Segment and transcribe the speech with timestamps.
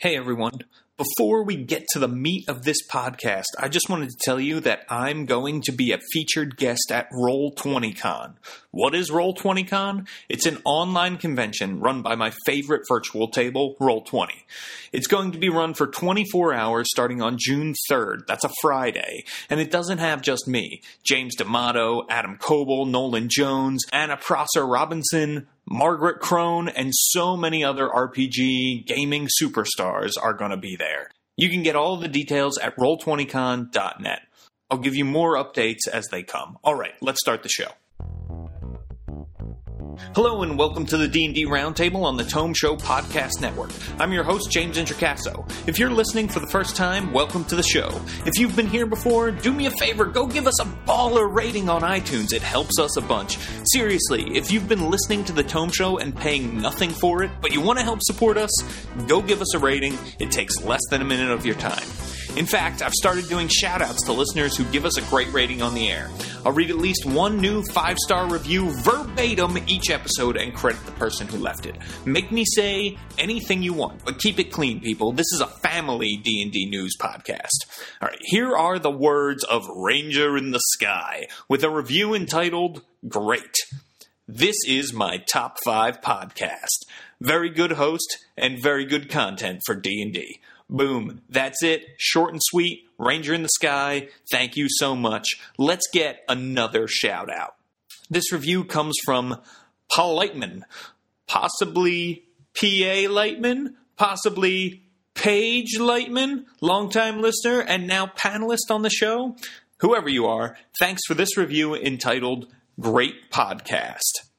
[0.00, 0.62] Hey everyone.
[1.00, 4.60] Before we get to the meat of this podcast, I just wanted to tell you
[4.60, 8.34] that I'm going to be a featured guest at Roll20Con.
[8.70, 10.06] What is Roll20Con?
[10.28, 14.28] It's an online convention run by my favorite virtual table, Roll20.
[14.92, 18.26] It's going to be run for 24 hours starting on June 3rd.
[18.26, 19.24] That's a Friday.
[19.48, 20.82] And it doesn't have just me.
[21.02, 27.88] James D'Amato, Adam Koebel, Nolan Jones, Anna Prosser Robinson, Margaret Crone, and so many other
[27.88, 30.89] RPG gaming superstars are going to be there.
[31.36, 34.20] You can get all the details at roll20con.net.
[34.70, 36.58] I'll give you more updates as they come.
[36.62, 37.70] All right, let's start the show.
[40.08, 43.70] Hello and welcome to the D&D Roundtable on the Tome Show Podcast Network.
[44.00, 45.48] I'm your host, James Introcaso.
[45.68, 47.88] If you're listening for the first time, welcome to the show.
[48.26, 51.68] If you've been here before, do me a favor, go give us a baller rating
[51.68, 52.32] on iTunes.
[52.32, 53.38] It helps us a bunch.
[53.72, 57.52] Seriously, if you've been listening to the Tome Show and paying nothing for it, but
[57.52, 58.50] you want to help support us,
[59.06, 59.96] go give us a rating.
[60.18, 61.86] It takes less than a minute of your time.
[62.36, 65.74] In fact, I've started doing shoutouts to listeners who give us a great rating on
[65.74, 66.08] the air.
[66.46, 70.92] I'll read at least one new five star review verbatim each episode and credit the
[70.92, 71.76] person who left it.
[72.06, 75.12] Make me say anything you want, but keep it clean, people.
[75.12, 77.48] This is a family D&D news podcast.
[78.00, 82.82] All right, here are the words of Ranger in the Sky with a review entitled
[83.08, 83.56] Great.
[84.28, 86.86] This is my top 5 podcast.
[87.20, 90.40] Very good host and very good content for D&D.
[90.70, 91.22] Boom.
[91.28, 91.84] That's it.
[91.98, 92.84] Short and sweet.
[92.96, 94.08] Ranger in the sky.
[94.30, 95.26] Thank you so much.
[95.58, 97.56] Let's get another shout out.
[98.08, 99.40] This review comes from
[99.92, 100.62] Paul Lightman,
[101.26, 103.08] possibly P.A.
[103.08, 109.36] Lightman, possibly Paige Lightman, longtime listener and now panelist on the show.
[109.80, 112.46] Whoever you are, thanks for this review entitled
[112.78, 114.29] Great Podcast.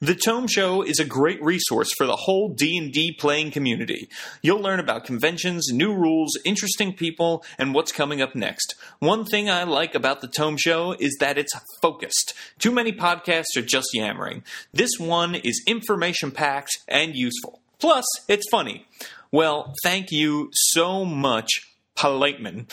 [0.00, 4.08] The Tome Show is a great resource for the whole D&D playing community.
[4.42, 8.76] You'll learn about conventions, new rules, interesting people, and what's coming up next.
[9.00, 12.34] One thing I like about the Tome Show is that it's focused.
[12.60, 14.44] Too many podcasts are just yammering.
[14.72, 17.60] This one is information packed and useful.
[17.80, 18.86] Plus, it's funny.
[19.32, 21.48] Well, thank you so much,
[21.96, 22.70] Paul Lightman.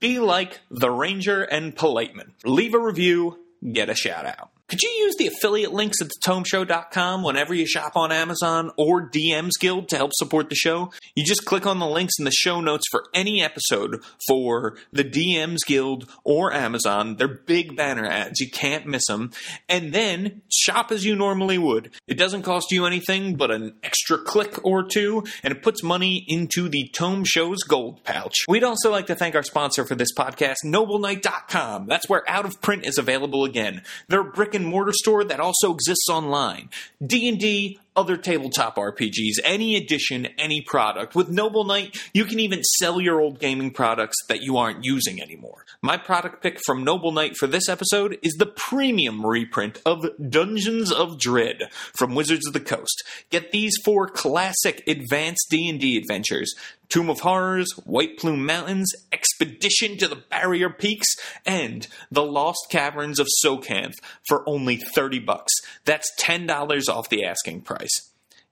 [0.00, 2.32] Be like the Ranger and Paul Lightman.
[2.44, 3.38] Leave a review,
[3.72, 4.50] get a shout out.
[4.68, 9.52] Could you use the affiliate links at thetomeshow.com whenever you shop on Amazon or DMs
[9.60, 10.90] Guild to help support the show?
[11.14, 15.04] You just click on the links in the show notes for any episode for the
[15.04, 17.16] DMs Guild or Amazon.
[17.16, 18.40] They're big banner ads.
[18.40, 19.32] You can't miss them.
[19.68, 21.90] And then shop as you normally would.
[22.08, 26.24] It doesn't cost you anything but an extra click or two, and it puts money
[26.26, 28.34] into the Tome Show's gold pouch.
[28.48, 31.86] We'd also like to thank our sponsor for this podcast, NobleKnight.com.
[31.86, 33.82] That's where Out of Print is available again.
[34.08, 36.70] They're a brick and mortar store that also exists online.
[37.04, 41.14] D&D, other tabletop RPGs, any edition, any product.
[41.14, 45.22] With Noble Knight, you can even sell your old gaming products that you aren't using
[45.22, 45.64] anymore.
[45.82, 50.90] My product pick from Noble Knight for this episode is the premium reprint of Dungeons
[50.90, 51.62] of Dread
[51.94, 53.02] from Wizards of the Coast.
[53.30, 56.54] Get these four classic advanced D&D adventures
[56.88, 61.16] Tomb of Horrors, White Plume Mountains, Expedition to the Barrier Peaks,
[61.46, 63.94] and The Lost Caverns of Tsojcanth
[64.28, 65.52] for only 30 bucks.
[65.84, 67.83] That's $10 off the asking price.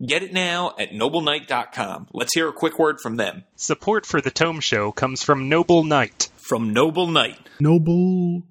[0.05, 2.09] Get it now at nobleknight.com.
[2.13, 3.45] Let's hear a quick word from them.
[3.55, 6.29] Support for the Tome Show comes from Noble Knight.
[6.37, 7.39] From Noble Knight.
[7.61, 8.43] Noble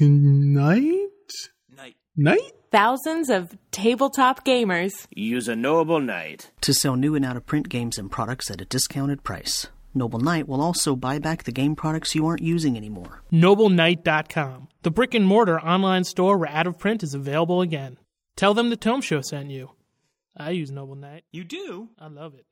[0.00, 1.08] Knight?
[1.76, 1.96] Knight.
[2.16, 2.52] Knight?
[2.70, 4.92] Thousands of tabletop gamers.
[5.10, 6.52] Use a Noble Knight.
[6.60, 9.66] to sell new and out of print games and products at a discounted price.
[9.92, 13.22] Noble Knight will also buy back the game products you aren't using anymore.
[13.32, 17.98] NobleKnight.com, the brick and mortar online store where out of print is available again.
[18.36, 19.70] Tell them the Tome Show sent you.
[20.36, 21.24] I use Noble Knight.
[21.32, 21.88] You do?
[21.98, 22.46] I love it.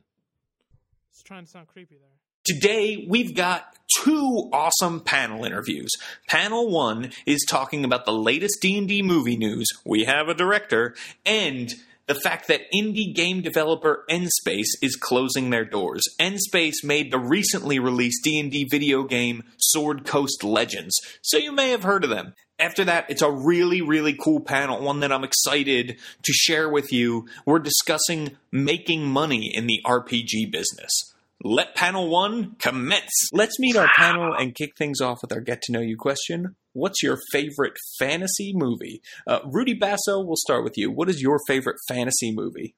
[1.10, 2.08] It's trying to sound creepy there.
[2.44, 5.90] Today, we've got two awesome panel interviews.
[6.28, 10.94] Panel 1 is talking about the latest D&D movie news, we have a director,
[11.26, 11.74] and
[12.06, 16.02] the fact that indie game developer Nspace is closing their doors.
[16.18, 21.82] Nspace made the recently released D&D video game Sword Coast Legends, so you may have
[21.82, 22.34] heard of them.
[22.60, 26.92] After that, it's a really, really cool panel, one that I'm excited to share with
[26.92, 27.26] you.
[27.46, 31.14] We're discussing making money in the RPG business.
[31.44, 33.28] Let panel one commence.
[33.32, 36.56] Let's meet our panel and kick things off with our get to know you question.
[36.72, 39.02] What's your favorite fantasy movie?
[39.24, 40.90] Uh, Rudy Basso, we'll start with you.
[40.90, 42.74] What is your favorite fantasy movie?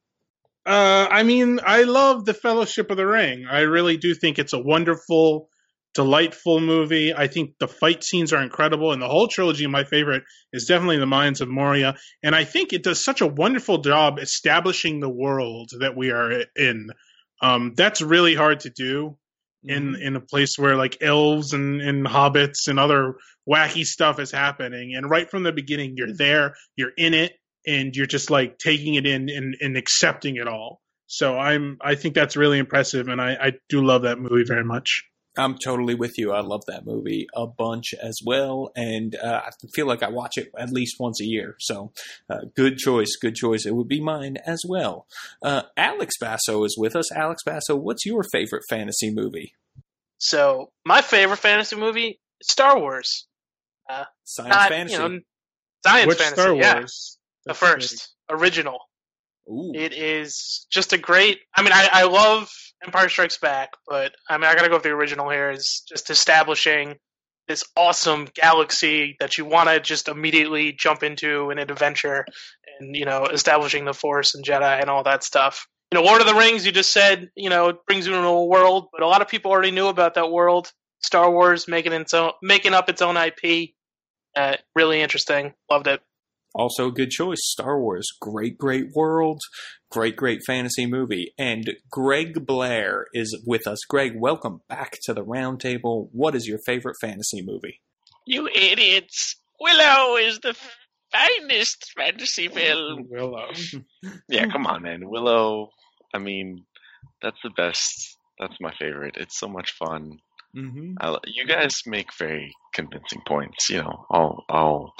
[0.67, 3.47] Uh, I mean, I love The Fellowship of the Ring.
[3.50, 5.49] I really do think it's a wonderful,
[5.94, 7.14] delightful movie.
[7.14, 10.22] I think the fight scenes are incredible, and the whole trilogy, my favorite,
[10.52, 11.96] is definitely The Mines of Moria.
[12.22, 16.44] And I think it does such a wonderful job establishing the world that we are
[16.56, 16.88] in.
[17.42, 19.16] Um, that's really hard to do
[19.64, 20.02] in Mm-hmm.
[20.02, 23.16] in a place where like elves and, and hobbits and other
[23.48, 24.94] wacky stuff is happening.
[24.94, 27.32] And right from the beginning, you're there, you're in it,
[27.66, 30.81] and you're just like taking it in and, and accepting it all.
[31.08, 34.64] So I'm I think that's really impressive, and I, I do love that movie very
[34.64, 35.04] much.
[35.40, 36.32] I'm totally with you.
[36.32, 40.37] I love that movie a bunch as well, and uh, I feel like I watch
[40.37, 41.56] it at least once a year.
[41.60, 41.92] So,
[42.28, 43.66] uh, good choice, good choice.
[43.66, 45.06] It would be mine as well.
[45.42, 47.10] Uh, Alex Basso is with us.
[47.12, 49.54] Alex Basso, what's your favorite fantasy movie?
[50.19, 53.26] So my favorite fantasy movie, Star Wars.
[54.25, 55.02] Science Not, fantasy.
[55.02, 55.20] You know,
[55.84, 56.42] science Which fantasy.
[56.42, 57.19] Star yeah, Wars?
[57.46, 58.78] the first original.
[59.48, 61.40] Ooh, It is just a great.
[61.56, 62.48] I mean, I, I love
[62.85, 65.50] Empire Strikes Back, but I mean, I gotta go with the original here.
[65.50, 66.97] Is just establishing
[67.49, 72.25] this awesome galaxy that you want to just immediately jump into in an adventure,
[72.79, 75.67] and you know, establishing the Force and Jedi and all that stuff.
[75.93, 76.65] You know, Lord of the Rings.
[76.65, 79.29] You just said, you know, it brings you into a world, but a lot of
[79.29, 80.73] people already knew about that world.
[81.00, 83.71] Star Wars making its own, making up its own IP.
[84.37, 85.55] Uh, really interesting.
[85.71, 86.00] Loved it.
[86.55, 87.41] Also a good choice.
[87.43, 89.41] Star Wars, great, great world,
[89.91, 91.32] great, great fantasy movie.
[91.38, 93.79] And Greg Blair is with us.
[93.88, 96.08] Greg, welcome back to the roundtable.
[96.12, 97.81] What is your favorite fantasy movie?
[98.26, 99.37] You idiots!
[99.61, 100.56] Willow is the
[101.12, 103.06] finest fantasy film.
[103.11, 103.50] Willow.
[104.29, 105.08] Yeah, come on, man.
[105.08, 105.70] Willow.
[106.14, 106.64] I mean,
[107.23, 108.17] that's the best.
[108.38, 109.17] That's my favorite.
[109.19, 110.19] It's so much fun.
[110.56, 110.94] Mm-hmm.
[111.00, 113.70] I, you guys make very convincing points.
[113.70, 114.94] You know, all all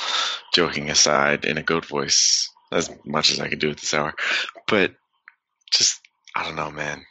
[0.55, 4.15] joking aside, in a good voice, as much as I can do at this hour.
[4.67, 4.93] But
[5.73, 6.01] just,
[6.35, 7.03] I don't know, man.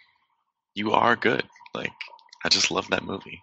[0.76, 1.44] You are good.
[1.74, 1.92] Like,
[2.44, 3.40] I just love that movie.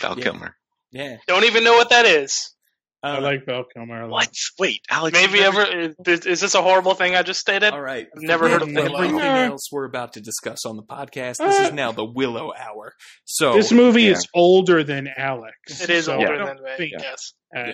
[0.00, 0.24] Val Yeah.
[0.24, 0.56] Kilmer.
[0.92, 1.16] Yeah.
[1.26, 2.54] Don't even know what that is.
[3.02, 4.08] I Uh, like Val Kilmer a.
[4.08, 4.28] What?
[4.58, 5.14] Wait, Alex.
[5.18, 5.94] Maybe ever is,
[6.26, 7.72] is this a horrible thing I just stated?
[7.72, 8.06] All right.
[8.14, 9.04] I've never heard of Forget Willow.
[9.04, 11.38] Everything else we're about to discuss on the podcast.
[11.38, 12.92] This is now the Willow Hour.
[13.24, 14.10] So This movie yeah.
[14.12, 15.80] is older than Alex.
[15.80, 16.70] It is so older I than me.
[16.76, 17.32] think, Yes.
[17.56, 17.72] uh, Yeah.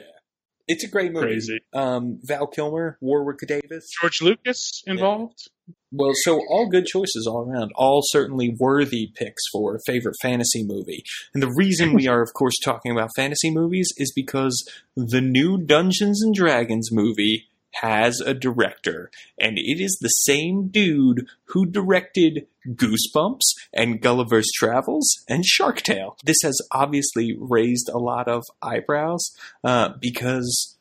[0.68, 1.26] It's a great movie.
[1.26, 1.60] Crazy.
[1.72, 3.88] Um, Val Kilmer, Warwick Davis.
[4.00, 5.48] George Lucas involved.
[5.92, 10.64] Well, so all good choices all around, all certainly worthy picks for a favorite fantasy
[10.64, 11.04] movie.
[11.32, 15.58] And the reason we are, of course, talking about fantasy movies is because the new
[15.58, 17.48] Dungeons and Dragons movie
[17.82, 23.42] has a director, and it is the same dude who directed Goosebumps
[23.72, 26.16] and Gulliver's Travels and Shark Tale.
[26.24, 29.30] This has obviously raised a lot of eyebrows
[29.64, 30.76] uh, because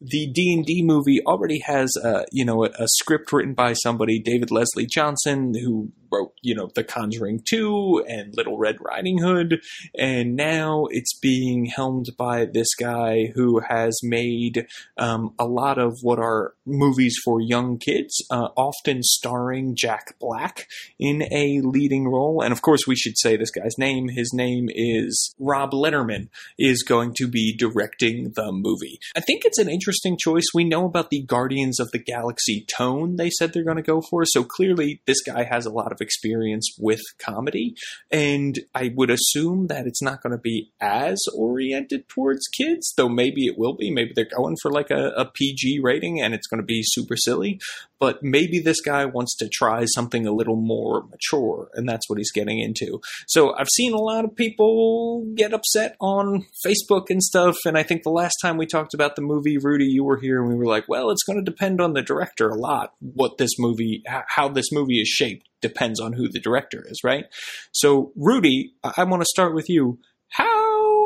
[0.00, 4.50] the D&D movie already has a, you know a, a script written by somebody David
[4.50, 9.60] Leslie Johnson who wrote you know The Conjuring 2 and Little Red Riding Hood
[9.98, 14.66] and now it's being helmed by this guy who has made
[14.98, 20.68] um, a lot of what are movies for young kids uh, often starring Jack Black
[20.98, 24.68] in a leading role and of course we should say this guy's name his name
[24.74, 26.28] is Rob Letterman
[26.58, 28.98] is going to be directing the movie.
[29.16, 30.44] I think it's an interesting choice.
[30.54, 34.00] We know about the Guardians of the Galaxy tone they said they're going to go
[34.00, 37.74] for, so clearly this guy has a lot of experience with comedy,
[38.10, 43.08] and I would assume that it's not going to be as oriented towards kids, though
[43.08, 43.90] maybe it will be.
[43.90, 47.16] Maybe they're going for like a, a PG rating and it's going to be super
[47.16, 47.58] silly,
[48.04, 52.18] but maybe this guy wants to try something a little more mature, and that's what
[52.18, 53.00] he's getting into.
[53.26, 57.82] So I've seen a lot of people get upset on Facebook and stuff, and I
[57.82, 60.54] think the last time we talked about the movie, Rudy, you were here, and we
[60.54, 62.92] were like, well, it's going to depend on the director a lot.
[63.00, 67.24] What this movie, how this movie is shaped, depends on who the director is, right?
[67.72, 69.98] So, Rudy, I, I want to start with you.
[70.28, 70.63] How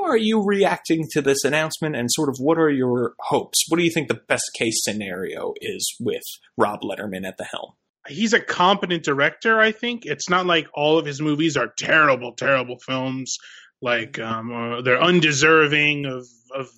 [0.08, 3.64] are you reacting to this announcement, and sort of what are your hopes?
[3.68, 6.24] What do you think the best case scenario is with
[6.56, 7.72] Rob Letterman at the helm?
[8.06, 9.60] He's a competent director.
[9.60, 13.36] I think it's not like all of his movies are terrible, terrible films.
[13.82, 16.68] Like um, uh, they're undeserving of of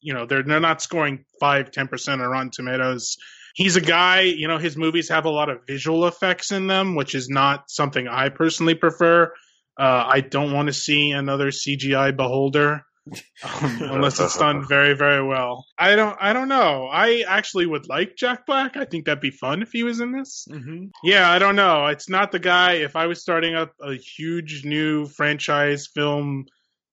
[0.00, 3.16] you know they're they're not scoring five ten percent on Rotten Tomatoes.
[3.54, 4.22] He's a guy.
[4.22, 7.64] You know his movies have a lot of visual effects in them, which is not
[7.68, 9.32] something I personally prefer.
[9.80, 13.16] Uh, I don't want to see another CGI Beholder um,
[13.80, 15.64] unless it's done very very well.
[15.78, 16.86] I don't I don't know.
[16.86, 18.76] I actually would like Jack Black.
[18.76, 20.46] I think that'd be fun if he was in this.
[20.50, 20.86] Mm-hmm.
[21.02, 21.86] Yeah, I don't know.
[21.86, 22.74] It's not the guy.
[22.74, 26.44] If I was starting up a huge new franchise film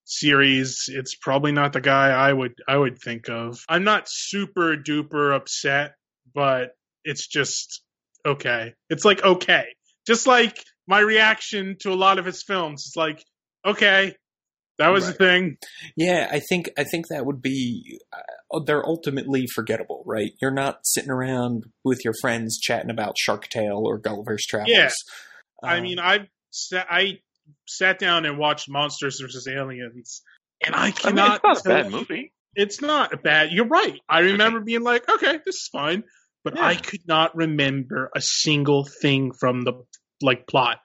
[0.06, 3.64] series, it's probably not the guy I would I would think of.
[3.68, 5.96] I'm not super duper upset,
[6.34, 6.72] but
[7.04, 7.82] it's just
[8.26, 8.74] okay.
[8.90, 9.66] It's like okay.
[10.06, 12.84] Just like my reaction to a lot of his films.
[12.88, 13.24] It's like
[13.66, 14.16] okay,
[14.80, 15.12] that was Right.
[15.18, 15.58] the thing.
[15.96, 20.32] Yeah, I think I think that would be uh, they're ultimately forgettable, right?
[20.42, 24.70] You're not sitting around with your friends chatting about Shark Tale or Gulliver's Travels.
[24.72, 24.90] Yeah.
[25.64, 27.20] I Um, mean, I've sa- I
[27.68, 29.48] sat down and watched Monsters vs.
[29.48, 30.22] Aliens,
[30.66, 31.42] and I I mean, cannot.
[31.44, 32.32] it's not a bad movie.
[32.56, 33.52] It's not a bad.
[33.52, 34.00] You're right.
[34.10, 36.04] I remember being like, okay, this is fine,
[36.44, 36.66] but Yeah.
[36.66, 39.74] I could not remember a single thing from the
[40.22, 40.78] like plot.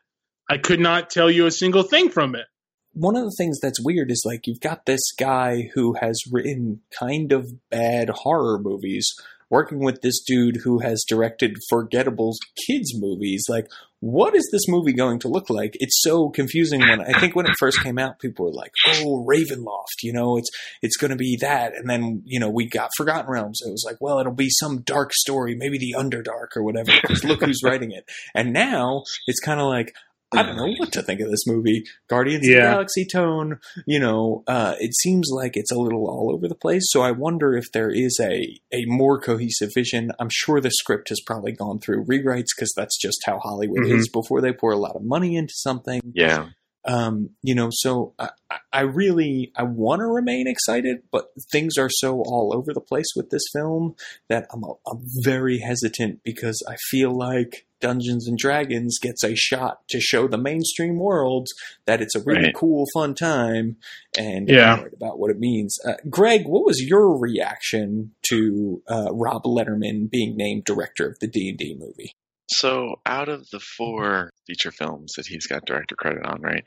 [0.50, 2.46] I could not tell you a single thing from it.
[2.94, 6.80] one of the things that's weird is like you've got this guy who has written
[6.98, 9.06] kind of bad horror movies
[9.48, 12.34] working with this dude who has directed forgettable
[12.66, 13.66] kids movies like
[14.02, 15.74] what is this movie going to look like?
[15.74, 16.80] It's so confusing.
[16.80, 20.36] When i think when it first came out people were like oh ravenloft you know
[20.36, 20.50] it's
[20.82, 21.76] it's going to be that.
[21.76, 23.60] And then you know we got forgotten realms.
[23.64, 27.22] It was like well it'll be some dark story maybe the underdark or whatever because
[27.22, 28.04] look who's writing it.
[28.34, 29.94] And now it's kind of like
[30.34, 31.84] I don't know what to think of this movie.
[32.08, 36.32] Guardians of the Galaxy tone, you know, uh, it seems like it's a little all
[36.34, 36.84] over the place.
[36.90, 40.10] So I wonder if there is a, a more cohesive vision.
[40.18, 43.98] I'm sure the script has probably gone through rewrites because that's just how Hollywood Mhm.
[43.98, 46.00] is before they pour a lot of money into something.
[46.14, 46.48] Yeah.
[46.84, 48.30] Um, you know, so I,
[48.72, 53.06] I- really I want to remain excited, but things are so all over the place
[53.14, 53.94] with this film
[54.28, 59.80] that I'm I'm very hesitant because I feel like Dungeons and Dragons gets a shot
[59.90, 61.46] to show the mainstream world
[61.86, 62.54] that it's a really Right.
[62.54, 63.76] cool, fun time,
[64.18, 64.74] and Yeah.
[64.74, 65.78] I'm worried about what it means.
[65.84, 71.26] Uh, Greg, what was your reaction to uh, Rob Letterman being named director of the
[71.28, 72.12] D and D movie?
[72.52, 76.64] So out of the four feature films that he's got director credit on, right?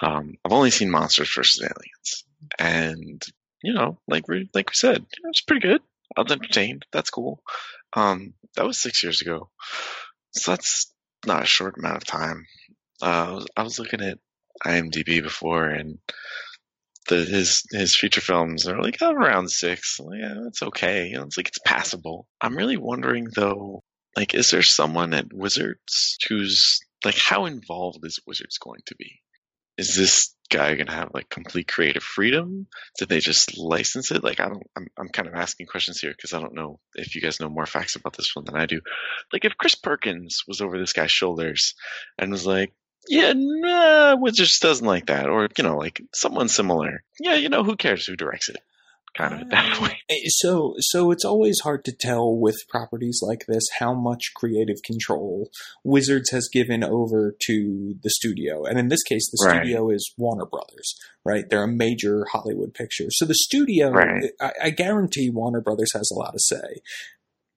[0.00, 1.62] Um, I've only seen Monsters vs.
[1.62, 2.24] Aliens,
[2.58, 3.22] and
[3.62, 5.82] you know, like we like we said, it's pretty good.
[6.16, 6.86] I was entertained.
[6.92, 7.42] That's cool.
[7.94, 9.50] Um, that was six years ago,
[10.32, 10.92] so that's
[11.26, 12.46] not a short amount of time.
[13.02, 14.18] Uh, I was, I was looking at
[14.64, 15.98] IMDb before, and
[17.08, 20.00] the his his feature films are like oh, around six.
[20.00, 21.08] Yeah, it's okay.
[21.08, 22.26] You know, it's like it's passable.
[22.40, 23.82] I'm really wondering though
[24.16, 29.20] like is there someone at wizards who's like how involved is wizards going to be
[29.78, 32.66] is this guy gonna have like complete creative freedom
[32.98, 36.10] did they just license it like i don't i'm, I'm kind of asking questions here
[36.10, 38.66] because i don't know if you guys know more facts about this one than i
[38.66, 38.82] do
[39.32, 41.74] like if chris perkins was over this guy's shoulders
[42.18, 42.72] and was like
[43.08, 47.02] yeah, nah, Wizards doesn't like that, or you know, like someone similar.
[47.18, 48.58] Yeah, you know, who cares who directs it?
[49.16, 49.92] Kind of at that point.
[50.10, 54.76] Eh, So, so it's always hard to tell with properties like this how much creative
[54.84, 55.48] control
[55.84, 59.56] Wizards has given over to the studio, and in this case, the Right.
[59.62, 61.44] studio is Warner Brothers, right?
[61.48, 64.30] They're a major Hollywood picture, so the studio, Right.
[64.40, 66.80] I, I guarantee Warner Brothers has a lot to say.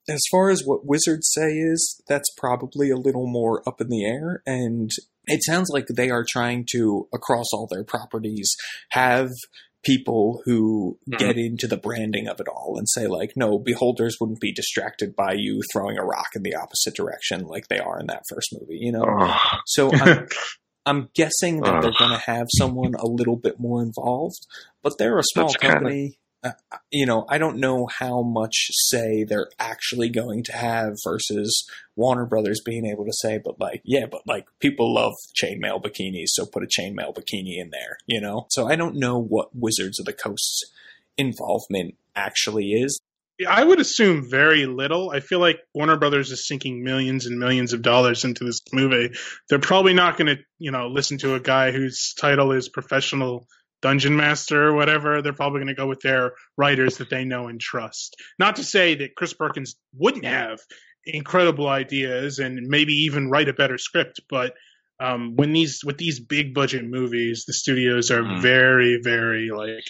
[0.07, 4.05] As far as what Wizards say is, that's probably a little more up in the
[4.05, 4.91] air, and
[5.25, 8.55] it sounds like they are trying to, across all their properties,
[8.91, 9.31] have
[9.85, 11.17] people who Mhm.
[11.19, 15.15] get into the branding of it all and say like no beholders wouldn't be distracted
[15.15, 18.49] by you throwing a rock in the opposite direction like they are in that first
[18.59, 19.59] movie you know Ugh.
[19.67, 20.27] so i'm,
[20.87, 24.45] I'm guessing that they're going to have someone a little bit more involved
[24.83, 28.67] but they're a small That's kinda- company uh, you know i don't know how much
[28.71, 33.81] say they're actually going to have versus warner brothers being able to say but like
[33.83, 38.21] yeah but like people love chainmail bikinis so put a chainmail bikini in there you
[38.21, 40.63] know so i don't know what wizards of the coast's
[41.17, 42.99] involvement actually is
[43.45, 45.09] I would assume very little.
[45.09, 49.13] I feel like Warner Brothers is sinking millions and millions of dollars into this movie.
[49.49, 53.45] They're probably not going to, you know, listen to a guy whose title is professional
[53.85, 55.21] dungeon master or whatever.
[55.21, 58.15] They're probably going to go with their writers that they know and trust.
[58.39, 60.59] Not to say that Chris Perkins wouldn't have
[61.05, 64.53] incredible ideas and maybe even write a better script, but
[64.99, 68.41] um, when these with these big budget movies, the studios are Mhm.
[68.41, 69.83] very, very like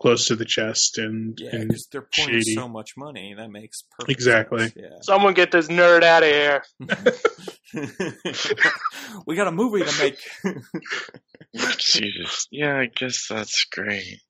[0.00, 2.54] close to the chest and, yeah and because they're pouring shady.
[2.54, 4.68] so much money that makes perfect Exactly.
[4.68, 4.76] sense.
[5.02, 6.62] Someone get this nerd out of here.
[9.26, 10.18] we got a movie to make
[11.78, 12.46] Jesus.
[12.50, 14.20] Yeah, I guess that's great.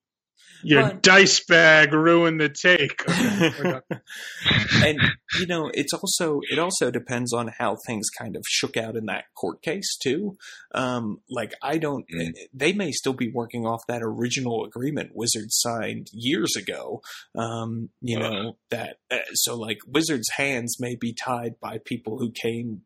[0.63, 3.03] Your But- dice bag ruined the take.
[4.85, 4.99] and
[5.39, 9.07] you know it's also it also depends on how things kind of shook out in
[9.07, 10.37] that court case too
[10.75, 12.33] um like i don't Mm.
[12.53, 17.03] they may still be working off that original agreement wizards signed years ago
[17.37, 18.23] um you Ugh.
[18.33, 22.83] know that uh, so like wizards hands may be tied by people who came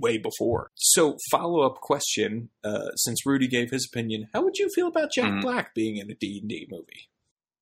[0.00, 4.88] way before so follow-up question uh since rudy gave his opinion how would you feel
[4.88, 5.42] about jack Mhm.
[5.42, 7.08] black being in a d&d movie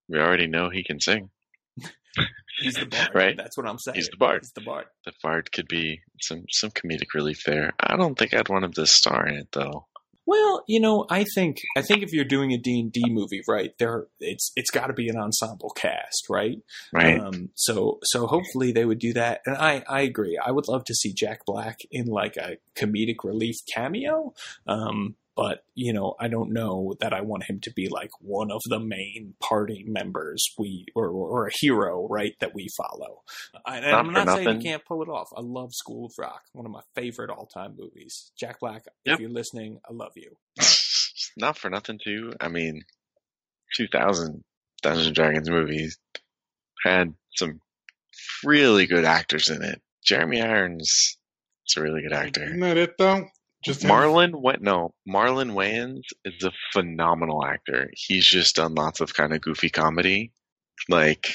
[0.08, 1.30] We already know he can sing.
[2.62, 3.36] he's the bard Right.
[3.36, 4.40] that's what i'm saying He's the bard.
[4.42, 7.74] he's the bard The Bard could be some some comedic relief there.
[7.80, 9.86] I don't think I'd want him to star in it though.
[10.26, 13.42] Well, you know, I think I think if you're doing a D and D movie,
[13.46, 16.58] right, there it's it's got to be an ensemble cast, right?
[16.92, 17.20] Right.
[17.20, 20.38] Um, so so hopefully they would do that, and I I agree.
[20.44, 24.34] I would love to see Jack Black in like a comedic relief cameo.
[24.66, 28.50] Um, but you know, I don't know that I want him to be like one
[28.50, 32.32] of the main party members we or, or a hero, right?
[32.40, 33.22] That we follow.
[33.66, 34.60] I, and Not I'm not saying nothing.
[34.62, 35.28] you can't pull it off.
[35.36, 38.32] I love School of Rock, one of my favorite all time movies.
[38.38, 39.14] Jack Black, Yep.
[39.14, 40.36] if you're listening, I love you.
[41.36, 42.32] Not for nothing, too.
[42.40, 42.82] I mean,
[43.76, 44.42] 2000
[44.82, 45.98] Dungeons and Dragons movies
[46.84, 47.60] had some
[48.44, 49.80] really good actors in it.
[50.04, 51.18] Jeremy Irons
[51.68, 52.44] is a really good actor.
[52.44, 53.26] Isn't that it though?
[53.66, 53.90] Just him?
[53.90, 57.90] Marlon Wa- no, Marlon Wayans is a phenomenal actor.
[57.94, 60.32] He's just done lots of kind of goofy comedy.
[60.88, 61.26] Like,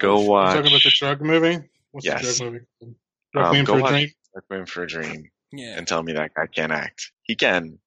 [0.00, 0.54] go You watch.
[0.56, 1.58] talking about the drug movie?
[1.92, 2.38] What's Yes.
[2.38, 2.66] the drug movie?
[2.82, 4.10] um, Requiem go for a watch Dream.
[4.34, 5.76] Requiem for a Dream Yeah.
[5.78, 7.12] and tell me that guy can't act.
[7.22, 7.78] He can.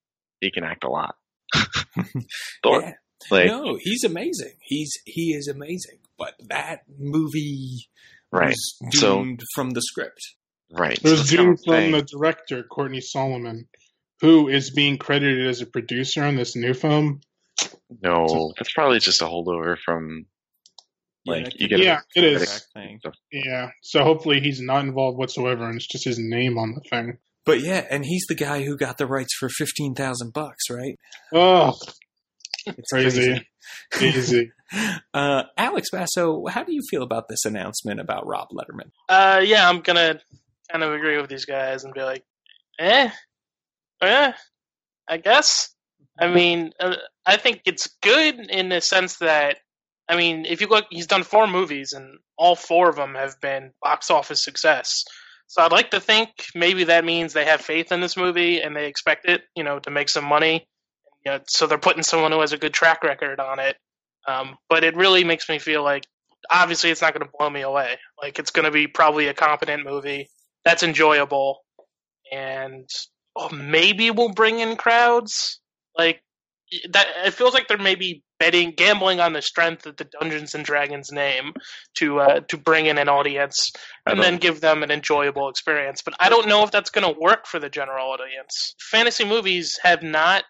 [0.41, 1.15] He can act a lot.
[2.63, 2.93] Thor, Yeah.
[3.31, 4.53] like, no, he's amazing.
[4.61, 5.99] He's he is amazing.
[6.17, 7.89] But that movie
[8.31, 10.19] right, was So- doomed from the script.
[10.71, 10.97] right.
[10.97, 11.91] It was That's doomed from saying.
[11.93, 13.67] the director, Courtney Solomon,
[14.21, 17.21] who is being credited as a producer on this new film.
[18.01, 20.25] No, that's probably just a holdover from
[21.25, 22.41] like that you get Yeah, it the is.
[22.43, 22.99] exact thing.
[23.31, 27.17] Yeah, so hopefully he's not involved whatsoever, and it's just his name on the thing.
[27.45, 30.95] But yeah, and he's the guy who got the rights for fifteen thousand bucks, right?
[31.33, 31.77] Oh,
[32.65, 33.45] It's Crazy.
[34.01, 34.51] easy.
[35.15, 38.91] Uh, Alex Basso, how do you feel about this announcement about Rob Letterman?
[39.09, 40.19] Uh, yeah, I'm gonna
[40.71, 42.23] kind of agree with these guys and be like,
[42.77, 43.09] eh,
[44.01, 44.31] eh,
[45.07, 45.73] I guess.
[46.19, 49.57] I mean, uh, I think it's good in the sense that,
[50.07, 53.39] I mean, if you look, he's done four movies and all four of them have
[53.41, 55.05] been box office success.
[55.47, 58.75] So I'd like to think maybe that means they have faith in this movie and
[58.75, 60.67] they expect it, you know, to make some money.
[61.25, 63.75] You know, so they're putting someone who has a good track record on it.
[64.27, 66.03] Um, but it really makes me feel like
[66.49, 67.97] obviously it's not going to blow me away.
[68.21, 70.29] Like it's going to be probably a competent movie
[70.65, 71.59] that's enjoyable,
[72.31, 72.89] and
[73.39, 75.59] oh, maybe we'll bring in crowds.
[75.97, 76.21] Like
[76.91, 80.63] that, it feels like they're maybe betting, gambling on the strength of the Dungeons and
[80.63, 81.53] Dragons name
[81.95, 83.71] to uh, to bring in an audience
[84.05, 86.01] and then give them an enjoyable experience.
[86.03, 88.75] But I don't know if that's going to work for the general audience.
[88.91, 90.43] Fantasy movies have not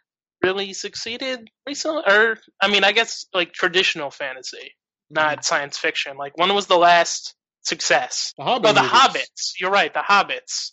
[0.43, 4.75] really succeeded recently, or I mean, I guess like traditional fantasy,
[5.09, 6.17] not science fiction.
[6.17, 8.33] Like when was the last success?
[8.37, 8.69] The Hobbit.
[8.71, 8.99] Oh, the movies.
[8.99, 9.51] Hobbits.
[9.59, 10.71] You're right, the Hobbits.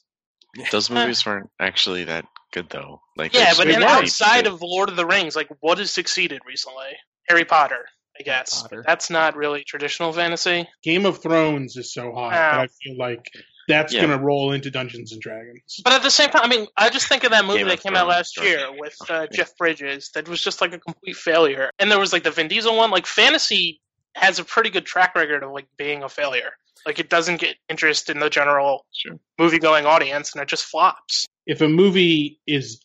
[0.70, 3.00] Those movies weren't actually that good though.
[3.16, 3.86] Like Yeah, but then were.
[3.86, 6.96] outside of Lord of the Rings, like what has succeeded recently?
[7.28, 7.84] Harry Potter,
[8.18, 8.62] I guess.
[8.62, 8.84] Potter.
[8.86, 10.68] That's not really traditional fantasy.
[10.82, 12.52] Game of Thrones is so hot, Yeah.
[12.56, 13.24] but I feel like
[13.68, 14.06] that's Yeah.
[14.06, 15.80] going to roll into Dungeons and Dragons.
[15.82, 17.74] But at the same time, I mean, I just think of that movie Game that
[17.78, 18.46] of came out last George.
[18.46, 21.70] year with uh, Jeff Bridges that was just like a complete failure.
[21.80, 22.90] And there was like the Vin Diesel one.
[22.92, 23.80] Like fantasy
[24.16, 26.52] has a pretty good track record of like being a failure.
[26.84, 29.18] Like it doesn't get interest in the general Sure.
[29.38, 31.26] movie going audience, and it just flops.
[31.46, 32.80] If a movie is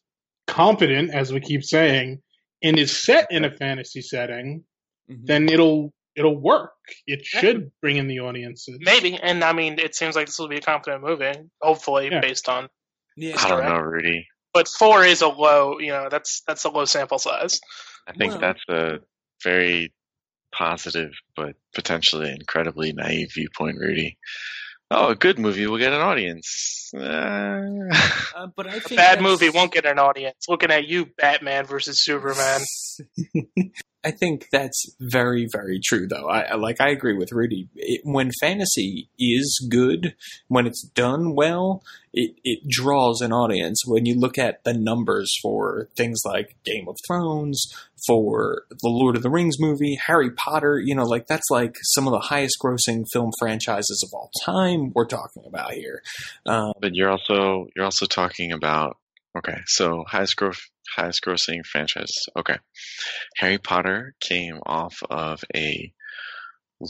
[0.47, 2.21] competent, as we keep saying,
[2.63, 4.65] and is set in a fantasy setting,
[5.09, 5.25] Mhm.
[5.25, 6.73] then it'll it'll work.
[7.07, 8.77] It should bring in the audiences.
[8.81, 12.19] Maybe, and I mean, it seems like this will be a competent movie, hopefully, Yeah.
[12.19, 12.67] based on.
[13.15, 14.27] Yeah, I don't know, Rudy.
[14.53, 17.61] But four is a low, you know, that's that's a low sample size.
[18.07, 18.99] I think Well- that's a
[19.41, 19.93] very
[20.51, 24.17] positive but potentially incredibly naive viewpoint, Rudy.
[24.93, 26.91] Oh, a good movie will get an audience.
[26.93, 27.61] Uh,
[28.35, 30.47] Uh, but I A think bad that's- movie won't get an audience.
[30.49, 32.61] Looking at you, Batman versus Superman.
[34.03, 36.27] I think that's very, very true, though.
[36.27, 36.81] I like.
[36.81, 37.69] I agree with Rudy.
[37.75, 40.15] It, when fantasy is good,
[40.47, 43.83] when it's done well, it it draws an audience.
[43.85, 47.63] When you look at the numbers for things like Game of Thrones,
[48.07, 52.07] for the Lord of the Rings movie, Harry Potter, you know, like that's like some
[52.07, 54.91] of the highest grossing film franchises of all time.
[54.95, 56.01] We're talking about here.
[56.45, 58.97] Um, but you're also you're also talking about
[59.37, 60.59] okay, so highest growth
[60.95, 62.25] highest grossing franchise.
[62.37, 62.57] Okay.
[63.37, 65.93] Harry Potter came off of a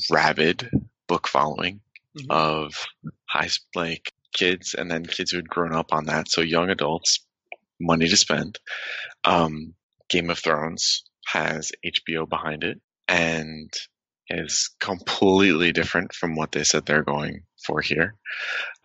[0.10, 0.70] rabid
[1.08, 1.82] book following
[2.18, 2.26] Mhm.
[2.30, 2.86] of
[3.30, 7.26] high like kids and then kids who had grown up on that, so young adults,
[7.80, 8.60] money to spend.
[9.24, 9.76] Um,
[10.10, 13.72] Game of Thrones has HBO behind it and
[14.30, 18.16] is completely different from what they said they're going for here.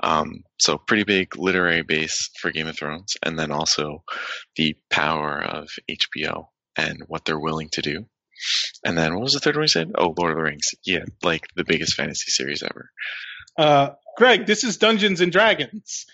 [0.03, 4.05] Um, so pretty big literary base for Game of Thrones, and then also
[4.57, 8.07] the power of HBO and what they're willing to do.
[8.85, 9.93] And then what was the third one you said?
[9.97, 10.75] Oh, Lord of the Rings.
[10.85, 12.91] Yeah, like the biggest fantasy series ever.
[13.59, 16.05] Uh, Greg, this is Dungeons and Dragons.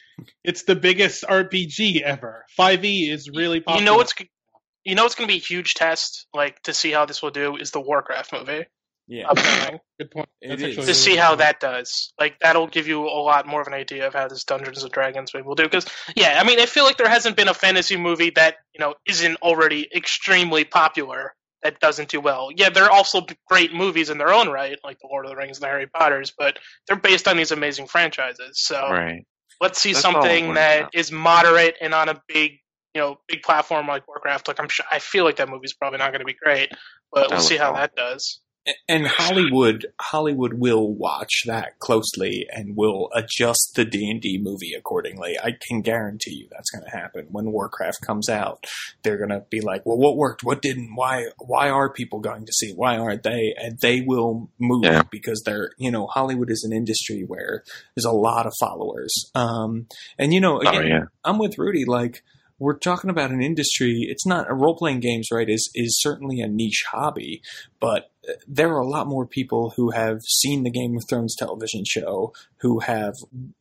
[0.44, 2.44] It's the biggest RPG ever.
[2.59, 3.81] 5e is really popular.
[3.81, 4.14] You know what's
[4.85, 7.31] you know, it's going to be a huge test, like to see how this will
[7.31, 7.57] do.
[7.57, 8.66] Is the Warcraft movie
[9.09, 10.29] Yeah, upcoming Good point.
[10.41, 10.69] It That's is.
[10.69, 12.12] actually to see how that does?
[12.19, 14.93] Like that'll give you a lot more of an idea of how this Dungeons and
[14.93, 15.65] Dragons movie will do.
[15.65, 15.87] Because
[16.17, 18.95] yeah, I mean, I feel like there hasn't been a fantasy movie that you know
[19.07, 22.49] isn't already extremely popular that doesn't do well.
[22.55, 25.59] Yeah, they're also great movies in their own right, like the Lord of the Rings
[25.59, 28.61] and the Harry Potters, but they're based on these amazing franchises.
[28.61, 29.25] So Right.
[29.61, 30.95] let's see That's something worried that about.
[30.95, 32.59] is moderate and on a big
[32.95, 35.99] you know big platform like warcraft like i'm sure i feel like that movie's probably
[35.99, 36.69] not going to be great
[37.11, 37.77] but we'll see how awful.
[37.81, 38.42] that does
[38.88, 44.72] and Hollywood Hollywood will watch that closely and will adjust the D and D movie
[44.75, 45.37] accordingly.
[45.42, 48.64] I can guarantee you that's going to happen when Warcraft comes out.
[49.03, 50.44] They're going to be like, "Well, what worked?
[50.44, 50.90] What didn't?
[50.94, 51.27] Why?
[51.38, 52.66] Why are people going to see?
[52.70, 52.77] it?
[52.79, 55.03] Why aren't they?" And they will move Yeah.
[55.11, 57.64] because they're you know Hollywood is an industry where
[57.96, 59.12] there's a lot of followers.
[59.35, 59.87] Um,
[60.18, 61.05] and you know, Oh again, yeah.
[61.25, 61.85] I'm with Rudy.
[61.85, 62.22] Like
[62.61, 64.07] we're talking about an industry.
[64.09, 65.48] It's not a role playing games, right?
[65.51, 67.42] Is is certainly a niche hobby,
[67.81, 68.12] but
[68.47, 72.33] there are a lot more people who have seen the Game of Thrones television show,
[72.61, 73.15] who have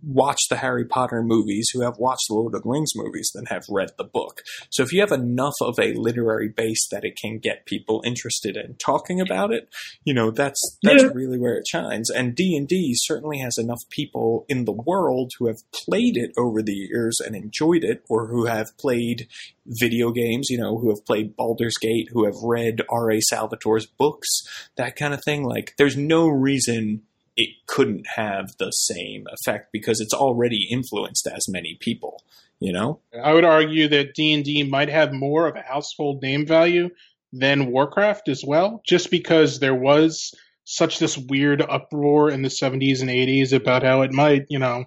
[0.03, 3.45] watched the Harry Potter movies, who have watched the Lord of the Rings movies, than
[3.47, 4.41] have read the book.
[4.69, 8.55] So if you have enough of a literary base that it can get people interested
[8.55, 9.69] in talking about it,
[10.03, 12.09] you know that's that's really where it shines.
[12.09, 16.31] And D and D certainly has enough people in the world who have played it
[16.37, 19.27] over the years and enjoyed it, or who have played
[19.65, 23.21] video games, you know, who have played Baldur's Gate, who have read R.A.
[23.31, 24.43] Salvatore's books,
[24.77, 25.43] that kind of thing.
[25.43, 27.03] Like, there's no reason
[27.35, 32.23] it couldn't have the same effect because it's already influenced as many people,
[32.59, 32.99] you know?
[33.23, 36.89] I would argue that D and D might have more of a household name value
[37.33, 40.33] than Warcraft as well, just because there was
[40.65, 44.85] such this weird uproar in the 70s and 80s about how it might, you know,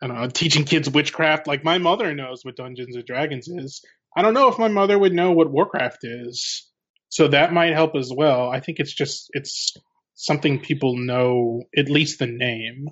[0.00, 1.46] I don't know, teaching kids witchcraft.
[1.46, 3.84] Like my mother knows what Dungeons and Dragons is.
[4.16, 6.66] I don't know if my mother would know what Warcraft is.
[7.12, 8.48] So that might help as well.
[8.48, 9.76] I think it's just it's
[10.14, 12.88] something people know at least the name.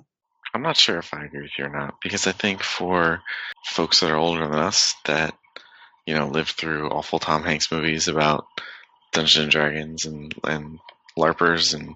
[0.53, 3.23] I'm not sure if I agree with you or not because I think for
[3.65, 5.33] folks that are older than us that
[6.05, 8.45] you know lived through awful Tom Hanks movies about
[9.11, 10.77] Dungeons and Dragons and and
[11.17, 11.95] larpers and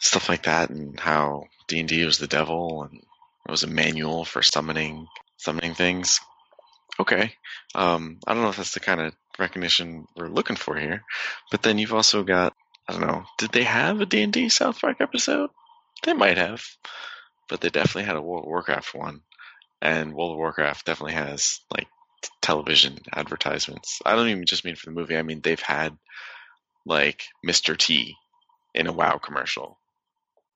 [0.00, 3.68] stuff like that and how D and D was the devil and it was a
[3.68, 6.18] manual for summoning summoning things.
[7.00, 7.32] Okay,
[7.74, 11.04] um, I don't know if that's the kind of recognition we're looking for here,
[11.50, 12.54] but then you've also got
[12.88, 13.24] I don't know.
[13.38, 15.50] Did they have a D and D South Park episode?
[16.04, 16.64] They might have
[17.48, 19.22] but they definitely had a World of Warcraft one,
[19.80, 21.88] and World of Warcraft definitely has like
[22.42, 24.00] television advertisements.
[24.04, 25.16] I don't even just mean for the movie.
[25.16, 25.96] I mean they've had
[26.84, 27.76] like Mr.
[27.76, 28.14] T
[28.74, 29.78] in a WoW commercial.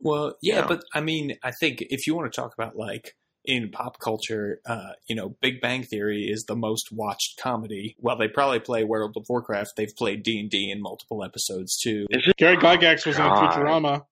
[0.01, 0.67] Well, yeah, Yeah.
[0.67, 4.61] but I mean, I think if you want to talk about like in pop culture,
[4.67, 7.97] uh, you know, Big Bang Theory is the most watched comedy.
[7.99, 11.77] While they probably play World of Warcraft, they've played D and D in multiple episodes
[11.79, 12.07] too.
[12.11, 12.37] Is it?
[12.37, 14.05] Gary Gygax was on Futurama.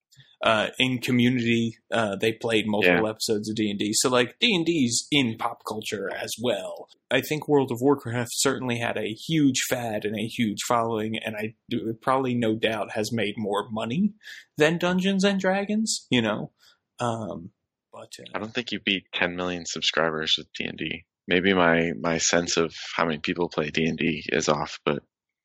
[0.42, 3.10] Uh, in Community, uh, they played multiple Yeah.
[3.10, 3.90] episodes of D and D.
[3.92, 6.88] So like D and D's in pop culture as well.
[7.10, 11.36] I think World of Warcraft certainly had a huge fad and a huge following, and
[11.36, 14.14] I do, probably no doubt has made more money
[14.56, 16.06] than Dungeons and Dragons.
[16.08, 16.52] You know,
[17.00, 17.50] um,
[18.34, 21.04] I don't think you beat 10 million subscribers with D and D.
[21.26, 25.02] Maybe my my sense of how many people play D and D is off, but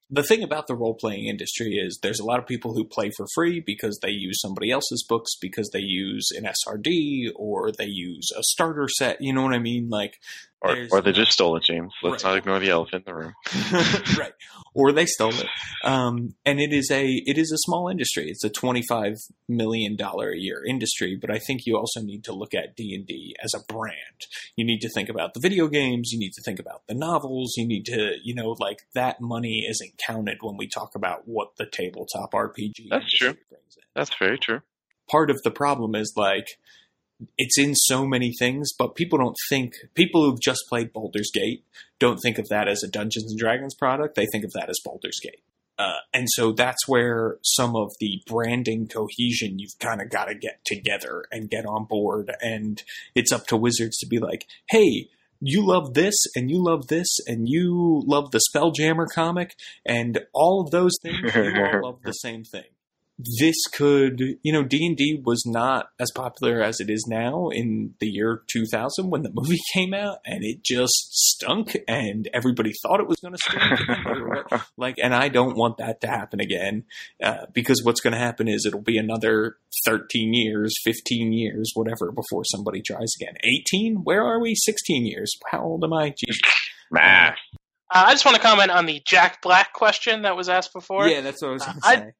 [0.10, 3.10] the thing about the role playing industry is there's a lot of people who play
[3.15, 7.88] for free because they use somebody else's books, because they use an SRD or they
[7.88, 9.18] use a starter set.
[9.20, 9.89] You know what I mean?
[9.89, 10.20] Like,
[10.65, 11.93] or or they just stole it, James.
[12.04, 12.32] Let's Right.
[12.32, 13.34] not ignore the elephant in the room.
[14.19, 14.34] right,
[14.73, 15.47] or they stole it.
[15.84, 18.25] Um, and it is a it is a small industry.
[18.30, 19.15] It's a twenty five
[19.47, 21.17] million dollar a year industry.
[21.19, 23.95] But I think you also need to look at D and D as a brand.
[24.56, 26.10] You need to think about the video games.
[26.12, 27.54] You need to think about the novels.
[27.58, 31.56] You need to you know like that money isn't counted when we talk about what
[31.58, 32.89] the tabletop RPG.
[32.89, 33.34] That's true.
[33.49, 34.62] Brings in That's very true.
[35.10, 36.47] part of the problem is like
[37.38, 41.63] it's in so many things, but people don't think people who've just played Baldur's Gate
[41.99, 44.15] don't think of that as a Dungeons and Dragons product.
[44.15, 45.41] They think of that as Baldur's Gate.
[45.78, 50.36] Uh, and so that's where some of the branding cohesion you've kind of got to
[50.36, 52.32] get together and get on board.
[52.41, 52.82] And
[53.13, 55.10] it's up to Wizards to be like, hey,
[55.41, 60.62] you love this and you love this and you love the Spelljammer comic and all
[60.62, 62.63] of those things, you all love the same thing
[63.17, 68.08] this could you know d&d was not as popular as it is now in the
[68.08, 73.08] year 2000 when the movie came out and it just stunk and everybody thought it
[73.08, 76.84] was going to stink like and i don't want that to happen again
[77.23, 82.12] uh, because what's going to happen is it'll be another 13 years 15 years whatever
[82.12, 86.41] before somebody tries again 18 where are we 16 years how old am i Jesus.
[86.91, 87.38] Math.
[87.93, 91.08] Uh, I just want to comment on the Jack Black question that was asked before.
[91.08, 92.13] Yeah, that's what I was going to I- say.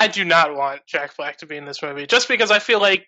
[0.00, 2.80] I do not want Jack Black to be in this movie, just because I feel
[2.80, 3.06] like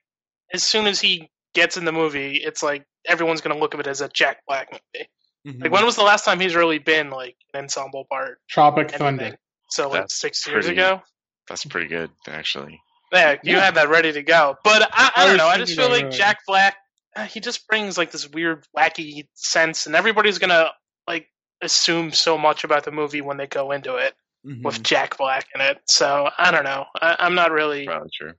[0.55, 3.81] as soon as he gets in the movie, it's like everyone's going to look at
[3.81, 5.09] it as a Jack Black movie.
[5.47, 5.63] Mhm.
[5.63, 8.39] Like, when was the last time he's really been like an ensemble part?
[8.49, 9.37] Tropic Thunder.
[9.71, 11.03] So like That's six years pretty- ago.
[11.49, 12.81] That's pretty good, actually.
[13.13, 13.61] Yeah, you Yeah.
[13.65, 14.57] had that ready to go.
[14.63, 15.49] But I, I, I don't know.
[15.49, 16.11] I just feel like it.
[16.13, 16.77] Jack Black,
[17.17, 20.71] uh, he just brings like this weird, wacky sense, and everybody's gonna
[21.09, 21.29] like
[21.63, 24.15] assume so much about the movie when they go into it
[24.47, 24.63] Mhm.
[24.65, 25.79] with Jack Black in it.
[25.87, 26.85] So I don't know.
[27.01, 27.87] I, I'm not really.
[27.87, 28.33] Probably true.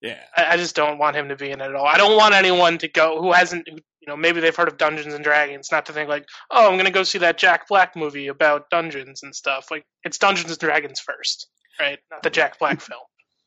[0.00, 0.20] yeah.
[0.36, 1.86] I, I just don't want him to be in it at all.
[1.86, 4.76] I don't want anyone to go who hasn't, who, you know, maybe they've heard of
[4.78, 7.94] Dungeons and Dragons, not to think like, oh, I'm gonna go see that Jack Black
[7.96, 9.66] movie about dungeons and stuff.
[9.70, 11.48] Like it's Dungeons and Dragons first,
[11.80, 11.98] right?
[12.10, 13.00] Not the Jack Black film.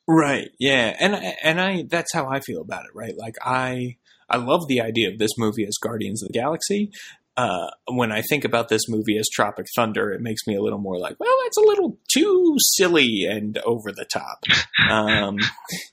[0.08, 0.50] Right.
[0.60, 0.96] Yeah.
[1.00, 3.14] And and I that's how I feel about it, right?
[3.18, 3.98] Like I
[4.30, 6.92] I love the idea of this movie as Guardians of the Galaxy.
[7.38, 10.80] Uh, when I think about this movie as Tropic Thunder, it makes me a little
[10.80, 14.44] more like, well, that's a little too silly and over the top,
[14.90, 15.38] um,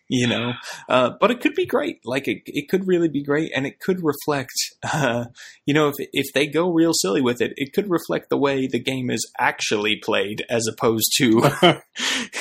[0.09, 0.53] you know.
[0.89, 1.99] Uh, but it could be great.
[2.05, 4.55] Like it, it could really be great, and it could reflect,
[4.91, 5.27] uh,
[5.67, 8.67] you know, if if they go real silly with it, it could reflect the way
[8.67, 11.43] the game is actually played, as opposed to,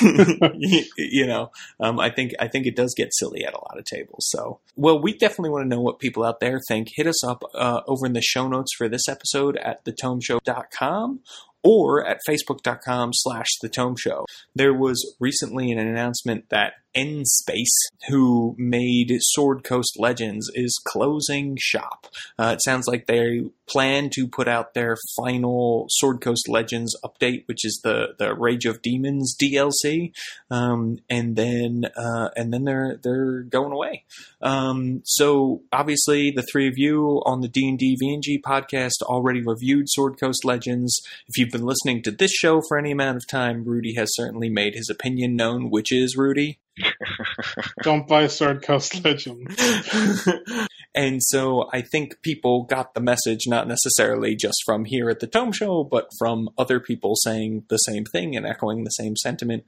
[0.00, 3.84] you know, um, I think I think it does get silly at a lot of
[3.84, 4.26] tables.
[4.30, 6.88] So, well, we definitely want to know what people out there think.
[6.94, 11.20] Hit us up uh, over in the show notes for this episode at thetomeshow.com
[11.64, 14.26] or at facebook.com slash the tome show.
[14.54, 17.64] There was recently an announcement that Nspace,
[18.08, 22.06] who made Sword Coast Legends, is closing shop.
[22.38, 27.46] Uh, it sounds like they plan to put out their final Sword Coast Legends update,
[27.46, 30.12] which is the, the Rage of Demons DLC,
[30.50, 34.04] um, and then uh, and then they're they're going away.
[34.40, 39.42] Um, so obviously, the three of you on the D and D VNG podcast already
[39.42, 41.00] reviewed Sword Coast Legends.
[41.26, 44.48] If you've been listening to this show for any amount of time, Rudy has certainly
[44.48, 46.58] made his opinion known, which is Rudy.
[47.82, 49.56] Don't buy Sword Coast Legend.
[50.96, 55.28] and so I think people got the message not necessarily just from here at the
[55.28, 59.62] Tome Show, but from other people saying the same thing and echoing the same sentiment.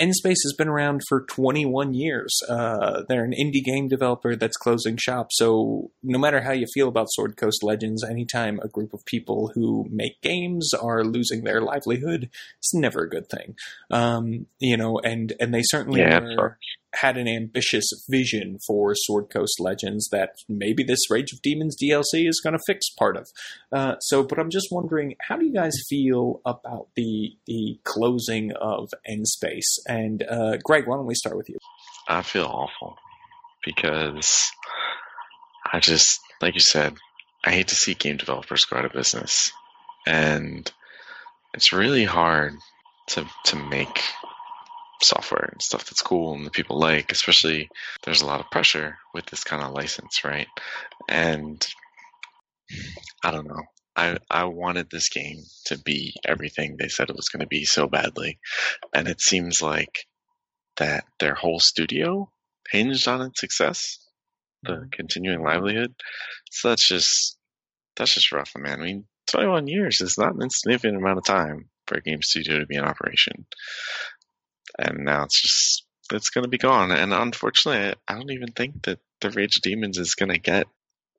[0.00, 2.34] Nspace has been around for 21 years.
[2.48, 5.28] Uh, they're an indie game developer that's closing shop.
[5.30, 9.50] So no matter how you feel about Sword Coast Legends, anytime a group of people
[9.54, 13.56] who make games are losing their livelihood, it's never a good thing.
[13.90, 16.58] Um, you know, and and they certainly Yeah, were-.
[16.94, 22.28] Had an ambitious vision for Sword Coast Legends that maybe this Rage of Demons DLC
[22.28, 23.28] is going to fix part of.
[23.72, 28.52] Uh, so, but I'm just wondering, how do you guys feel about the the closing
[28.52, 29.78] of N-Space?
[29.86, 31.58] And uh, Greg, why don't we start with you?
[32.08, 32.96] I feel awful
[33.64, 34.50] because
[35.72, 36.94] I just, like you said,
[37.44, 39.52] I hate to see game developers go out of business,
[40.06, 40.70] and
[41.54, 42.54] it's really hard
[43.08, 44.02] to to make
[45.02, 47.12] software and stuff that's cool and that people like.
[47.12, 47.68] Especially,
[48.04, 50.48] there's a lot of pressure with this kind of license, right?
[51.08, 51.66] And
[53.24, 53.62] I don't know.
[53.96, 57.64] I, I wanted this game to be everything they said it was going to be
[57.64, 58.38] so badly.
[58.94, 60.06] And it seems like
[60.76, 62.30] that their whole studio
[62.70, 63.98] hinged on its success,
[64.62, 64.88] the mm-hmm.
[64.92, 65.94] continuing livelihood.
[66.50, 67.36] So that's just
[67.96, 68.80] that's just rough, man.
[68.80, 72.58] I mean, 21 years is not an insignificant amount of time for a game studio
[72.58, 73.46] to be in operation,
[74.78, 76.90] and now it's just it's going to be gone.
[76.90, 80.66] And unfortunately, I don't even think that the Rage of Demons is going to get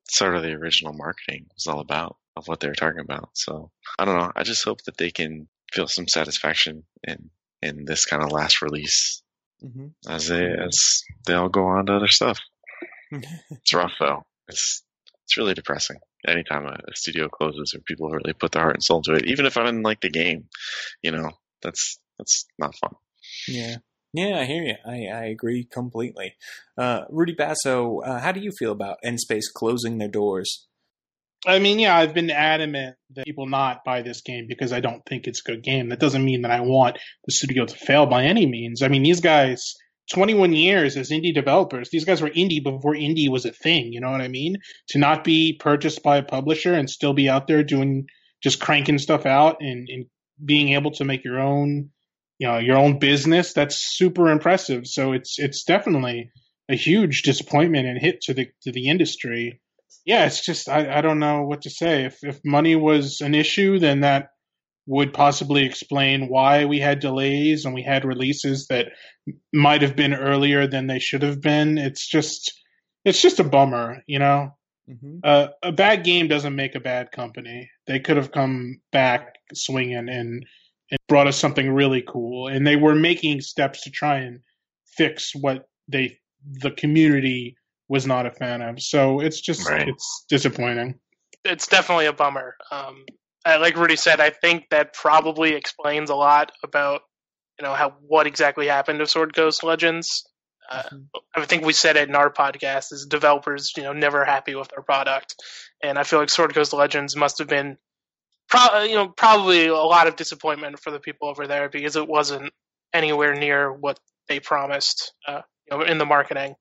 [0.08, 3.30] sort of the original marketing was all about of what they were talking about.
[3.34, 4.32] So I don't know.
[4.34, 7.30] I just hope that they can feel some satisfaction in
[7.62, 9.22] in this kind of last release
[9.64, 10.10] Mm-hmm.
[10.10, 12.40] as they as they all go on to other stuff.
[13.12, 14.24] It's rough though.
[14.48, 14.82] It's
[15.24, 15.98] it's really depressing.
[16.26, 19.26] Anytime a, a studio closes or people really put their heart and soul into it,
[19.26, 20.48] even if I didn't like the game,
[21.02, 21.30] you know,
[21.62, 22.94] that's that's not fun.
[23.48, 23.76] Yeah.
[24.14, 24.74] Yeah, I hear you.
[24.84, 26.34] I, I agree completely.
[26.76, 30.66] Uh, Rudy Basso, uh, how do you feel about N-Space closing their doors?
[31.46, 35.02] I mean, yeah, I've been adamant that people not buy this game because I don't
[35.06, 35.88] think it's a good game.
[35.88, 38.82] That doesn't mean that I want the studio to fail by any means.
[38.82, 39.74] I mean, these guys,
[40.12, 43.92] 21 years as indie developers, these guys were indie before indie was a thing.
[43.92, 44.56] You know what I mean?
[44.90, 48.06] To not be purchased by a publisher and still be out there doing,
[48.42, 50.06] just cranking stuff out and, and
[50.44, 51.90] being able to make your own,
[52.38, 54.86] you know, your own business, that's super impressive.
[54.86, 56.30] So it's, it's definitely
[56.68, 59.60] a huge disappointment and hit to the, to the industry
[60.04, 62.04] yeah, it's just I, I don't know what to say.
[62.04, 64.28] If if money was an issue, then that
[64.86, 68.86] would possibly explain why we had delays and we had releases that
[69.52, 71.78] might have been earlier than they should have been.
[71.78, 72.52] It's just
[73.04, 74.50] it's just a bummer, you know.
[74.90, 75.18] Mm-hmm.
[75.22, 77.70] Uh, a bad game doesn't make a bad company.
[77.86, 80.44] They could have come back swinging and
[80.92, 84.40] and brought us something really cool, and they were making steps to try and
[84.96, 86.18] fix what they
[86.60, 87.56] the community
[87.88, 88.80] was not a fan of.
[88.80, 89.88] So it's just Right.
[89.88, 91.00] it's disappointing.
[91.44, 92.56] it's definitely a bummer.
[92.70, 93.04] Um,
[93.44, 97.00] I, like Rudy said, I think that probably explains a lot about
[97.58, 100.24] you know how what exactly happened to Sword Coast Legends.
[100.70, 100.82] Uh,
[101.34, 104.68] I think we said it in our podcast is developers you know never happy with
[104.68, 105.34] their product,
[105.82, 107.78] and I feel like Sword Coast Legends must have been
[108.52, 112.06] pro- you know probably a lot of disappointment for the people over there because it
[112.06, 112.52] wasn't
[112.92, 116.54] anywhere near what they promised uh, you know in the marketing.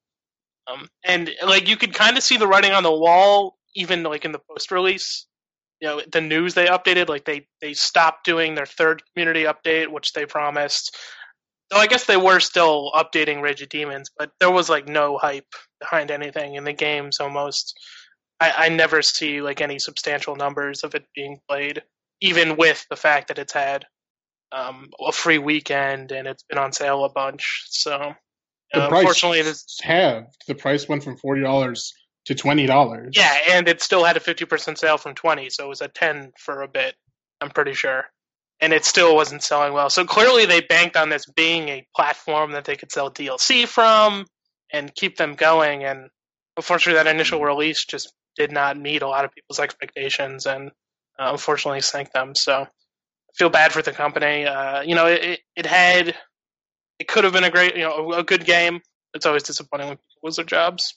[0.67, 4.25] Um, and like you could kind of see the writing on the wall, even like
[4.25, 5.27] in the post release.
[5.81, 9.89] You know, the news they updated, like they they stopped doing their third community update,
[9.89, 10.95] which they promised.
[11.69, 15.17] Though I guess they were still updating Rage of Demons, but there was like no
[15.17, 17.19] hype behind anything in the games.
[17.19, 17.73] Almost,
[18.41, 21.83] I, I never see like any substantial numbers of it being played,
[22.21, 23.85] even with the fact that it's had
[24.51, 27.65] um, a free weekend and it's been on sale a bunch.
[27.69, 28.13] So,
[28.73, 30.35] The uh, price unfortunately, this, halved.
[30.47, 31.93] The price went from forty dollars
[32.25, 33.13] to twenty dollars.
[33.15, 36.31] Yeah, and it still had a 50% sale from 20, so it was at 10
[36.37, 36.95] for a bit,
[37.39, 38.05] I'm pretty sure.
[38.59, 39.89] And it still wasn't selling well.
[39.89, 44.25] So clearly they banked on this being a platform that they could sell DLC from
[44.71, 45.83] and keep them going.
[45.83, 46.09] And
[46.57, 50.69] unfortunately, that initial release just did not meet a lot of people's expectations and
[51.19, 52.33] uh, unfortunately sank them.
[52.35, 52.67] So I
[53.35, 54.45] feel bad for the company.
[54.45, 56.15] Uh, you know, it, it had,
[56.99, 58.81] it could have been a great, you know, a, a good game.
[59.13, 60.95] It's always disappointing when people lose their jobs.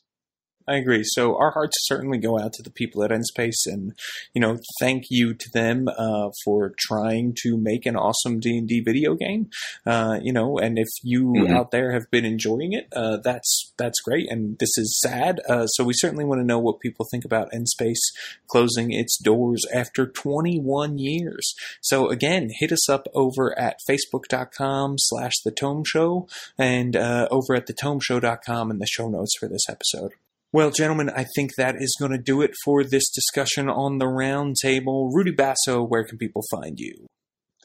[0.67, 1.03] I agree.
[1.05, 3.93] So our hearts certainly go out to the people at n-Space, and
[4.33, 8.67] you know, thank you to them uh, for trying to make an awesome D and
[8.69, 9.51] D video game.
[9.85, 11.55] Uh, you know, and if you Mhm.
[11.55, 14.31] out there have been enjoying it, uh, that's that's great.
[14.31, 15.41] And this is sad.
[15.49, 18.01] Uh, so we certainly want to know what people think about n-Space
[18.49, 21.55] closing its doors after 21 years.
[21.83, 27.55] So again, hit us up over at facebook.com slash the tome show and uh, over
[27.55, 30.13] at thetomeshow.com in the show notes for this episode.
[30.55, 34.07] Well, gentlemen, I think that is going to do it for this discussion on the
[34.07, 35.11] round table.
[35.13, 37.09] Rudy Basso, where can people find you?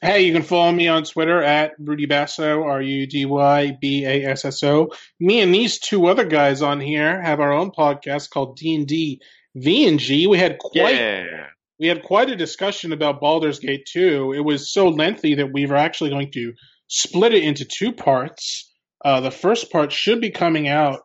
[0.01, 4.05] Hey, you can follow me on Twitter at Rudy Basso, R U D Y B
[4.07, 4.89] A S S O.
[5.19, 8.87] Me and these two other guys on here have our own podcast called D and
[8.87, 9.21] D
[9.53, 10.25] V and G.
[10.25, 11.45] We had quite Yeah.
[11.77, 14.33] we had quite a discussion about Baldur's Gate 2.
[14.35, 16.53] It was so lengthy that we were actually going to
[16.87, 18.73] split it into two parts.
[19.05, 21.01] Uh, the first part should be coming out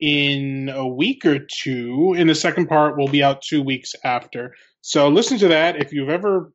[0.00, 4.54] in a week or two, and the second part will be out two weeks after.
[4.80, 5.76] So listen to that.
[5.76, 6.52] If you've ever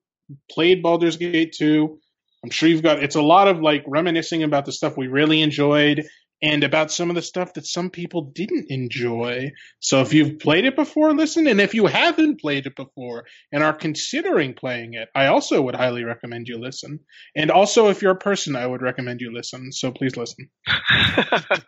[0.50, 2.00] played Baldur's Gate 2,
[2.44, 5.42] I'm sure you've got it's a lot of like reminiscing about the stuff we really
[5.42, 6.06] enjoyed
[6.46, 9.52] and about some of the stuff that some people didn't enjoy.
[9.80, 11.48] So if you've played it before, listen.
[11.48, 15.76] And if you haven't played it before and are considering playing it, I also would
[15.76, 17.00] highly recommend you listen.
[17.36, 19.72] And also, if you're a person, I would recommend you listen.
[19.72, 20.50] So please listen.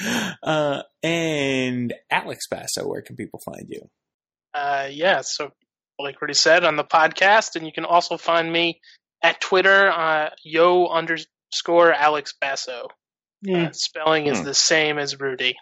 [0.42, 3.88] Uh, and Alex Basso, where can people find you?
[4.54, 5.52] Uh, yeah, so
[5.98, 8.80] like Rudy said on the podcast, and you can also find me
[9.22, 12.88] at Twitter, uh, yo underscore Alex Basso.
[13.42, 14.44] Yeah, Uh, spelling is Hmm.
[14.46, 15.56] the same as Rudy,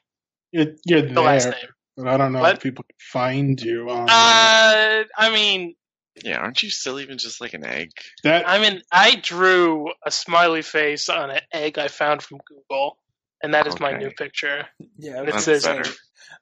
[0.52, 1.70] you're, you're the last there, name.
[1.96, 2.56] but I don't know What?
[2.56, 3.90] if people can find you.
[3.90, 5.74] On Uh, I mean,
[6.22, 7.90] Yeah, aren't you still even just like an egg?
[8.24, 12.96] that I mean, I drew a smiley face on an egg I found from Google,
[13.42, 14.66] and that is my new picture.
[14.98, 15.84] Yeah, And it says, better.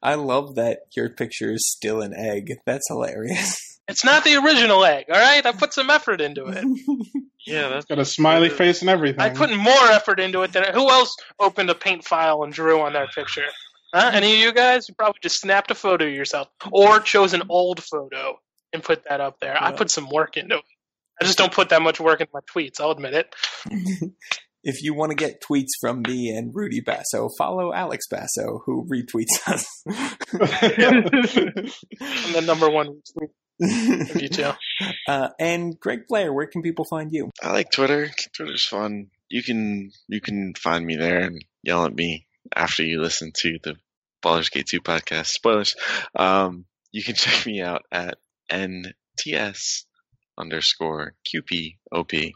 [0.03, 2.53] I love that your picture is still an egg.
[2.67, 3.61] That's hilarious.
[3.89, 6.65] "It's not the original egg." All right, I put some effort into it.
[7.47, 9.21] Yeah, that's got a smiley face and everything.
[9.21, 12.81] I put more effort into it than who else opened a paint file and drew
[12.81, 13.45] on that picture.
[13.95, 14.11] Huh?
[14.15, 14.89] Any of you guys?
[14.89, 18.39] You probably just snapped a photo of yourself or chose an old photo
[18.73, 19.63] and put that up there.
[19.63, 20.65] I put some work into it.
[21.21, 22.81] I just don't put that much work into my tweets.
[22.81, 23.35] I'll admit it.
[24.65, 28.85] if you want to get tweets from me and Rudy Basso, follow Alex Basso, who
[28.91, 29.67] retweets us.
[32.01, 34.53] I'm the number one tweet of you two.
[35.09, 37.31] uh, and Greg Blair, where can people find you?
[37.43, 38.11] I like Twitter.
[38.35, 39.09] Twitter's fun.
[39.29, 43.59] You can you can find me there and yell at me after you listen to
[43.63, 43.77] the
[44.23, 45.27] Baldur's Gate 2 podcast.
[45.27, 45.77] Spoilers.
[46.15, 48.19] Um, you can check me out at
[48.51, 49.85] NTS
[50.37, 52.33] underscore QPOP.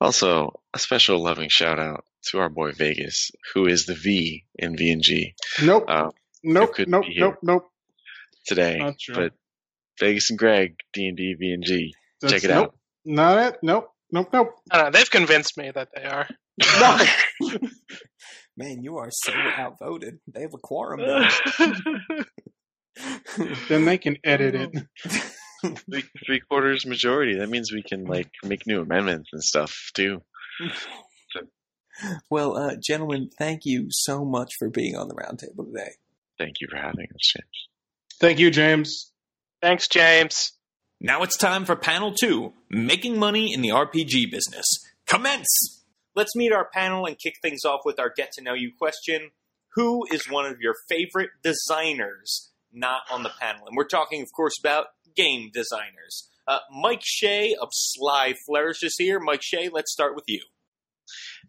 [0.00, 4.76] Also, a special loving shout out to our boy Vegas, who is the V in
[4.76, 6.10] VNG nope, uh,
[6.42, 7.70] nope, nope, nope, nope.
[8.46, 8.78] today.
[8.78, 9.14] Not true.
[9.14, 9.32] But
[9.98, 11.94] Vegas and Greg, D&D and G.
[12.26, 12.74] check it nope, out.
[13.04, 13.58] Not it.
[13.62, 14.54] Nope, nope, nope.
[14.70, 14.90] I.
[14.90, 16.28] They've convinced me that they are.
[16.80, 16.98] No.
[18.56, 20.18] Man, you are so outvoted.
[20.26, 21.00] They have a quorum.
[21.00, 21.28] now.
[23.68, 24.70] then they can edit it.
[25.90, 27.38] three, three quarters majority.
[27.38, 30.22] That means we can like make new amendments and stuff too.
[32.30, 35.92] Well, uh, gentlemen, thank you so much for being on the roundtable today.
[36.38, 37.68] Thank you for having us, James.
[38.20, 39.12] Thank you, James.
[39.60, 40.52] Thanks, James.
[41.00, 44.66] Now it's time for panel two Making Money in the RPG Business.
[45.06, 45.84] Commence!
[46.14, 49.30] Let's meet our panel and kick things off with our get to know you question
[49.74, 53.66] Who is one of your favorite designers not on the panel?
[53.66, 54.86] And we're talking, of course, about
[55.16, 56.28] game designers.
[56.46, 59.18] Uh, Mike Shea of Sly Flourish is here.
[59.18, 60.40] Mike Shea, let's start with you.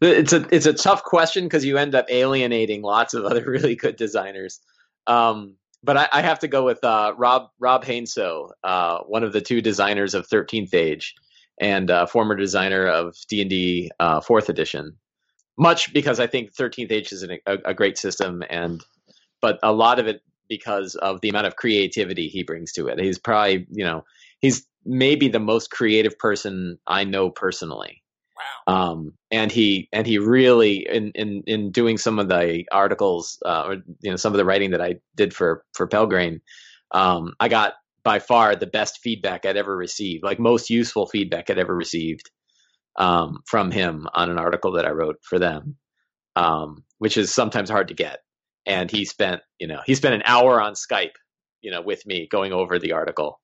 [0.01, 3.75] It's a it's a tough question because you end up alienating lots of other really
[3.75, 4.59] good designers.
[5.05, 9.33] Um, but I, I, have to go with uh, Rob Rob Heinsoo, uh, one of
[9.33, 11.15] the two designers of Thirteenth Age,
[11.59, 14.97] and uh, former designer of D and D uh, Fourth Edition.
[15.57, 18.83] Much because I think Thirteenth Age is an, a, a great system, and
[19.41, 22.99] but a lot of it because of the amount of creativity he brings to it.
[22.99, 24.03] He's probably you know
[24.41, 27.98] he's maybe the most creative person I know personally.
[28.67, 28.91] Wow.
[28.91, 33.63] Um, and he and he really in in in doing some of the articles uh,
[33.67, 36.41] or you know some of the writing that I did for for Pelgrane,
[36.91, 37.73] um, I got
[38.03, 42.29] by far the best feedback I'd ever received, like most useful feedback I'd ever received
[42.97, 45.75] um, from him on an article that I wrote for them,
[46.35, 48.19] um, which is sometimes hard to get.
[48.65, 51.15] And he spent you know he spent an hour on Skype,
[51.61, 53.39] you know, with me going over the article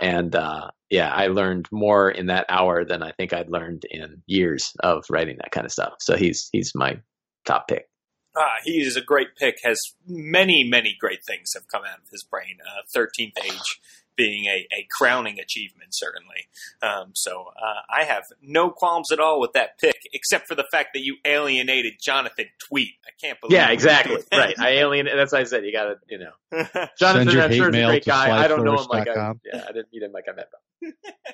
[0.00, 4.22] and uh, yeah, I learned more in that hour than I think I'd learned in
[4.26, 5.94] years of writing that kind of stuff.
[6.00, 6.98] So he's he's my
[7.46, 7.88] top pick.
[8.36, 9.56] Ah, he is a great pick.
[9.64, 12.58] Has many many great things have come out of his brain.
[12.64, 13.80] Uh, Thirteenth Age
[14.22, 16.46] being a, a crowning achievement, certainly.
[16.80, 20.64] Um, so uh, I have no qualms at all with that pick, except for the
[20.70, 22.94] fact that you alienated Jonathan Tweet.
[23.04, 23.56] I can't believe.
[23.56, 24.18] Yeah, exactly.
[24.32, 24.54] right.
[24.58, 25.18] I alienated.
[25.18, 25.64] That's what I said.
[25.64, 26.32] You got to, you know.
[26.98, 28.44] Jonathan, I'm sure is a great guy.
[28.44, 29.32] I don't know him like I.
[29.44, 30.48] Yeah, I didn't meet him like I met
[30.80, 30.92] him.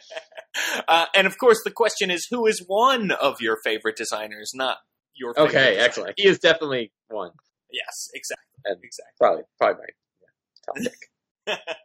[0.89, 4.53] uh, and of course, the question is, who is one of your favorite designers?
[4.55, 4.79] Not
[5.15, 5.35] your.
[5.35, 5.85] Favorite Okay, designer.
[5.85, 6.15] excellent.
[6.17, 7.33] He is definitely one.
[7.71, 8.45] Yes, exactly.
[8.65, 9.13] And exactly.
[9.19, 9.87] Probably, probably my
[10.23, 11.77] yeah, top pick.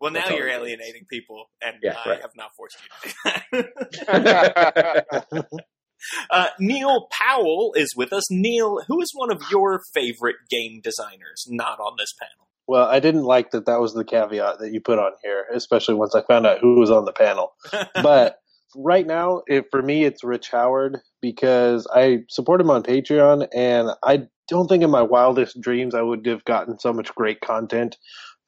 [0.00, 2.20] Well, now you're alienating people, and yeah, I right.
[2.20, 3.68] have not forced you to do
[4.06, 5.26] that.
[6.30, 8.30] uh, Neil Powell is with us.
[8.30, 12.48] Neil, who is one of your favorite game designers not on this panel?
[12.66, 15.94] Well, I didn't like that that was the caveat that you put on here, especially
[15.94, 17.54] once I found out who was on the panel.
[17.94, 18.38] but
[18.74, 23.90] right now, it, for me, it's Rich Howard because I support him on Patreon, and
[24.02, 27.96] I don't think in my wildest dreams I would have gotten so much great content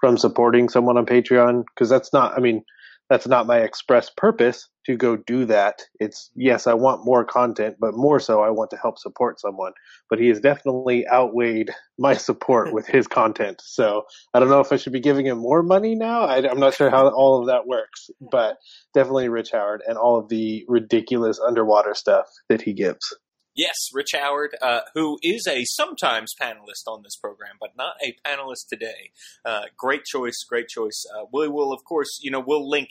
[0.01, 2.63] from supporting someone on Patreon because that's not, I mean,
[3.09, 5.83] that's not my express purpose to go do that.
[6.01, 9.73] It's yes, I want more content, but more so, I want to help support someone.
[10.11, 13.63] But he has definitely outweighed my support with his content.
[13.65, 14.03] So
[14.35, 16.23] I don't know if I should be giving him more money now.
[16.23, 18.57] I, am not sure how all of that works, but
[18.93, 23.15] definitely Rich Howard and all of the ridiculous underwater stuff that he gives.
[23.57, 28.15] Yes, Rich Howard, uh, who is a sometimes panelist on this program, but not a
[28.23, 29.13] panelist today.
[29.47, 31.07] Uh, great choice, great choice.
[31.11, 32.91] Uh, we will, of course, you know, we'll link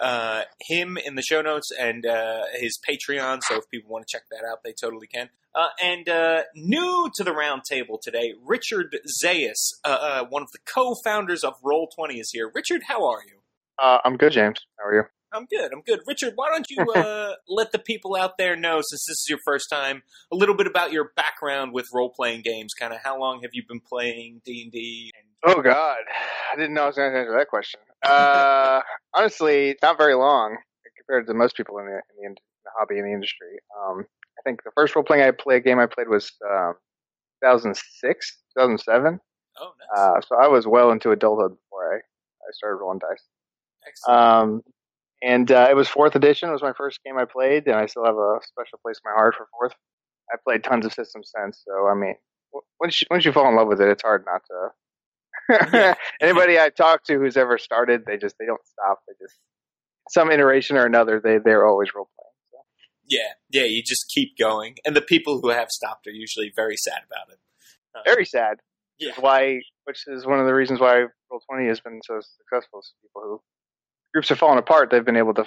[0.00, 3.42] uh, him in the show notes and uh, his Patreon.
[3.42, 5.30] So if people want to check that out, they totally can.
[5.52, 6.06] Uh, and
[6.54, 9.72] new to the roundtable today, Richard Zayas,
[10.28, 12.52] one of the co-founders of Roll20, is here.
[12.54, 13.40] Richard, how are you?
[14.04, 14.60] I'm good, James.
[14.78, 15.02] How are you?
[15.34, 15.72] I'm good.
[15.72, 16.00] I'm good.
[16.06, 19.38] Richard, why don't you uh, let the people out there know, since this is your
[19.44, 22.72] first time, a little bit about your background with role playing games?
[22.74, 25.10] Kind of how long have you been playing D and D?
[25.44, 25.98] Oh God,
[26.52, 27.80] I didn't know I was going to answer that question.
[28.02, 28.80] Uh,
[29.14, 30.56] honestly, not very long
[30.96, 33.58] compared to most people in the, in the, in the hobby in the industry.
[33.78, 34.06] Um,
[34.38, 36.74] I think the first role playing I played game I played was um,
[37.42, 39.20] 2006, 2007.
[39.60, 40.00] Oh, nice.
[40.00, 43.22] Uh, so I was well into adulthood before I, I started rolling dice.
[43.86, 44.18] Excellent.
[44.18, 44.62] Um,
[45.22, 46.48] and uh, it was fourth edition.
[46.48, 49.10] It was my first game I played, and I still have a special place in
[49.10, 49.74] my heart for fourth.
[50.32, 52.14] I played tons of systems since, so I mean,
[52.80, 55.96] once you, once you fall in love with it, it's hard not to.
[56.20, 59.00] Anybody I talk to who's ever started, they just they don't stop.
[59.06, 59.38] They just
[60.08, 62.32] some iteration or another, they they're always role playing.
[62.50, 62.58] So.
[63.08, 66.76] Yeah, yeah, you just keep going, and the people who have stopped are usually very
[66.76, 67.38] sad about it.
[67.94, 68.58] Uh, very sad.
[68.98, 69.12] Yeah.
[69.18, 69.60] Why?
[69.84, 71.00] Which is one of the reasons why
[71.30, 72.80] Roll Twenty has been so successful.
[72.80, 73.42] Is people who
[74.14, 75.44] groups are falling apart, they've been able to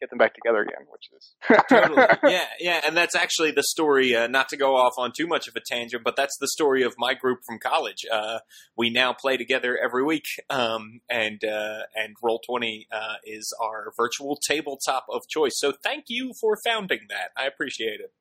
[0.00, 1.34] get them back together again, which is
[1.68, 2.02] totally
[2.32, 4.14] yeah, yeah, and that's actually the story.
[4.14, 6.82] Uh, not to go off on too much of a tangent, but that's the story
[6.82, 8.04] of my group from college.
[8.10, 8.38] Uh,
[8.76, 13.92] we now play together every week, um, and uh, and Roll Twenty uh, is our
[13.96, 15.54] virtual tabletop of choice.
[15.56, 17.30] So thank you for founding that.
[17.36, 18.12] I appreciate it.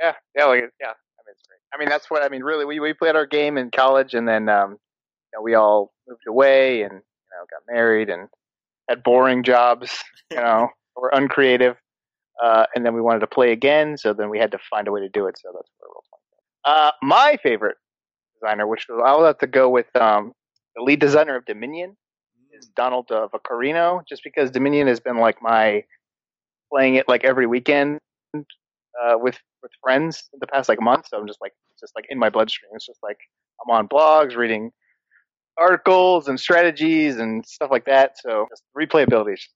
[0.00, 0.88] Yeah, yeah, like, yeah.
[0.88, 1.60] I mean, it's great.
[1.72, 2.42] I mean, that's what I mean.
[2.42, 5.92] Really, we we played our game in college, and then um, you know, we all
[6.08, 8.28] moved away and you know got married and
[8.90, 9.96] had boring jobs,
[10.30, 11.76] you know, or uncreative.
[12.42, 14.92] Uh, and then we wanted to play again, so then we had to find a
[14.92, 15.38] way to do it.
[15.38, 16.24] So that's where Roll Twenty.
[16.64, 17.76] Uh, my favorite
[18.34, 20.32] designer, which was, I'll have to go with um,
[20.74, 21.96] the lead designer of Dominion,
[22.58, 25.84] is Donald uh, Vaccarino, just because Dominion has been like my
[26.72, 27.98] playing it like every weekend
[28.34, 31.08] uh, with with friends in the past like month.
[31.08, 32.70] So I'm just like just like in my bloodstream.
[32.74, 33.18] It's just like
[33.62, 34.72] I'm on blogs reading
[35.60, 38.16] articles and strategies and stuff like that.
[38.18, 38.46] So
[38.76, 39.54] replayability is just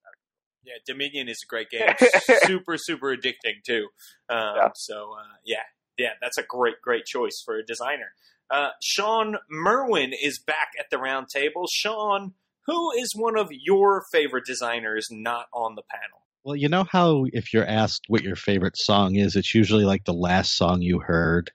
[0.64, 1.88] Yeah, Dominion is a great game.
[2.44, 3.88] super, super addicting too.
[4.28, 5.62] Um, So uh, yeah,
[5.98, 8.12] yeah, that's a great, great choice for a designer.
[8.50, 11.66] Uh, Shawn Merwin is back at the round table.
[11.70, 12.34] Sean,
[12.66, 16.24] who is one of your favorite designers not on the panel?
[16.44, 20.04] Well, you know how if you're asked what your favorite song is, it's usually like
[20.04, 21.50] the last song you heard.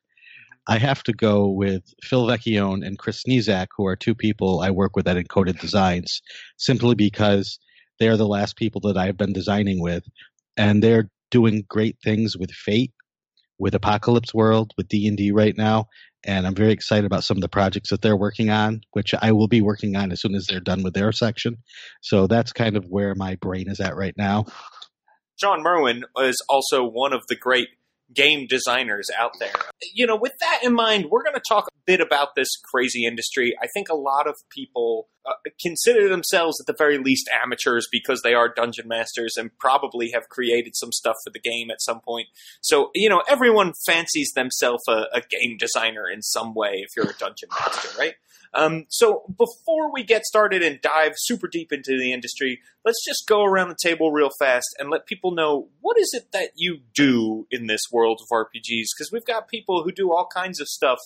[0.70, 4.70] I have to go with Phil Vecchione and Chris Sniezak, who are two people I
[4.70, 6.22] work with at Encoded Designs,
[6.58, 7.58] simply because
[8.00, 10.04] they are the last people that I've been designing with,
[10.56, 12.94] and they're doing great things with Fate,
[13.58, 15.88] with Apocalypse World, with D and D right now,
[16.24, 19.32] and I'm very excited about some of the projects that they're working on, which I
[19.32, 21.58] will be working on as soon as they're done with their section.
[22.02, 24.46] So that's kind of where my brain is at right now.
[25.42, 27.70] Shawn Merwin is also one of the great
[28.14, 29.54] game designers out there.
[29.94, 33.06] You know, with that in mind, we're going to talk a bit about this crazy
[33.06, 33.56] industry.
[33.62, 38.22] I think a lot of people uh, consider themselves at the very least amateurs because
[38.22, 42.02] they are dungeon masters and probably have created some stuff for the game at some
[42.02, 42.28] point.
[42.62, 47.12] So, you know, everyone fancies themselves a, a game designer in some way if you're
[47.12, 48.16] a dungeon master, right?
[48.54, 53.28] Um, so before we get started and dive super deep into the industry, let's just
[53.28, 56.80] go around the table real fast and let people know what is it that you
[56.96, 58.88] do in this world of RPGs?
[58.98, 61.00] Because we've got people who do all kinds of stuff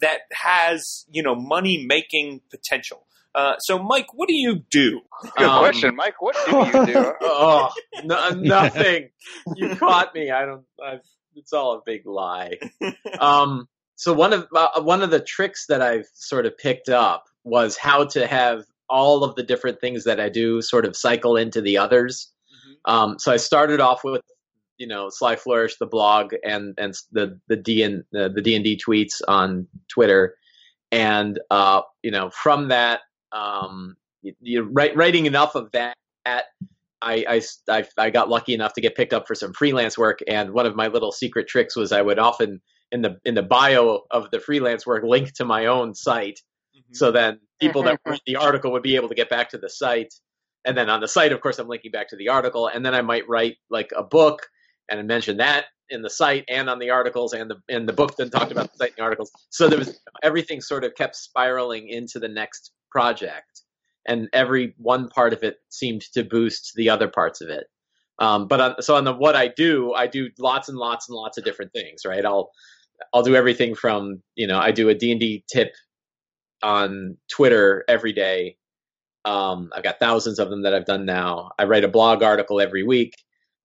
[0.00, 3.06] that has you know money making potential.
[3.32, 5.02] Uh, so, Mike, what do you do?
[5.22, 6.20] Good question, Mike.
[6.20, 7.12] What do you do?
[7.20, 7.70] oh,
[8.02, 9.10] no, nothing.
[9.54, 10.30] you caught me.
[10.32, 10.64] I don't.
[10.82, 10.98] I,
[11.36, 12.54] it's all a big lie.
[13.20, 13.68] Um,
[14.00, 17.76] so one of uh, one of the tricks that I've sort of picked up was
[17.76, 21.60] how to have all of the different things that I do sort of cycle into
[21.60, 22.32] the others.
[22.50, 22.90] Mm-hmm.
[22.90, 24.22] Um, so I started off with
[24.78, 28.54] you know Sly Flourish, the blog, and and the the D and uh, the D
[28.54, 30.34] and D tweets on Twitter,
[30.90, 33.00] and uh, you know from that,
[33.32, 35.94] um, you, you write, writing enough of that.
[36.24, 36.42] I,
[37.02, 40.52] I, I, I got lucky enough to get picked up for some freelance work, and
[40.52, 42.62] one of my little secret tricks was I would often
[42.92, 46.40] in the in the bio of the freelance work link to my own site.
[46.76, 46.94] Mm-hmm.
[46.94, 49.68] so then people that read the article would be able to get back to the
[49.68, 50.14] site.
[50.64, 52.68] And then on the site of course i'm linking back to the article.
[52.68, 54.48] And then i might write like a book
[54.88, 58.16] and mention that in the site and on the articles and the and the book
[58.16, 59.30] then talked about the site and the articles.
[59.50, 63.62] So there was everything sort of kept spiraling into the next project.
[64.06, 67.66] And every one part of it seemed to boost the other parts of it.
[68.18, 71.16] Um, but on, so on the what I do, I do lots and lots and
[71.16, 72.24] lots of different things, right?
[72.24, 72.50] I'll
[73.12, 75.72] I'll do everything from you know I do a D and D tip
[76.62, 78.56] on Twitter every day.
[79.24, 81.50] Um, I've got thousands of them that I've done now.
[81.58, 83.14] I write a blog article every week.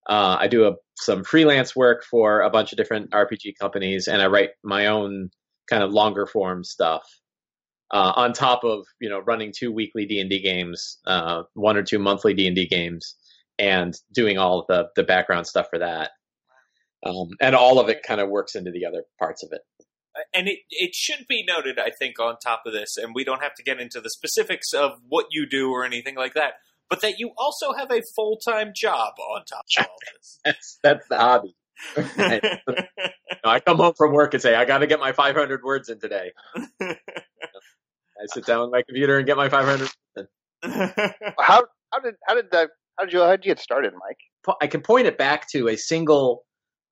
[0.07, 4.21] Uh, I do a, some freelance work for a bunch of different RPG companies, and
[4.21, 5.29] I write my own
[5.69, 7.03] kind of longer form stuff.
[7.91, 11.77] Uh, on top of you know running two weekly D and D games, uh, one
[11.77, 13.15] or two monthly D and D games,
[13.59, 16.11] and doing all the the background stuff for that
[17.03, 19.61] um, and all of it kind of works into the other parts of it.
[20.33, 23.41] And it, it should be noted, I think, on top of this, and we don't
[23.41, 26.53] have to get into the specifics of what you do or anything like that,
[26.89, 30.39] but that you also have a full time job on top of all this.
[30.45, 31.55] that's, that's the hobby.
[33.43, 35.99] I come home from work and say, I got to get my 500 words in
[35.99, 36.31] today.
[36.81, 36.95] I
[38.27, 39.89] sit down with my computer and get my 500.
[41.39, 44.55] how how did how did that how did you how did you get started, Mike?
[44.61, 46.44] I can point it back to a single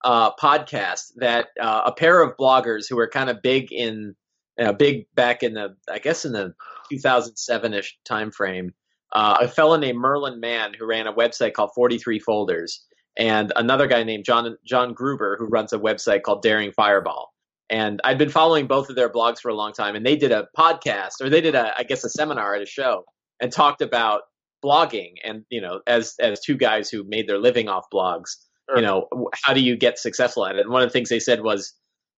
[0.04, 4.14] uh, podcast that uh, a pair of bloggers who were kind of big in
[4.60, 6.54] uh, big back in the I guess in the
[6.92, 8.72] 2007ish time frame.
[9.12, 12.84] Uh, a fellow named Merlin Mann who ran a website called 43 Folders,
[13.16, 17.32] and another guy named John John Gruber who runs a website called Daring Fireball.
[17.70, 20.32] And I'd been following both of their blogs for a long time, and they did
[20.32, 23.04] a podcast or they did a I guess a seminar at a show
[23.40, 24.22] and talked about
[24.64, 28.36] blogging and you know as as two guys who made their living off blogs.
[28.74, 29.08] You know,
[29.42, 30.60] how do you get successful at it?
[30.60, 31.74] And one of the things they said was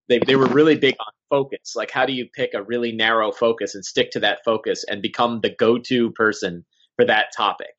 [0.08, 1.74] they, they were really big on focus.
[1.74, 5.02] Like, how do you pick a really narrow focus and stick to that focus and
[5.02, 6.64] become the go to person
[6.96, 7.74] for that topic?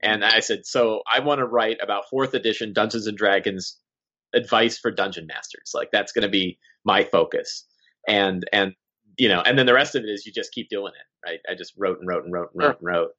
[0.00, 3.78] And I said, so I want to write about fourth edition Dungeons and Dragons
[4.34, 5.72] advice for dungeon masters.
[5.74, 7.66] Like, that's going to be my focus.
[8.08, 8.72] And, and
[9.18, 11.40] you know, and then the rest of it is you just keep doing it, right?
[11.48, 13.10] I just wrote and wrote and wrote and wrote and wrote.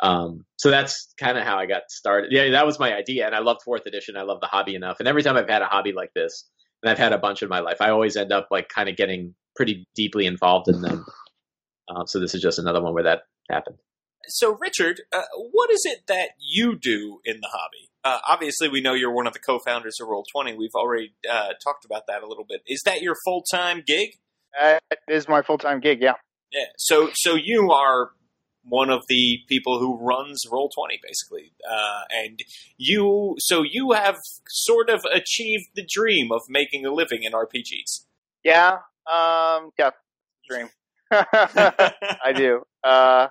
[0.00, 2.30] Um, so that's kind of how I got started.
[2.32, 4.16] Yeah, that was my idea, and I loved fourth edition.
[4.16, 6.48] I love the hobby enough, and every time I've had a hobby like this,
[6.82, 8.96] and I've had a bunch in my life, I always end up like kind of
[8.96, 11.04] getting pretty deeply involved in them.
[11.90, 13.20] Uh, so this is just another one where that
[13.50, 13.78] happened.
[14.26, 15.22] So, Richard, uh,
[15.52, 17.88] what is it that you do in the hobby?
[18.04, 20.56] Uh, obviously, we know you're one of the co-founders of Roll20.
[20.58, 22.60] We've already uh, talked about that a little bit.
[22.66, 24.10] Is that your full-time gig?
[24.60, 26.02] That is my full time gig.
[26.02, 26.14] Yeah.
[26.52, 26.64] Yeah.
[26.76, 28.10] So, so you are
[28.68, 32.40] one of the people who runs Roll20, basically, uh, and
[32.76, 33.36] you.
[33.38, 38.04] So you have sort of achieved the dream of making a living in RPGs.
[38.44, 38.78] Yeah.
[39.10, 39.70] Um.
[39.78, 39.90] Yeah.
[40.48, 40.68] Dream.
[41.10, 42.62] I do.
[42.84, 43.28] Uh,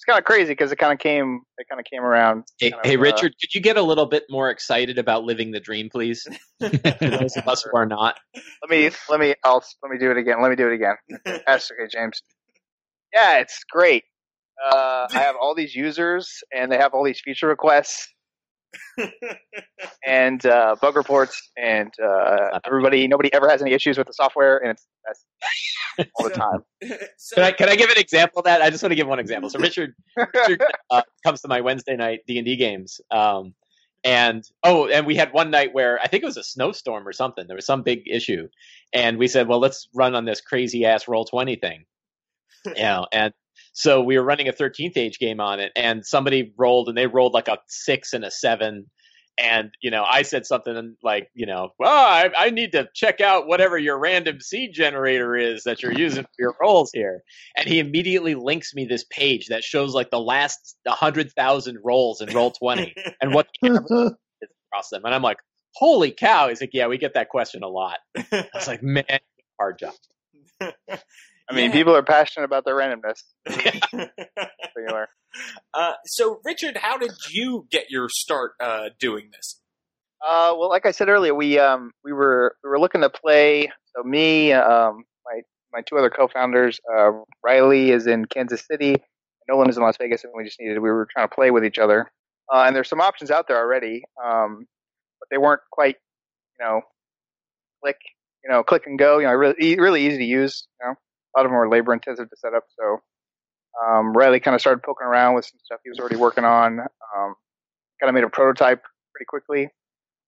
[0.00, 1.42] it's kind of crazy because it kind of came.
[1.58, 2.44] It kind of came around.
[2.58, 5.24] Hey, kind hey of, uh, Richard, could you get a little bit more excited about
[5.24, 6.26] living the dream, please?
[6.60, 8.18] For those of us who are not.
[8.34, 8.90] Let me.
[9.10, 9.34] Let me.
[9.44, 9.62] I'll.
[9.82, 10.40] Let me do it again.
[10.40, 10.96] Let me do it again.
[11.46, 12.22] That's okay, James.
[13.12, 14.04] Yeah, it's great.
[14.64, 18.08] Uh, I have all these users, and they have all these feature requests,
[20.06, 23.08] and uh, bug reports, and uh, everybody.
[23.08, 25.26] Nobody ever has any issues with the software, and it's that's
[26.16, 26.64] all the time.
[27.34, 28.62] Can I can I give an example of that?
[28.62, 29.50] I just want to give one example.
[29.50, 33.54] So Richard, Richard uh, comes to my Wednesday night D and D games, um,
[34.04, 37.12] and oh, and we had one night where I think it was a snowstorm or
[37.12, 37.46] something.
[37.46, 38.48] There was some big issue,
[38.92, 41.84] and we said, well, let's run on this crazy ass roll twenty thing,
[42.66, 43.32] you know, and.
[43.72, 47.06] So we were running a 13th age game on it, and somebody rolled, and they
[47.06, 48.86] rolled like a six and a seven,
[49.40, 53.20] and you know i said something like you know well I, I need to check
[53.20, 57.22] out whatever your random seed generator is that you're using for your rolls here.
[57.56, 62.32] And he immediately links me this page that shows like the last 100000 rolls in
[62.34, 64.12] roll 20 and what the average
[64.42, 65.02] is across them.
[65.04, 65.38] And i'm like
[65.74, 66.48] holy cow.
[66.48, 67.98] He's like yeah we get that question a lot.
[68.16, 69.04] I was like man
[69.58, 69.94] hard job
[71.50, 73.22] I mean, people are passionate about their randomness.
[75.72, 79.60] Uh, so, Richard, how did you get your start uh, doing this?
[80.20, 83.70] Uh, well, like I said earlier, we um, we were we were looking to play.
[83.94, 85.40] So me, um, my
[85.72, 87.12] my two other co-founders, uh,
[87.44, 89.02] Riley is in Kansas City, and
[89.48, 91.64] Nolan is in Las Vegas, and we just needed we were trying to play with
[91.64, 92.10] each other.
[92.52, 94.66] Uh, and there's some options out there already, um,
[95.20, 95.96] but they weren't quite,
[96.58, 96.80] you know,
[97.82, 97.98] click,
[98.42, 99.18] you know, click and go.
[99.18, 100.66] You know, really really easy to use.
[100.80, 100.94] You know,
[101.34, 102.64] a lot of them were labor intensive to set up.
[102.78, 102.98] So
[103.86, 106.80] um, Riley kind of started poking around with some stuff he was already working on.
[106.80, 107.34] Um,
[108.00, 108.82] kind of made a prototype
[109.14, 109.66] pretty quickly.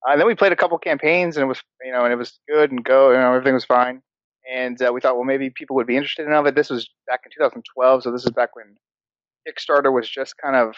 [0.07, 2.16] Uh, and then we played a couple campaigns, and it was you know, and it
[2.16, 3.11] was good and go.
[3.11, 4.03] You know, everything was fine.
[4.53, 6.55] And uh, we thought, well, maybe people would be interested in it.
[6.55, 8.76] This was back in 2012, so this is back when
[9.46, 10.74] Kickstarter was just kind of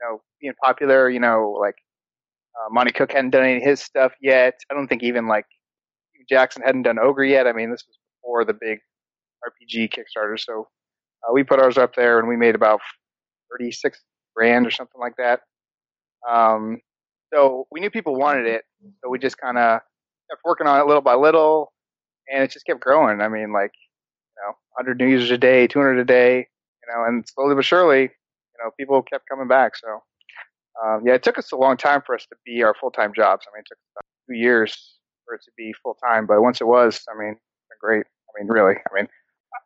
[0.00, 1.10] you know being popular.
[1.10, 1.76] You know, like
[2.56, 4.54] uh, Monte Cook hadn't done any of his stuff yet.
[4.70, 5.46] I don't think even like
[6.28, 7.46] Jackson hadn't done Ogre yet.
[7.46, 8.80] I mean, this was before the big
[9.44, 10.38] RPG Kickstarter.
[10.38, 10.68] So
[11.26, 12.80] uh, we put ours up there, and we made about
[13.58, 14.00] 36
[14.34, 15.40] grand or something like that.
[16.28, 16.80] Um,
[17.32, 18.64] so we knew people wanted it,
[19.02, 19.80] so we just kind of
[20.30, 21.72] kept working on it little by little,
[22.32, 23.20] and it just kept growing.
[23.20, 23.72] I mean, like
[24.36, 27.64] you know, 100 new users a day, 200 a day, you know, and slowly but
[27.64, 29.76] surely, you know, people kept coming back.
[29.76, 30.02] So
[30.84, 33.12] um, yeah, it took us a long time for us to be our full time
[33.14, 33.46] jobs.
[33.46, 36.60] I mean, it took about two years for it to be full time, but once
[36.60, 37.36] it was, I mean,
[37.80, 38.04] great.
[38.06, 39.08] I mean, really, I mean,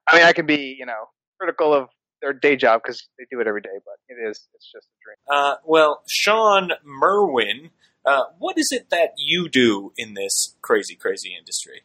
[0.08, 1.88] I mean, I can be, you know, critical of
[2.20, 4.96] their day job because they do it every day, but it is, it's just a
[5.04, 5.16] dream.
[5.30, 7.70] Uh, well, Shawn Merwin,
[8.04, 11.82] uh, what is it that you do in this crazy, crazy industry?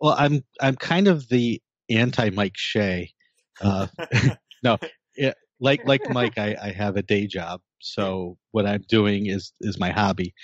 [0.00, 1.60] Well, I'm I'm kind of the
[1.90, 3.12] anti Mike Shea.
[3.60, 3.86] Uh,
[4.62, 4.78] no,
[5.16, 9.52] yeah, like like Mike, I, I have a day job, so what I'm doing is
[9.60, 10.34] is my hobby.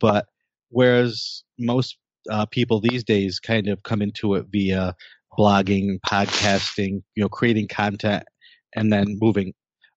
[0.00, 0.26] But
[0.70, 1.96] whereas most
[2.30, 4.96] uh, people these days kind of come into it via
[5.38, 8.24] blogging, podcasting, you know, creating content,
[8.74, 9.52] and then moving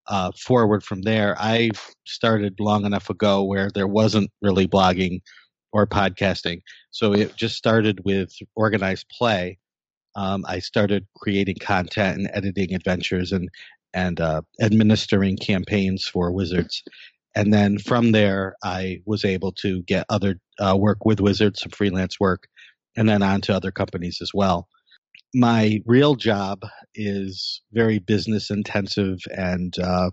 [0.07, 1.35] uh, forward from there.
[1.39, 1.71] I
[2.05, 5.21] started long enough ago where there wasn't really blogging
[5.73, 6.61] or podcasting,
[6.91, 9.57] so it just started with organized play.
[10.15, 13.49] Um, I started creating content and editing adventures and
[13.93, 16.83] and uh, administering campaigns for Wizards.
[17.35, 21.71] And then from there, I was able to get other uh, work with Wizards, some
[21.71, 22.47] freelance work,
[22.95, 24.67] and then on to other companies as well
[25.34, 26.63] my real job
[26.95, 30.09] is very business intensive and uh,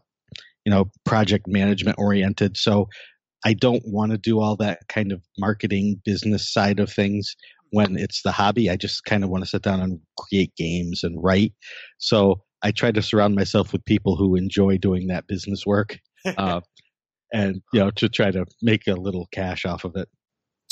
[0.65, 2.57] you know project management oriented.
[2.57, 2.89] So
[3.47, 7.37] i don't want to do all that kind of marketing business side of things
[7.71, 8.71] when it's the hobby.
[8.71, 11.53] I just kind of want to sit down and create games and write.
[11.99, 15.99] So i try to surround myself with people who enjoy doing that business work
[16.39, 16.61] uh,
[17.33, 20.09] and you know to try to make a little cash off of it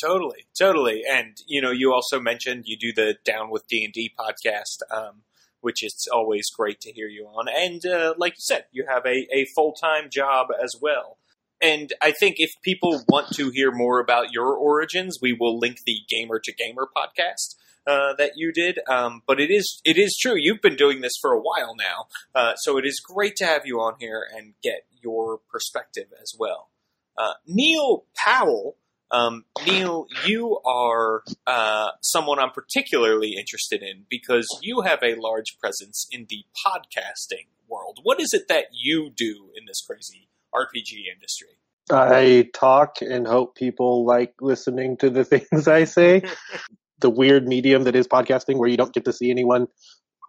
[0.03, 1.03] Totally, totally.
[1.09, 4.79] And you know, you also mentioned you do the Down with D and D podcast,
[4.91, 5.23] um,
[5.61, 7.47] which is always great to hear you on.
[7.49, 11.19] And uh, like you said, you have a, a full time job as well.
[11.61, 15.83] And I think if people want to hear more about your origins, we will link
[15.87, 17.55] the Gamer to Gamer podcast
[17.87, 18.81] uh, that you did.
[18.89, 20.35] Um, but it is it is true.
[20.37, 23.67] You've been doing this for a while now, uh, so it is great to have
[23.67, 26.71] you on here and get your perspective as well.
[27.17, 28.77] Uh, Neil Powell.
[29.13, 35.59] Um, Neil, you are uh, someone I'm particularly interested in because you have a large
[35.59, 37.99] presence in the podcasting world.
[38.03, 41.59] What is it that you do in this crazy RPG industry?
[41.91, 46.23] I talk and hope people like listening to the things I say.
[47.01, 49.67] the weird medium that is podcasting where you don't get to see anyone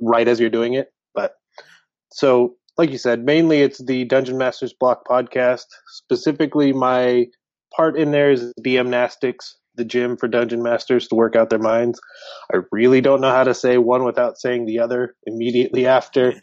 [0.02, 0.88] right as you're doing it.
[1.14, 1.36] But
[2.12, 5.66] so, like you said, mainly it's the Dungeon Masters Block podcast.
[5.88, 7.28] Specifically, my
[7.76, 11.60] part in there is DM Nastics, the gym for Dungeon Masters to work out their
[11.60, 12.00] minds.
[12.54, 16.34] I really don't know how to say one without saying the other immediately after.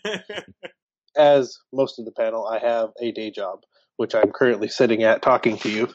[1.16, 3.60] As most of the panel, I have a day job,
[3.96, 5.88] which I'm currently sitting at talking to you.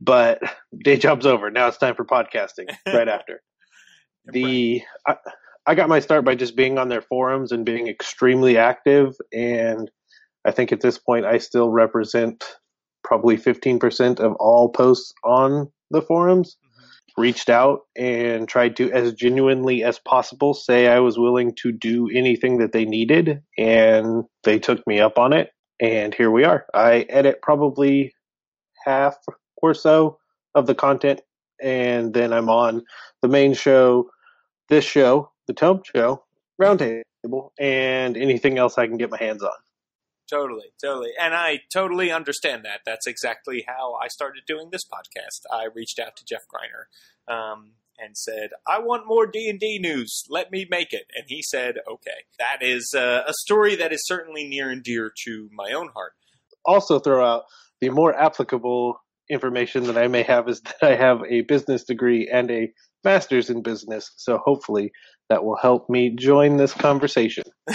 [0.00, 0.40] But
[0.84, 1.50] day job's over.
[1.50, 3.42] Now it's time for podcasting right after.
[4.32, 5.16] the I,
[5.66, 9.90] I got my start by just being on their forums and being extremely active and
[10.44, 12.44] I think at this point I still represent
[13.08, 16.58] probably 15% of all posts on the forums.
[16.62, 17.22] Mm-hmm.
[17.22, 22.08] Reached out and tried to, as genuinely as possible, say I was willing to do
[22.14, 25.50] anything that they needed, and they took me up on it.
[25.80, 26.66] And here we are.
[26.74, 28.14] I edit probably
[28.84, 29.16] half
[29.56, 30.18] or so
[30.54, 31.22] of the content,
[31.60, 32.84] and then I'm on
[33.22, 34.10] the main show,
[34.68, 36.24] this show, the Tome Show,
[36.60, 39.50] Roundtable, and anything else I can get my hands on.
[40.28, 41.10] Totally, totally.
[41.18, 42.80] And I totally understand that.
[42.84, 45.40] That's exactly how I started doing this podcast.
[45.50, 50.24] I reached out to Jeff Greiner um, and said, I want more D&D news.
[50.28, 51.06] Let me make it.
[51.16, 52.10] And he said, okay.
[52.38, 56.12] That is uh, a story that is certainly near and dear to my own heart.
[56.64, 57.44] Also throw out
[57.80, 59.00] the more applicable
[59.30, 62.72] information that I may have is that I have a business degree and a
[63.04, 64.10] master's in business.
[64.16, 64.92] So hopefully
[65.28, 67.44] that will help me join this conversation.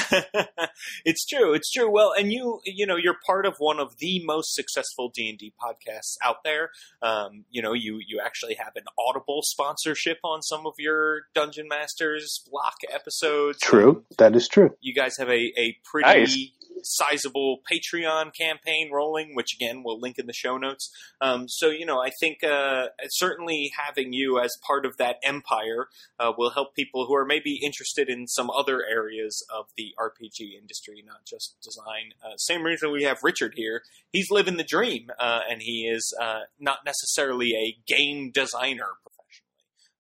[1.06, 1.54] it's true.
[1.54, 1.90] It's true.
[1.90, 5.38] Well, and you, you know, you're part of one of the most successful D and
[5.38, 6.70] D podcasts out there.
[7.02, 11.68] Um, you know, you you actually have an Audible sponsorship on some of your Dungeon
[11.68, 13.60] Masters block episodes.
[13.60, 14.04] True.
[14.18, 14.72] That is true.
[14.82, 16.08] You guys have a a pretty.
[16.08, 16.38] Nice
[16.84, 20.90] sizable Patreon campaign rolling, which again we'll link in the show notes.
[21.22, 25.88] Um, so you know, I think uh, certainly having you as part of that empire
[26.20, 30.60] uh, will help people who are maybe interested in some other areas of the RPG
[30.60, 32.14] industry, not just design.
[32.24, 33.84] Uh, same reason we have Richard here.
[34.12, 39.54] He's living the dream, uh, and he is uh, not necessarily a game designer professionally.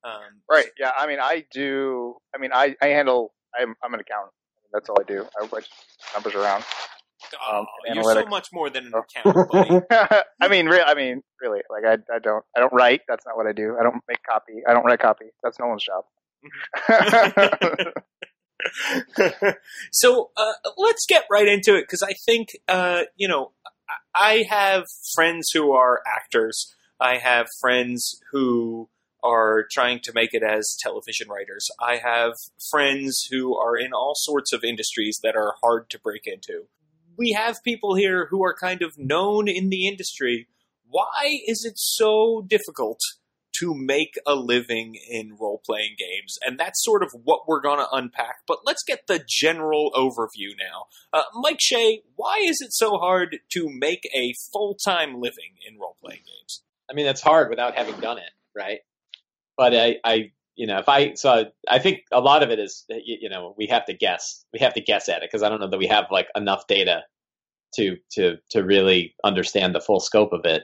[0.03, 0.71] Um, right.
[0.77, 0.91] Yeah.
[0.97, 2.17] I mean, I do.
[2.35, 3.33] I mean, I, I handle.
[3.57, 4.33] I'm, I'm an accountant.
[4.73, 5.25] That's all I do.
[5.39, 5.67] I write
[6.13, 6.63] numbers around.
[7.33, 9.85] Um, oh, you're so much more than an accountant.
[10.41, 13.01] I mean, re- I mean, really, like I, I don't, I don't write.
[13.07, 13.77] That's not what I do.
[13.79, 14.61] I don't make copy.
[14.67, 15.25] I don't write copy.
[15.41, 16.03] That's no one's job.
[19.91, 23.51] so uh, let's get right into it because I think uh, you know
[24.13, 26.73] I have friends who are actors.
[26.99, 28.89] I have friends who
[29.23, 31.69] are trying to make it as television writers.
[31.79, 32.33] I have
[32.69, 36.67] friends who are in all sorts of industries that are hard to break into.
[37.17, 40.47] We have people here who are kind of known in the industry.
[40.87, 42.99] Why is it so difficult
[43.59, 46.37] to make a living in role playing games?
[46.45, 48.37] And that's sort of what we're going to unpack.
[48.47, 50.85] But let's get the general overview now.
[51.13, 55.79] Uh, Mike Shea, why is it so hard to make a full time living in
[55.79, 56.63] role playing games?
[56.89, 58.79] I mean, that's hard without having done it, right?
[59.57, 62.85] But I, I, you know, if I, so I think a lot of it is,
[62.89, 64.45] you know, we have to guess.
[64.53, 66.67] We have to guess at it because I don't know that we have like enough
[66.67, 67.03] data
[67.75, 70.63] to to to really understand the full scope of it.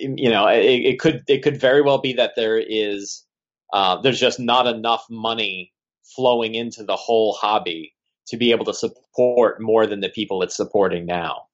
[0.00, 3.24] You know, it, it could it could very well be that there is
[3.72, 5.72] uh, there's just not enough money
[6.14, 7.94] flowing into the whole hobby
[8.26, 11.44] to be able to support more than the people it's supporting now.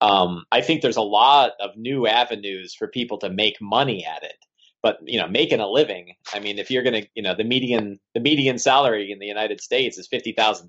[0.00, 4.22] Um, I think there's a lot of new avenues for people to make money at
[4.22, 4.36] it
[4.82, 7.44] but you know making a living i mean if you're going to you know the
[7.44, 10.68] median the median salary in the united states is $50000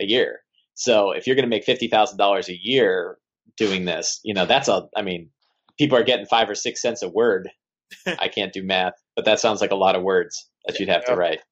[0.00, 0.40] a year.
[0.74, 3.18] So if you're going to make $50000 a year
[3.56, 5.30] doing this you know that's a i mean
[5.78, 7.50] people are getting five or six cents a word.
[8.18, 11.04] I can't do math but that sounds like a lot of words that you'd have
[11.06, 11.40] to write.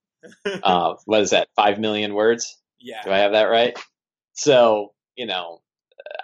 [0.62, 2.56] Uh, what is that five million words?
[2.80, 3.02] Yeah.
[3.04, 3.78] Do i have that right?
[4.32, 5.60] So you know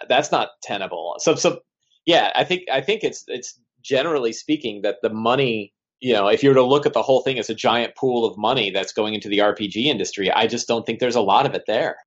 [0.08, 1.16] that's not tenable.
[1.18, 1.60] So so
[2.06, 6.42] yeah i think i think it's it's generally speaking, that the money you know, if
[6.42, 8.92] you were to look at the whole thing as a giant pool of money that's
[8.92, 11.98] going into the RPG industry, I just don't think there's a lot of it there.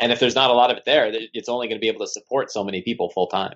[0.00, 2.04] And if there's not a lot of it there, it's only going to be able
[2.04, 3.54] to support so many people full time.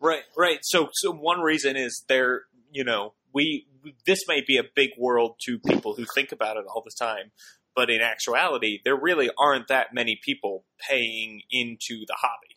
[0.00, 0.58] Right, right.
[0.62, 3.66] So, so one reason is there, you know, we
[4.04, 7.30] this may be a big world to people who think about it all the time,
[7.76, 12.56] but in actuality, there really aren't that many people paying into the hobby.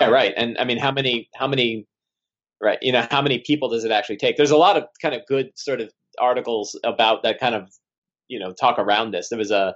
[0.00, 0.34] Yeah, um, right.
[0.36, 1.86] And I mean, how many, how many,
[2.62, 2.78] right?
[2.80, 4.36] You know, how many people does it actually take?
[4.36, 5.90] There's a lot of kind of good sort of
[6.20, 7.68] articles about that kind of,
[8.28, 9.28] you know, talk around this.
[9.28, 9.74] There was a,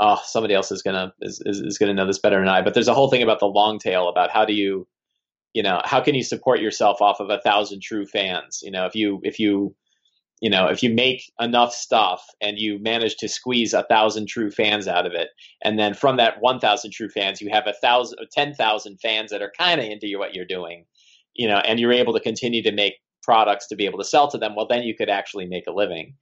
[0.00, 2.62] oh, somebody else is gonna is, is, is gonna know this better than I.
[2.62, 4.88] But there's a whole thing about the long tail about how do you,
[5.52, 8.60] you know, how can you support yourself off of a thousand true fans?
[8.62, 9.76] You know, if you if you
[10.40, 14.50] you know, if you make enough stuff and you manage to squeeze a thousand true
[14.50, 15.28] fans out of it,
[15.62, 19.30] and then from that one thousand true fans, you have a thousand, ten thousand fans
[19.30, 20.84] that are kind of into what you're doing,
[21.34, 24.28] you know, and you're able to continue to make products to be able to sell
[24.30, 24.54] to them.
[24.56, 26.14] Well, then you could actually make a living.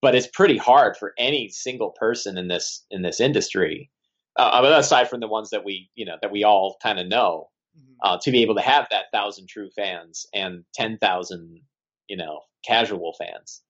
[0.00, 3.88] But it's pretty hard for any single person in this in this industry,
[4.36, 7.50] uh, aside from the ones that we you know that we all kind of know,
[7.78, 7.92] mm-hmm.
[8.02, 11.60] uh, to be able to have that thousand true fans and ten thousand
[12.08, 13.62] you know casual fans.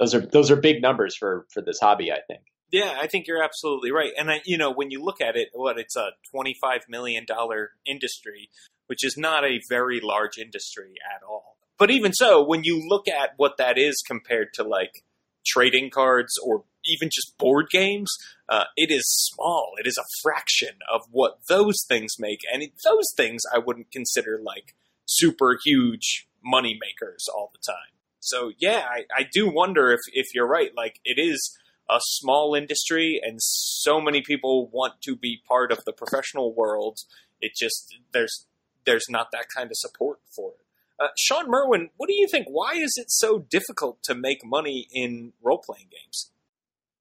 [0.00, 2.44] Those are those are big numbers for for this hobby, I think.
[2.72, 4.10] Yeah, I think you're absolutely right.
[4.18, 7.70] And I, you know, when you look at it, what it's a 25 million dollar
[7.86, 8.50] industry,
[8.86, 11.56] which is not a very large industry at all.
[11.78, 15.04] But even so, when you look at what that is compared to like
[15.46, 18.10] trading cards or even just board games,
[18.48, 19.72] uh, it is small.
[19.78, 24.38] It is a fraction of what those things make, and those things I wouldn't consider
[24.42, 24.74] like
[25.06, 27.94] super huge money makers all the time.
[28.20, 30.70] So yeah, I, I do wonder if if you're right.
[30.76, 31.58] Like it is
[31.90, 36.98] a small industry, and so many people want to be part of the professional world.
[37.40, 38.46] It just there's
[38.86, 40.60] there's not that kind of support for it.
[41.00, 42.46] Uh, Shawn Merwin, what do you think?
[42.48, 46.30] Why is it so difficult to make money in role playing games?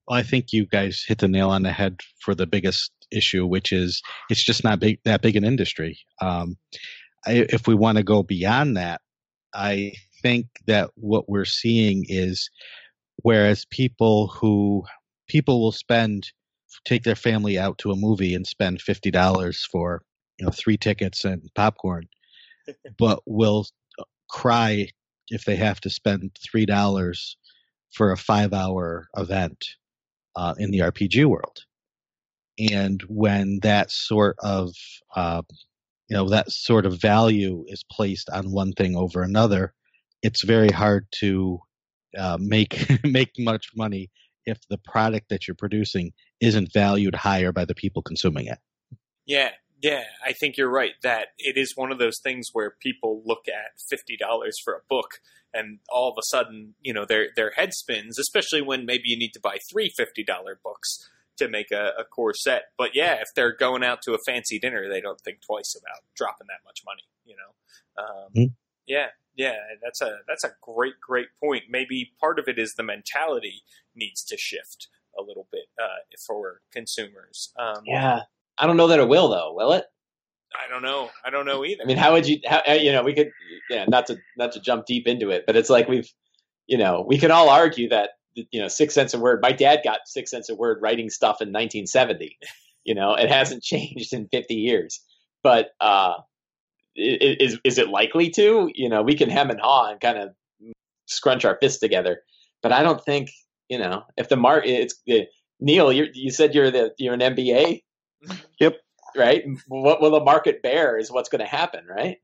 [0.07, 3.45] Well, I think you guys hit the nail on the head for the biggest issue,
[3.45, 5.99] which is it's just not big, that big an industry.
[6.21, 6.57] Um,
[7.25, 9.01] I, if we want to go beyond that,
[9.53, 12.49] I think that what we're seeing is
[13.17, 14.83] whereas people who
[15.27, 16.31] people will spend
[16.85, 20.01] take their family out to a movie and spend fifty dollars for
[20.39, 22.07] you know three tickets and popcorn,
[22.97, 23.65] but will
[24.29, 24.87] cry
[25.29, 27.37] if they have to spend three dollars
[27.91, 29.65] for a five hour event
[30.35, 31.59] uh, in the RPG world.
[32.71, 34.73] And when that sort of
[35.15, 35.41] uh,
[36.09, 39.73] you know that sort of value is placed on one thing over another,
[40.21, 41.59] it's very hard to
[42.17, 44.09] uh, make make much money
[44.45, 46.11] if the product that you're producing
[46.41, 48.59] isn't valued higher by the people consuming it.
[49.25, 49.51] Yeah,
[49.83, 53.49] yeah, I think you're right that it is one of those things where people look
[53.49, 55.19] at fifty dollars for a book,
[55.53, 58.17] and all of a sudden, you know, their their head spins.
[58.17, 62.05] Especially when maybe you need to buy three fifty dollar books to make a, a
[62.05, 62.63] core set.
[62.77, 66.03] But yeah, if they're going out to a fancy dinner, they don't think twice about
[66.15, 67.03] dropping that much money.
[67.25, 68.53] You know, um, mm-hmm.
[68.87, 71.63] yeah, yeah, that's a that's a great great point.
[71.69, 73.63] Maybe part of it is the mentality
[73.93, 74.87] needs to shift
[75.19, 77.51] a little bit uh, for consumers.
[77.59, 78.21] Um, yeah,
[78.57, 79.53] I don't know that it will though.
[79.55, 79.85] Will it?
[80.55, 81.09] I don't know.
[81.25, 81.83] I don't know either.
[81.83, 82.39] I mean, how would you?
[82.45, 83.31] How, uh, you know, we could.
[83.69, 86.11] Yeah, not to not to jump deep into it, but it's like we've,
[86.67, 89.39] you know, we can all argue that you know six cents a word.
[89.41, 92.37] My dad got six cents a word writing stuff in 1970.
[92.83, 95.01] You know, it hasn't changed in 50 years.
[95.43, 96.15] But uh,
[96.95, 98.69] is is it likely to?
[98.73, 100.29] You know, we can hem and haw and kind of
[101.07, 102.21] scrunch our fists together,
[102.61, 103.31] but I don't think
[103.69, 104.65] you know if the mark.
[104.65, 105.25] It's uh,
[105.59, 105.91] Neil.
[105.91, 107.82] You you said you're the you're an MBA.
[108.59, 108.77] Yep.
[109.15, 109.43] Right.
[109.67, 112.17] What will the market bear is what's going to happen, right?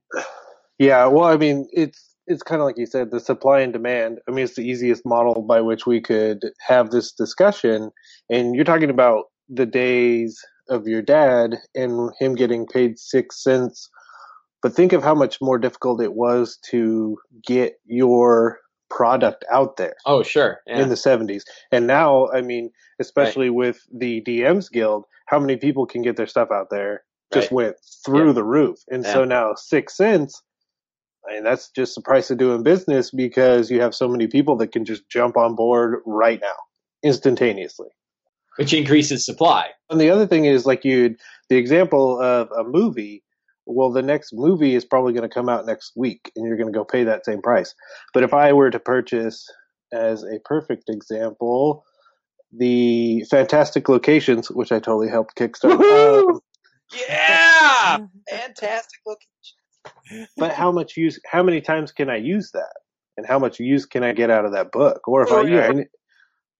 [0.79, 1.05] Yeah.
[1.07, 4.19] Well, I mean, it's it's kind of like you said, the supply and demand.
[4.27, 7.91] I mean, it's the easiest model by which we could have this discussion.
[8.29, 10.39] And you're talking about the days
[10.69, 13.89] of your dad and him getting paid six cents
[14.61, 19.95] but think of how much more difficult it was to get your product out there.
[20.05, 20.61] Oh, sure.
[20.67, 20.81] Yeah.
[20.81, 21.43] In the 70s.
[21.71, 23.55] And now, I mean, especially right.
[23.55, 27.03] with the DMs Guild, how many people can get their stuff out there
[27.34, 27.55] just right.
[27.55, 27.75] went
[28.05, 28.34] through yeah.
[28.34, 28.80] the roof.
[28.89, 29.13] And yeah.
[29.13, 30.41] so now 6 cents
[31.27, 34.55] I mean, that's just the price of doing business because you have so many people
[34.57, 36.55] that can just jump on board right now,
[37.03, 37.89] instantaneously.
[38.57, 39.69] Which increases supply.
[39.89, 41.15] And the other thing is, like you,
[41.49, 43.23] the example of a movie,
[43.65, 46.71] well, the next movie is probably going to come out next week and you're going
[46.71, 47.73] to go pay that same price.
[48.13, 49.47] But if I were to purchase,
[49.93, 51.86] as a perfect example,
[52.51, 55.79] the Fantastic Locations, which I totally helped kickstart.
[56.29, 56.39] Um,
[57.07, 57.99] yeah!
[58.29, 60.29] Fantastic Locations.
[60.37, 62.73] But how much use, how many times can I use that?
[63.19, 65.05] and how much use can I get out of that book?
[65.05, 65.67] Or if Oh, I, yeah.
[65.71, 65.83] know,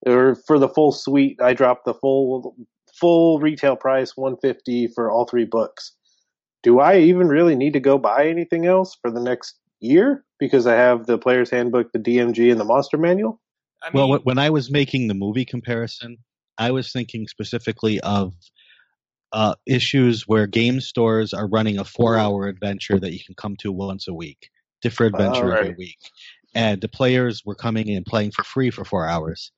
[0.06, 2.54] or for the full suite, I drop the full
[3.00, 5.94] full retail price, one fifty for all three books.
[6.62, 10.68] Do I even really need to go buy anything else for the next year because
[10.68, 13.40] I have the player's handbook, the DMG, and the monster manual?
[13.82, 16.18] I well, when I was making the movie comparison,
[16.58, 18.34] I was thinking specifically of
[19.32, 23.72] uh, issues where game stores are running a four-hour adventure that you can come to
[23.72, 24.50] once a week,
[24.82, 25.98] different adventure every week,
[26.54, 29.52] and the players were coming in and playing for free for four hours,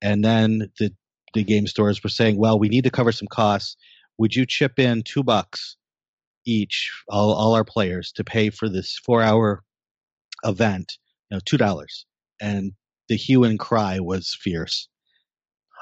[0.00, 0.92] and then the
[1.34, 3.76] the game stores were saying, "Well, we need to cover some costs.
[4.18, 5.76] Would you chip in two bucks
[6.46, 9.62] each, all all our players, to pay for this four-hour
[10.44, 10.98] event?
[11.30, 12.06] You know, two dollars."
[12.40, 12.72] And
[13.12, 14.88] the hue and cry was fierce.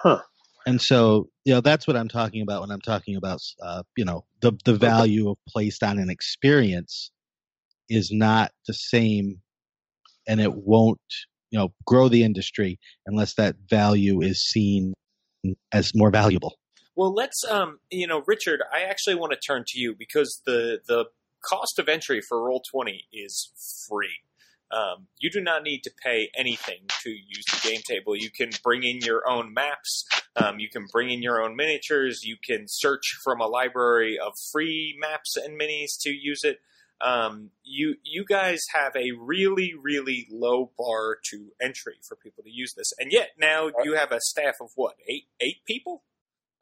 [0.03, 0.21] Huh.
[0.67, 4.05] And so, you know, that's what I'm talking about when I'm talking about, uh, you
[4.05, 7.13] know, the the value of placed on an experience
[7.89, 9.43] is not the same,
[10.27, 10.99] and it won't,
[11.53, 14.93] you know, grow the industry unless that value is seen
[15.71, 16.57] as more valuable.
[16.97, 20.81] Well, let's, um, you know, Richard, I actually want to turn to you because the
[20.89, 21.05] the
[21.49, 23.53] cost of entry for Roll Twenty is
[23.89, 24.19] free.
[24.73, 28.15] Um, you do not need to pay anything to use the game table.
[28.17, 30.05] You can bring in your own maps.
[30.37, 32.23] Um, you can bring in your own miniatures.
[32.23, 36.59] You can search from a library of free maps and minis to use it.
[37.03, 42.51] Um, you you guys have a really really low bar to entry for people to
[42.51, 46.05] use this, and yet now you have a staff of what eight eight people.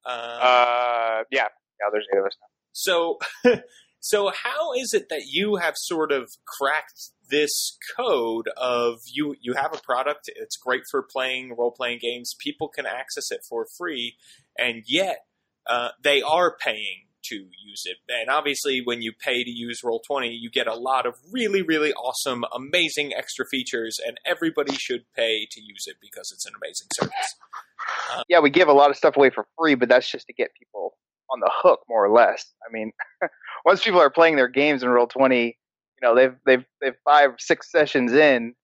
[0.06, 1.48] Uh, Uh, yeah,
[1.80, 1.88] yeah.
[1.92, 2.48] There's eight of us now.
[2.72, 3.18] so,
[4.00, 9.34] so how is it that you have sort of cracked this code of you?
[9.40, 12.34] You have a product; it's great for playing role playing games.
[12.38, 14.16] People can access it for free,
[14.56, 15.26] and yet
[15.66, 17.96] uh, they are paying to use it.
[18.08, 21.62] And obviously, when you pay to use Roll Twenty, you get a lot of really,
[21.62, 26.52] really awesome, amazing extra features, and everybody should pay to use it because it's an
[26.62, 27.34] amazing service.
[28.28, 30.50] yeah, we give a lot of stuff away for free, but that's just to get
[30.58, 30.94] people
[31.30, 32.52] on the hook, more or less.
[32.66, 32.92] I mean,
[33.64, 35.58] once people are playing their games in Roll Twenty,
[36.00, 38.54] you know, they've they've they've five six sessions in,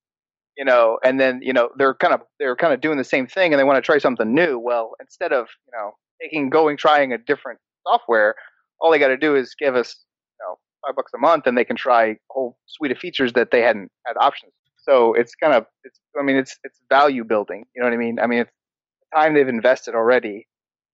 [0.57, 3.27] you know, and then you know they're kind of they're kind of doing the same
[3.27, 4.59] thing, and they want to try something new.
[4.59, 8.35] Well, instead of you know taking going trying a different software,
[8.81, 10.05] all they got to do is give us
[10.41, 13.33] you know five bucks a month, and they can try a whole suite of features
[13.35, 14.53] that they hadn't had options.
[14.79, 17.65] So it's kind of it's I mean it's it's value building.
[17.75, 18.19] You know what I mean?
[18.21, 18.53] I mean it's
[19.11, 20.47] the time they've invested already.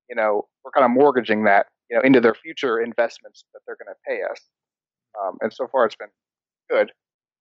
[0.09, 3.77] You know we're kind of mortgaging that you know into their future investments that they're
[3.77, 4.41] going to pay us.
[5.23, 6.09] Um, and so far it's been
[6.71, 6.93] good.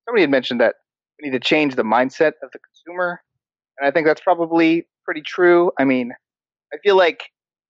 [0.07, 0.75] Somebody had mentioned that
[1.21, 3.21] we need to change the mindset of the consumer,
[3.77, 5.71] and I think that's probably pretty true.
[5.79, 6.11] I mean,
[6.73, 7.21] I feel like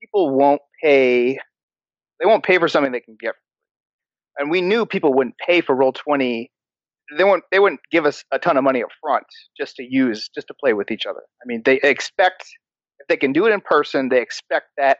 [0.01, 1.39] people won't pay
[2.19, 3.35] they won't pay for something they can get.
[4.37, 6.51] And we knew people wouldn't pay for Roll Twenty.
[7.17, 7.43] They won't.
[7.51, 9.25] They wouldn't give us a ton of money up front
[9.59, 11.21] just to use, just to play with each other.
[11.41, 12.43] I mean, they expect
[12.99, 14.99] if they can do it in person, they expect that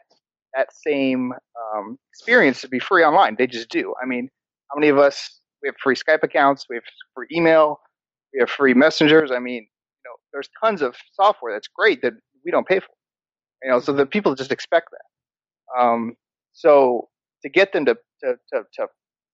[0.56, 1.34] that same
[1.76, 3.36] um, experience to be free online.
[3.38, 3.94] They just do.
[4.02, 4.30] I mean,
[4.70, 6.84] how many of us we have free Skype accounts, we have
[7.16, 7.80] free email,
[8.34, 9.32] we have free messengers.
[9.32, 12.14] I mean, you know, there's tons of software that's great that
[12.46, 12.88] we don't pay for.
[13.64, 15.82] You know, so the people just expect that.
[15.82, 16.16] Um,
[16.54, 17.10] so
[17.44, 18.88] to get them to to to, to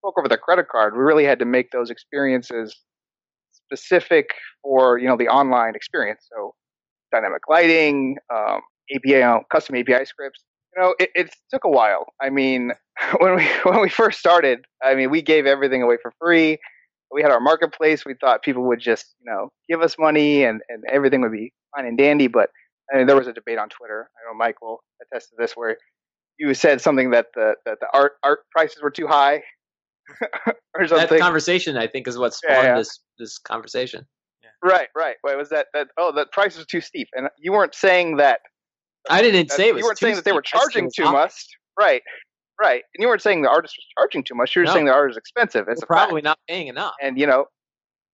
[0.04, 2.76] poke over their credit card, we really had to make those experiences
[3.52, 4.30] specific
[4.64, 6.28] for you know the online experience.
[6.36, 6.54] So
[7.12, 8.62] dynamic lighting, um,
[8.96, 10.44] API, uh, custom API scripts.
[10.76, 12.14] You know, it, it took a while.
[12.22, 12.72] I mean,
[13.20, 16.58] when we when we first started, I mean, we gave everything away for free.
[17.12, 18.04] We had our marketplace.
[18.04, 21.54] We thought people would just, you know, give us money and, and everything would be
[21.76, 22.28] fine and dandy.
[22.28, 22.50] But
[22.92, 24.10] I mean, there was a debate on Twitter.
[24.18, 25.78] I know Mike will attest to this, where
[26.38, 29.42] you said something that the that the art art prices were too high,
[30.76, 32.78] or That conversation, I think, is what spawned yeah.
[32.78, 34.06] this this conversation.
[34.64, 35.16] Right, right.
[35.24, 35.88] Wait, was that that?
[35.98, 38.40] Oh, the price was too steep, and you weren't saying that.
[39.10, 40.56] I didn't that- say it was You weren't saying that they were steep.
[40.56, 41.34] I said it charging too much.
[41.78, 42.02] Right,
[42.60, 42.84] right.
[42.94, 44.56] And you weren't saying the artist was charging too much.
[44.56, 44.74] You were No.
[44.74, 45.68] saying the artist is expensive.
[45.70, 46.08] It's They're fact.
[46.08, 46.94] probably not paying enough.
[47.02, 47.48] and you know,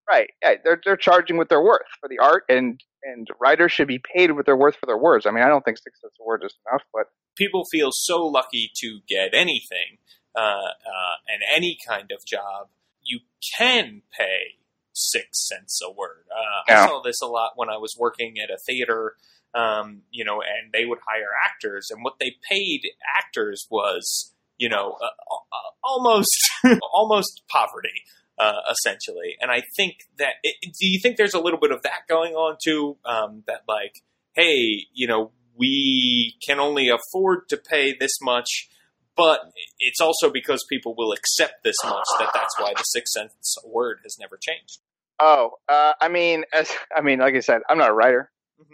[0.08, 0.30] right?
[0.42, 3.98] Yeah, they're they're charging what they're worth for the art, and and writers should be
[4.14, 5.26] paid what they're worth for their words.
[5.26, 8.24] I mean, I don't think six cents a word is enough, but people feel so
[8.26, 9.98] lucky to get anything
[10.36, 12.68] uh, uh, and any kind of job.
[13.02, 13.20] You
[13.58, 14.56] can pay
[14.92, 16.24] six cents a word.
[16.30, 19.14] Uh, I saw this a lot when I was working at a theater,
[19.54, 22.82] um, you know, and they would hire actors, and what they paid
[23.16, 26.50] actors was, you know, uh, uh, almost
[26.92, 28.04] almost poverty.
[28.38, 31.82] Uh, essentially, and I think that it, do you think there's a little bit of
[31.82, 32.96] that going on too?
[33.04, 38.68] Um, that like, hey, you know, we can only afford to pay this much,
[39.16, 39.40] but
[39.78, 43.98] it's also because people will accept this much that that's why the six cents word
[44.04, 44.78] has never changed.
[45.18, 48.30] Oh, uh, I mean, as I mean, like I said, I'm not a writer.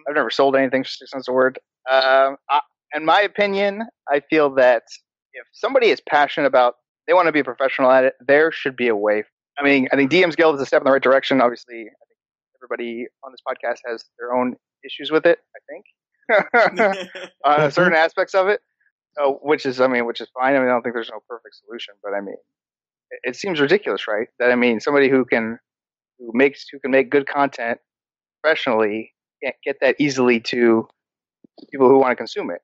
[0.08, 1.58] I've never sold anything for six cents a word.
[1.90, 2.60] Um, I,
[2.94, 4.84] in my opinion, I feel that
[5.32, 6.76] if somebody is passionate about,
[7.06, 9.24] they want to be a professional at it, there should be a way.
[9.58, 11.40] I mean, I think DM's Guild is a step in the right direction.
[11.40, 12.18] Obviously, I think
[12.62, 15.38] everybody on this podcast has their own issues with it.
[15.56, 17.08] I think
[17.44, 18.60] on certain aspects of it,
[19.18, 20.54] so, which is, I mean, which is fine.
[20.54, 22.36] I mean, I don't think there's no perfect solution, but I mean,
[23.10, 24.28] it, it seems ridiculous, right?
[24.38, 25.58] That I mean, somebody who can
[26.18, 27.80] who makes who can make good content
[28.42, 30.88] professionally can't get that easily to
[31.70, 32.62] people who want to consume it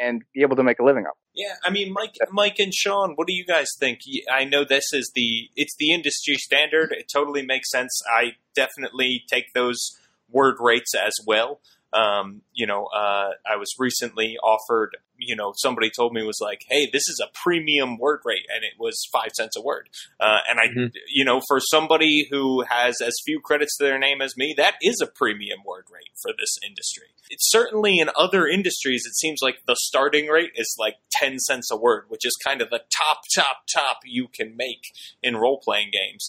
[0.00, 1.16] and be able to make a living off.
[1.34, 4.00] Yeah, I mean, Mike, Mike and Shawn, what do you guys think?
[4.30, 6.92] I know this is the it's the industry standard.
[6.92, 8.00] It totally makes sense.
[8.10, 11.60] I definitely take those word rates as well.
[11.92, 14.96] Um, you know, uh, I was recently offered.
[15.16, 18.64] You know, somebody told me was like, "Hey, this is a premium word rate," and
[18.64, 19.88] it was five cents a word.
[20.18, 20.64] Uh, and I,
[21.08, 24.76] you know, for somebody who has as few credits to their name as me, that
[24.80, 27.08] is a premium word rate for this industry.
[27.30, 31.70] It's certainly in other industries, it seems like the starting rate is like 10 cents
[31.70, 35.60] a word, which is kind of the top, top, top you can make in role
[35.62, 36.28] playing games.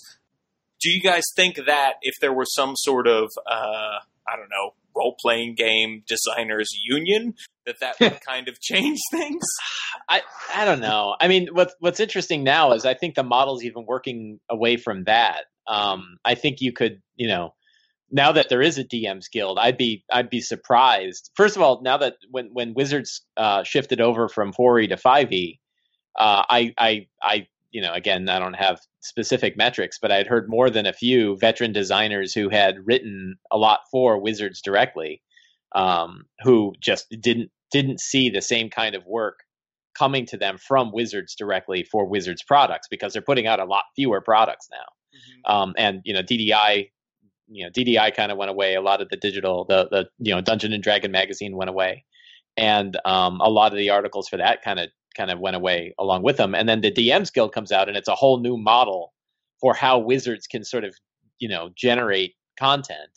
[0.79, 4.71] Do you guys think that if there were some sort of, uh, I don't know,
[4.95, 7.33] role playing game designers union,
[7.65, 9.43] that that would kind of change things?
[10.09, 10.21] I
[10.53, 11.15] I don't know.
[11.19, 15.05] I mean, what's what's interesting now is I think the model's even working away from
[15.05, 15.45] that.
[15.67, 17.53] Um, I think you could, you know,
[18.11, 21.31] now that there is a DM's Guild, I'd be I'd be surprised.
[21.35, 25.59] First of all, now that when when Wizards uh, shifted over from 4e to 5e,
[26.19, 30.49] uh, I I I you know again I don't have specific metrics, but I'd heard
[30.49, 35.21] more than a few veteran designers who had written a lot for Wizards directly,
[35.73, 39.39] um, who just didn't didn't see the same kind of work
[39.97, 43.85] coming to them from Wizards directly for Wizards products because they're putting out a lot
[43.95, 45.53] fewer products now.
[45.53, 46.89] Um, and you know DDI,
[47.49, 48.75] you know DDI kind of went away.
[48.75, 52.05] A lot of the digital, the the you know Dungeon and Dragon magazine went away,
[52.57, 55.93] and um, a lot of the articles for that kind of kind of went away
[55.99, 56.55] along with them.
[56.55, 59.13] And then the DM's Guild comes out, and it's a whole new model
[59.59, 60.95] for how Wizards can sort of
[61.39, 63.11] you know generate content.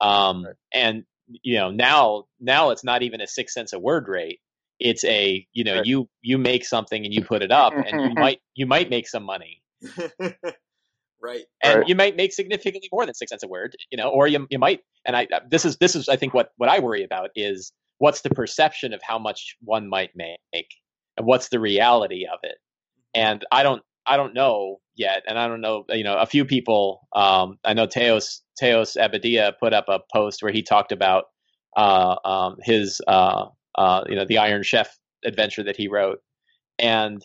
[0.00, 1.04] Um, and
[1.42, 4.40] you know now now it's not even a six cents a word rate.
[4.78, 8.14] It's a you know you you make something and you put it up, and you
[8.14, 9.62] might you might make some money
[11.22, 11.44] right.
[11.62, 14.46] and you might make significantly more than six cents a word, you know, or you
[14.50, 14.80] you might.
[15.04, 18.20] And I this is this is I think what what I worry about is what's
[18.22, 20.68] the perception of how much one might make,
[21.18, 22.56] and what's the reality of it.
[23.14, 25.84] And I don't I don't know yet, and I don't know.
[25.90, 27.06] You know, a few people.
[27.14, 31.24] Um, I know Teos Teos Abadia put up a post where he talked about
[31.76, 36.20] uh, um, his uh, uh, you know the Iron Chef adventure that he wrote,
[36.78, 37.24] and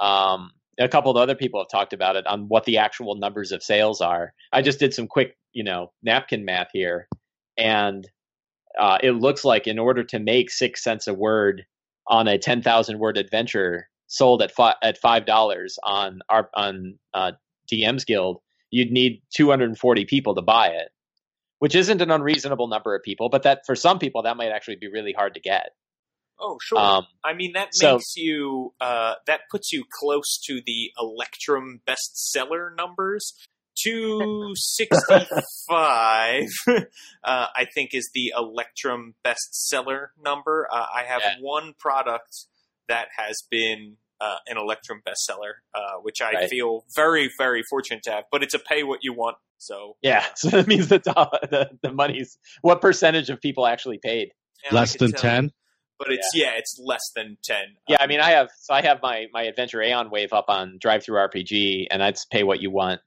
[0.00, 3.52] um, a couple of other people have talked about it on what the actual numbers
[3.52, 4.34] of sales are.
[4.52, 7.08] I just did some quick, you know, napkin math here,
[7.56, 8.06] and
[8.78, 11.64] uh, it looks like in order to make six cents a word
[12.06, 16.98] on a ten thousand word adventure sold at fi- at five dollars on our on
[17.14, 17.32] uh,
[17.72, 18.40] DM's Guild,
[18.70, 20.88] you'd need two hundred and forty people to buy it,
[21.58, 24.76] which isn't an unreasonable number of people, but that for some people that might actually
[24.76, 25.70] be really hard to get.
[26.40, 26.78] Oh, sure.
[26.78, 31.80] Um, I mean, that so- makes you, uh, that puts you close to the Electrum
[31.86, 33.34] bestseller numbers.
[33.76, 36.80] 265, uh,
[37.24, 40.68] I think, is the Electrum bestseller number.
[40.70, 42.46] Uh, I have one product
[42.88, 46.48] that has been uh, an Electrum bestseller, uh, which I Right.
[46.48, 49.36] feel very, very fortunate to have, but it's a pay what you want.
[49.58, 53.98] So, Yeah, so that means the dollar, the the money's what percentage of people actually
[53.98, 54.30] paid?
[54.64, 55.50] And Less than 10?
[55.98, 56.52] But it's, yeah.
[56.56, 57.56] it's less than 10.
[57.88, 60.78] Yeah, I mean, I have so I have my my Adventure Aeon wave up on
[60.84, 63.00] DriveThruRPG, and that's pay what you want.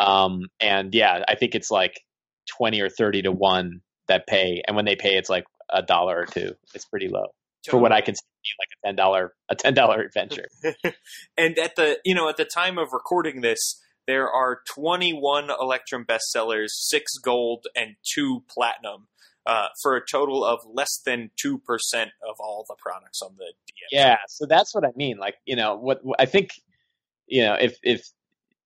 [0.00, 2.00] Um, and yeah, I think it's like
[2.48, 6.18] twenty or thirty to one that pay, and when they pay, it's like a dollar
[6.20, 6.54] or two.
[6.74, 7.26] It's pretty low
[7.68, 8.24] for what I consider
[8.58, 10.46] like a ten dollar a ten dollar adventure.
[11.36, 16.04] and at the you know at the time of recording this there are 21 electrum
[16.04, 19.06] bestsellers six gold and two platinum
[19.46, 21.56] uh, for a total of less than 2%
[22.28, 23.86] of all the products on the DM.
[23.92, 25.18] Yeah, so that's what I mean.
[25.18, 26.50] Like, you know, what I think,
[27.26, 28.02] you know, if if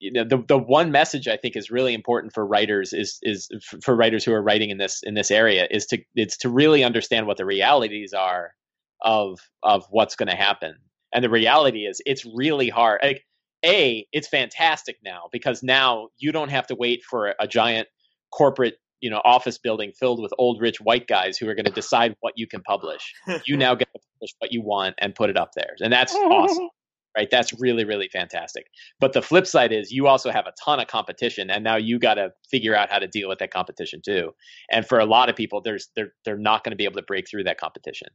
[0.04, 3.48] you know the the one message I think is really important for writers is is
[3.82, 6.84] for writers who are writing in this in this area is to it's to really
[6.84, 8.52] understand what the realities are
[9.00, 10.76] of of what's going to happen.
[11.12, 13.00] And the reality is it's really hard.
[13.02, 13.24] Like
[13.64, 17.88] a, it's fantastic now because now you don't have to wait for a, a giant
[18.30, 21.72] corporate you know office building filled with old rich white guys who are going to
[21.72, 23.14] decide what you can publish.
[23.46, 26.14] You now get to publish what you want and put it up there, and that's
[26.14, 26.68] awesome.
[27.16, 27.28] Right?
[27.30, 28.66] That's really, really fantastic.
[29.00, 31.98] But the flip side is you also have a ton of competition, and now you
[31.98, 34.32] got to figure out how to deal with that competition too.
[34.70, 37.02] And for a lot of people, there's they're they're not going to be able to
[37.06, 38.08] break through that competition.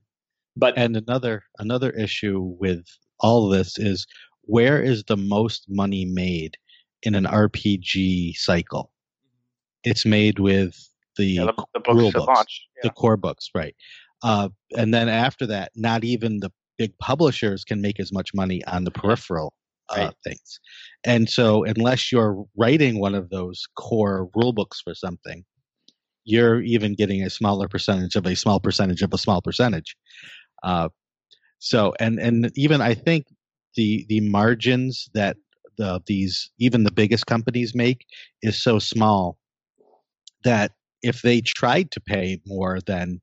[0.55, 2.85] But and another another issue with
[3.19, 4.05] all of this is
[4.43, 6.57] where is the most money made
[7.03, 8.91] in an RPG cycle?
[9.83, 10.75] It's made with
[11.17, 12.67] the, Yeah, the, the books rule books, launch.
[12.83, 13.75] the core books, right?
[14.23, 18.63] Uh, and then after that, not even the big publishers can make as much money
[18.65, 19.53] on the peripheral
[19.89, 20.59] uh, things.
[21.03, 25.43] And so, unless you're writing one of those core rule books for something,
[26.23, 29.95] you're even getting a smaller percentage of a small percentage of a small percentage.
[30.63, 30.89] Uh,
[31.59, 33.25] so, and and even I think
[33.75, 35.37] the the margins that
[35.77, 38.05] the these even the biggest companies make
[38.41, 39.37] is so small
[40.43, 43.19] that if they tried to pay more than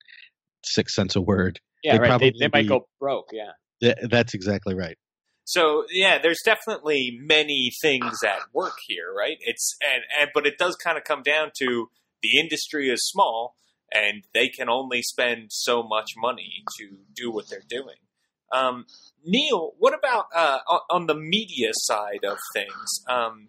[0.65, 2.07] six cents a word, yeah, they'd right.
[2.21, 3.31] They, probably they might be- go broke.
[3.33, 3.53] Yeah.
[3.81, 4.97] Th- that's exactly right.
[5.45, 9.37] So yeah, there's definitely many things at work here, right?
[9.41, 11.89] It's and, and but it does kind of come down to
[12.23, 13.55] the industry is small
[13.93, 17.97] and they can only spend so much money to do what they're doing.
[18.53, 18.87] Um,
[19.25, 23.05] Neil, what about uh, on- on the media side of things?
[23.09, 23.49] Um,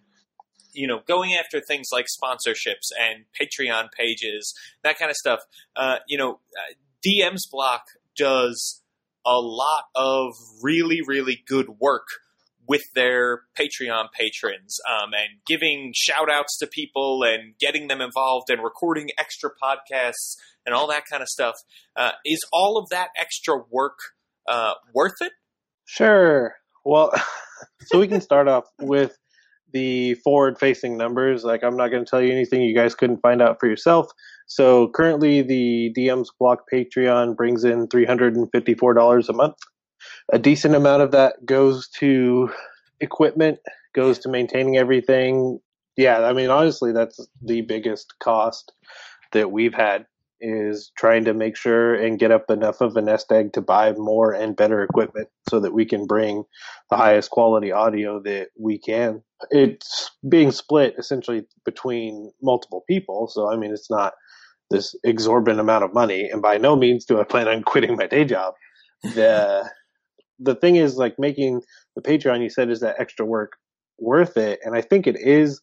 [0.74, 4.54] you know, going after things like sponsorships and Patreon pages,
[4.84, 5.40] that kind of stuff.
[5.76, 6.74] Uh, you know, uh,
[7.04, 7.84] DM's Block
[8.18, 8.82] does
[9.26, 12.08] a lot of really, really good work
[12.68, 18.50] with their Patreon patrons um, and giving shout outs to people and getting them involved
[18.50, 20.36] and recording extra podcasts
[20.66, 21.56] and all that kind of stuff.
[21.96, 23.98] Uh, is all of that extra work
[24.48, 25.32] uh, worth it?
[25.86, 26.56] Sure.
[26.84, 27.12] Well,
[27.86, 29.18] so we can start off with
[29.72, 31.44] the forward facing numbers.
[31.44, 34.08] Like, I'm not going to tell you anything you guys couldn't find out for yourself.
[34.48, 39.56] So, currently, the DM's Block Patreon brings in $354 a month.
[40.32, 42.50] A decent amount of that goes to
[43.00, 43.60] equipment,
[43.94, 45.60] goes to maintaining everything.
[45.98, 48.72] Yeah, I mean, honestly, that's the biggest cost
[49.34, 50.06] that we've had
[50.40, 53.92] is trying to make sure and get up enough of a nest egg to buy
[53.94, 56.44] more and better equipment so that we can bring
[56.90, 59.24] the highest quality audio that we can.
[59.50, 64.14] It's being split essentially between multiple people, so I mean it's not
[64.70, 68.08] this exorbitant amount of money and by no means do I plan on quitting my
[68.08, 68.54] day job.
[69.04, 69.70] The
[70.40, 71.62] the thing is like making
[71.96, 73.54] the Patreon you said is that extra work
[74.00, 75.62] worth it and I think it is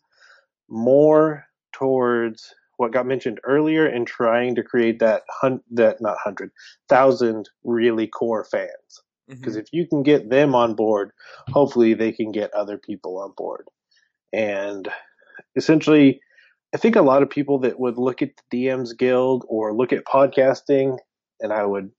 [0.69, 6.51] more towards what got mentioned earlier in trying to create that hun- that not hundred
[6.89, 8.71] thousand really core fans.
[9.31, 9.39] Mm-hmm.
[9.39, 11.13] Because if you can get them on board,
[11.49, 13.67] hopefully they can get other people on board.
[14.33, 14.89] And
[15.57, 16.21] essentially,
[16.75, 19.93] I think a lot of people that would look at the DMs Guild or look
[19.93, 20.99] at podcasting,
[21.41, 21.91] and I would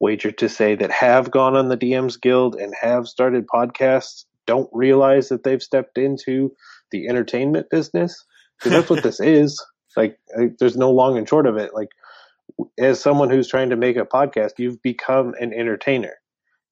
[0.00, 4.68] wager to say that have gone on the DMs Guild and have started podcasts don't
[4.72, 6.52] realize that they've stepped into
[6.90, 8.22] the entertainment business
[8.58, 9.64] because that's what this is.
[9.96, 11.72] Like, I, there's no long and short of it.
[11.72, 11.88] Like,
[12.78, 16.14] as someone who's trying to make a podcast, you've become an entertainer.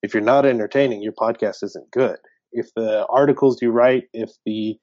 [0.02, 2.18] If you're not entertaining, your podcast isn't good.
[2.52, 4.78] If the articles you write, if the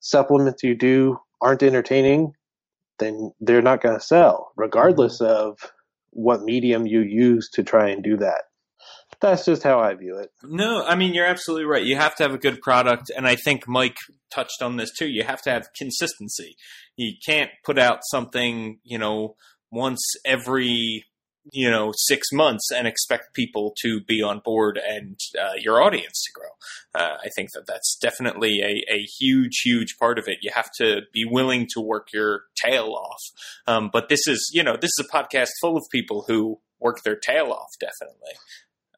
[0.00, 2.34] supplements you do aren't entertaining,
[2.98, 5.32] then they're not going to sell, regardless mm-hmm.
[5.32, 5.72] of
[6.10, 8.42] what medium you use to try and do that.
[9.20, 10.30] That's just how I view it.
[10.42, 11.84] No, I mean you're absolutely right.
[11.84, 13.96] You have to have a good product, and I think Mike
[14.32, 15.08] touched on this too.
[15.08, 16.56] You have to have consistency.
[16.96, 19.36] You can't put out something, you know,
[19.70, 21.04] once every
[21.52, 26.22] you know six months and expect people to be on board and uh, your audience
[26.24, 26.50] to grow.
[26.94, 30.38] Uh, I think that that's definitely a, a huge, huge part of it.
[30.42, 33.22] You have to be willing to work your tail off.
[33.66, 37.02] Um, but this is, you know, this is a podcast full of people who work
[37.02, 37.70] their tail off.
[37.80, 38.32] Definitely.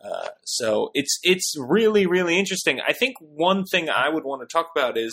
[0.02, 2.80] Uh, so it's it's really really interesting.
[2.86, 5.12] I think one thing I would want to talk about is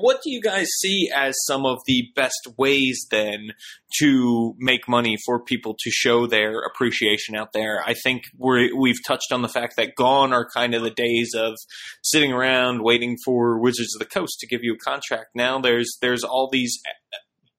[0.00, 3.52] what do you guys see as some of the best ways then
[3.98, 7.82] to make money for people to show their appreciation out there?
[7.86, 11.32] I think we're, we've touched on the fact that gone are kind of the days
[11.34, 11.54] of
[12.02, 15.28] sitting around waiting for Wizards of the Coast to give you a contract.
[15.34, 16.78] Now there's there's all these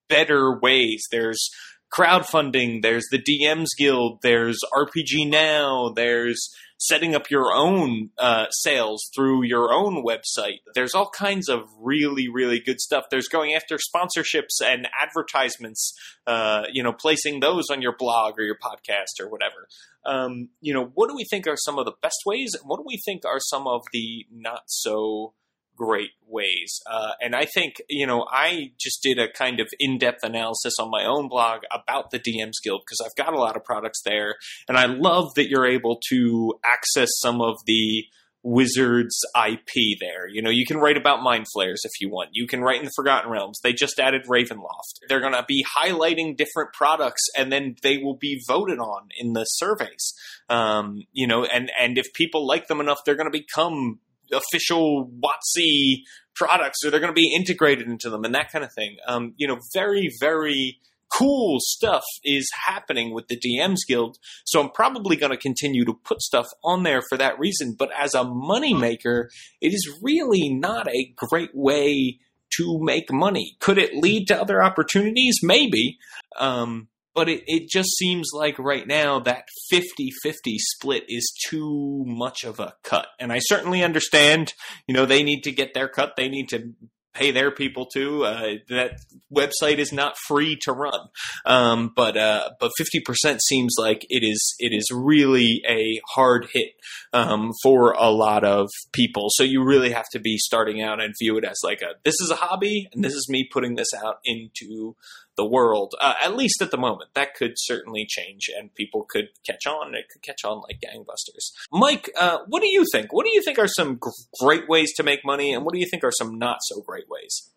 [0.07, 1.03] better ways.
[1.11, 1.49] There's
[1.93, 6.49] crowdfunding, there's the DMs Guild, there's RPG Now, there's
[6.79, 10.59] setting up your own uh, sales through your own website.
[10.73, 13.05] There's all kinds of really, really good stuff.
[13.11, 15.93] There's going after sponsorships and advertisements,
[16.25, 19.67] uh, you know, placing those on your blog or your podcast or whatever.
[20.05, 22.51] Um, you know, what do we think are some of the best ways?
[22.53, 25.33] And what do we think are some of the not so
[25.79, 26.79] great ways.
[26.89, 30.75] Uh, and I think, you know, I just did a kind of in depth analysis
[30.79, 34.01] on my own blog about the DMs Guild because I've got a lot of products
[34.03, 34.35] there.
[34.67, 38.03] And I love that you're able to access some of the
[38.41, 40.27] Wizards IP there.
[40.27, 42.29] You know, you can write about Mind Flayers if you want.
[42.31, 43.59] You can write in the Forgotten Realms.
[43.61, 45.07] They just added Ravenloft.
[45.09, 49.33] They're going to be highlighting different products and then they will be voted on in
[49.33, 50.13] the surveys.
[50.49, 53.99] Um, you know, and, and if people like them enough, they're going to become
[54.31, 56.03] official WotC
[56.35, 58.97] products or they're going to be integrated into them and that kind of thing.
[59.07, 60.79] Um, you know, very, very
[61.11, 64.17] cool stuff is happening with the DMs Guild.
[64.45, 67.75] So I'm probably going to continue to put stuff on there for that reason.
[67.77, 69.25] But as a moneymaker,
[69.61, 72.19] it is really not a great way
[72.57, 73.55] to make money.
[73.59, 75.39] Could it lead to other opportunities?
[75.43, 75.97] Maybe.
[76.37, 76.87] Um,
[77.19, 82.45] but it, it just seems like right now that 50 50 split is too much
[82.45, 83.07] of a cut.
[83.19, 84.53] And I certainly understand,
[84.87, 86.15] you know, they need to get their cut.
[86.15, 86.73] They need to
[87.13, 88.23] pay their people too.
[88.23, 89.01] Uh, that
[89.35, 91.09] website is not free to run,
[91.45, 96.47] um, but uh, but fifty percent seems like it is it is really a hard
[96.53, 96.71] hit
[97.11, 99.27] um, for a lot of people.
[99.31, 102.15] So you really have to be starting out and view it as like a this
[102.21, 104.95] is a hobby and this is me putting this out into
[105.39, 105.95] the world.
[106.01, 109.95] Uh, at least at the moment, that could certainly change, and people could catch on.
[109.95, 111.51] It could catch on like gangbusters.
[111.71, 113.13] Mike, uh, what do you think?
[113.13, 113.99] What do you think are some
[114.41, 117.05] great ways to make money, and what do you think are some not so great
[117.09, 117.49] ways?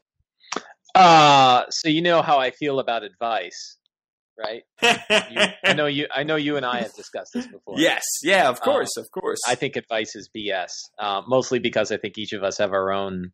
[0.94, 3.78] Uh, so you know how I feel about advice,
[4.38, 4.62] right?
[4.82, 6.06] you, I know you.
[6.14, 7.74] I know you and I have discussed this before.
[7.78, 9.38] Yes, yeah, of Um, course, of course.
[9.48, 10.70] I think advice is BS.
[10.98, 13.32] Uh, mostly because I think each of us have our own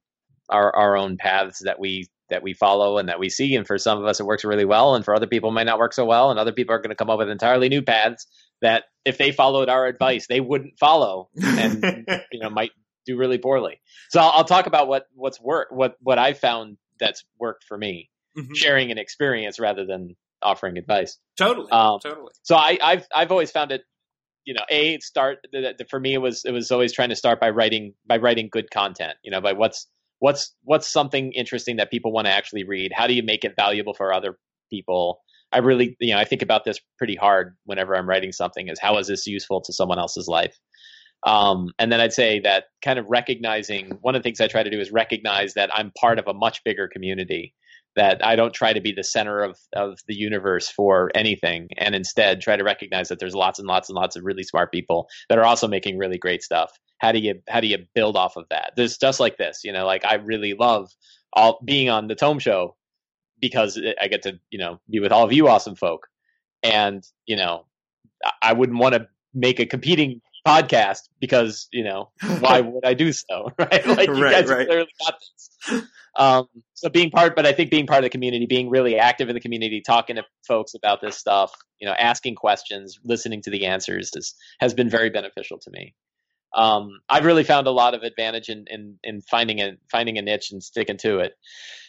[0.49, 3.55] our our own paths that we that we follow and that we see.
[3.55, 5.67] And for some of us, it works really well, and for other people, it might
[5.67, 6.31] not work so well.
[6.31, 8.27] And other people are going to come up with entirely new paths
[8.63, 11.83] that, if they followed our advice, they wouldn't follow, and
[12.33, 12.73] you know might
[13.07, 13.81] do really poorly.
[14.11, 17.79] So I'll, I'll talk about what what's worked, what what I've found that's worked for
[17.79, 18.55] me, Mhm.
[18.55, 21.19] sharing an experience rather than offering advice.
[21.39, 22.33] Totally, Um, totally.
[22.43, 23.83] So I, I've I've always found it,
[24.45, 27.17] you know, a start the, the, for me it was it was always trying to
[27.17, 29.15] start by writing by writing good content.
[29.23, 29.87] You know, by what's
[30.21, 32.93] what's what's something interesting that people want to actually read.
[32.95, 34.39] How do you make it valuable for other
[34.71, 35.21] people?
[35.53, 38.69] I really, you know, I think about this pretty hard whenever I'm writing something.
[38.69, 40.59] Is how is this useful to someone else's life?
[41.27, 44.63] Um, and then I'd say that kind of recognizing one of the things I try
[44.63, 47.55] to do is recognize that I'm part of a much bigger community.
[47.99, 51.95] That I don't try to be the center of, of the universe for anything, and
[51.95, 55.09] instead try to recognize that there's lots and lots and lots of really smart people
[55.29, 56.71] that are also making really great stuff.
[56.99, 58.73] How do you how do you build off of that?
[58.77, 60.91] There's just like this, you know, like I really love
[61.33, 62.77] all being on the Tome Show
[63.41, 66.07] because I get to you know be with all of you awesome folk,
[66.63, 67.67] and you know
[68.25, 72.95] I- I wouldn't want to make a competing podcast because you know why would I
[72.95, 73.87] do so right?
[73.97, 74.67] Like you Right, guys right.
[74.67, 75.51] clearly got this.
[76.17, 79.29] Um so being part but I think being part of the community being really active
[79.29, 83.51] in the community talking to folks about this stuff you know asking questions listening to
[83.51, 85.95] the answers is, has been very beneficial to me.
[86.55, 90.23] Um I've really found a lot of advantage in in, in finding a finding a
[90.23, 91.33] niche and sticking to it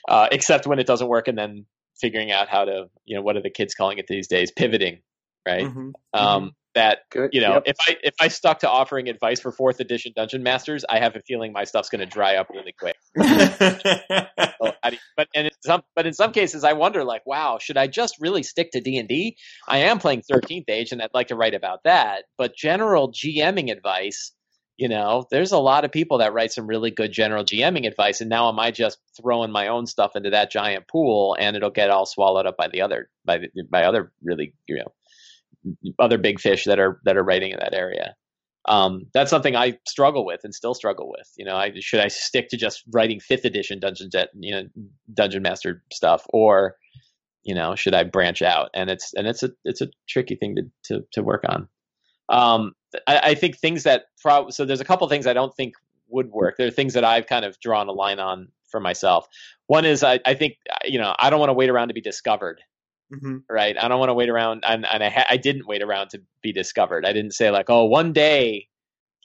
[0.10, 1.66] uh except when it doesn't work and then
[2.00, 4.52] figuring out how to you know what are the kids calling it these days?
[4.52, 5.00] Pivoting
[5.48, 5.72] right?
[5.74, 7.00] Mhm, um, that
[7.32, 7.64] you know Yep.
[7.66, 11.16] if I if I stuck to offering advice for fourth edition Dungeon Masters, I have
[11.16, 12.96] a feeling my stuff's going to dry up really quick.
[14.62, 14.74] So,
[15.16, 18.16] but and in some but in some cases, I wonder like, wow, should I just
[18.20, 19.38] really stick to D and D?
[19.68, 22.26] I am playing Thirteenth Age, and I'd like to write about that.
[22.38, 24.34] But general GMing advice,
[24.78, 28.20] you know, there's a lot of people that write some really good general GMing advice,
[28.22, 31.70] and now am I just throwing my own stuff into that giant pool, and it'll
[31.70, 34.92] get all swallowed up by the other by the, by other really you know
[36.00, 38.16] other big fish that are that are writing in that area.
[38.68, 41.28] Um, that's something I struggle with and still struggle with.
[41.38, 44.64] You know, I should I stick to just writing fifth edition Dungeon Jet, you know,
[45.14, 46.76] Dungeon Master stuff, or
[47.44, 48.70] you know, should I branch out?
[48.74, 51.68] And it's and it's a it's a tricky thing to to, to work on.
[52.30, 52.74] Um,
[53.08, 55.74] I, I think things that prob- so there's a couple things I don't think
[56.10, 56.56] would work.
[56.58, 59.28] There are things that I've kind of drawn a line on for myself.
[59.68, 62.02] One is I, I think you know I don't want to wait around to be
[62.02, 62.62] discovered
[63.12, 63.44] Mhm.
[63.50, 63.76] right?
[63.80, 66.22] I don't want to wait around, and, and I, ha- I didn't wait around to
[66.44, 67.06] be discovered.
[67.06, 68.68] I didn't say like, oh, one day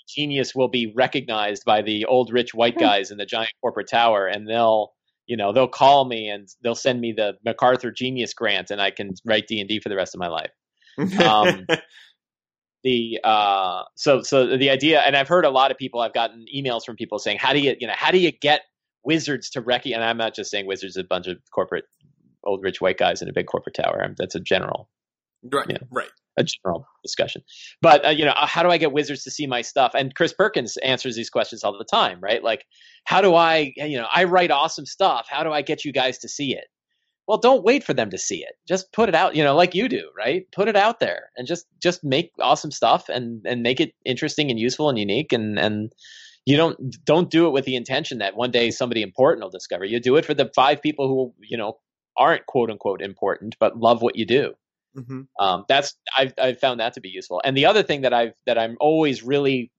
[0.09, 4.27] genius will be recognized by the old rich white guys in the giant corporate tower,
[4.27, 4.93] and they'll,
[5.27, 8.91] you know, they'll call me and they'll send me the MacArthur Genius Grant, and I
[8.91, 10.51] can write D and D for the rest of my life.
[11.19, 11.67] Um,
[12.85, 16.01] the uh, so so the idea, and I've heard a lot of people.
[16.01, 18.63] I've gotten emails from people saying, how do you, you know, how do you get
[19.05, 19.87] wizards to rec?
[19.87, 21.85] And I'm not just saying wizards, a bunch of corporate
[22.45, 24.03] old rich white guys in a big corporate tower.
[24.05, 24.89] I'm, that's a general
[25.51, 25.79] right, Yeah.
[25.91, 26.11] right.
[26.39, 27.43] a general discussion.
[27.83, 29.93] But uh, you know, uh, how do I get wizards to see my stuff?
[29.95, 32.43] And Chris Perkins answers these questions all the time, right?
[32.43, 32.65] Like,
[33.05, 35.27] how do I, you know, I write awesome stuff.
[35.29, 36.65] How do I get you guys to see it?
[37.27, 38.53] Well, don't wait for them to see it.
[38.69, 40.45] Just put it out, you know, like you do, right?
[40.53, 44.51] Put it out there and just just make awesome stuff and and make it interesting
[44.51, 45.91] and useful and unique and and
[46.45, 46.77] you don't
[47.07, 49.87] don't do it with the intention that one day somebody important will discover.
[49.87, 51.79] You do it for the five people who you know
[52.17, 54.55] aren't quote unquote important but love what you do.
[54.97, 55.23] Mm-hmm.
[55.45, 57.41] Um, that's I've I've found that to be useful.
[57.45, 59.73] And the other thing that I've that I'm always really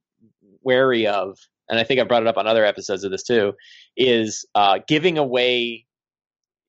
[0.62, 1.38] wary of,
[1.70, 3.54] and I think I brought it up on other episodes of this too,
[3.96, 5.86] is uh, giving away,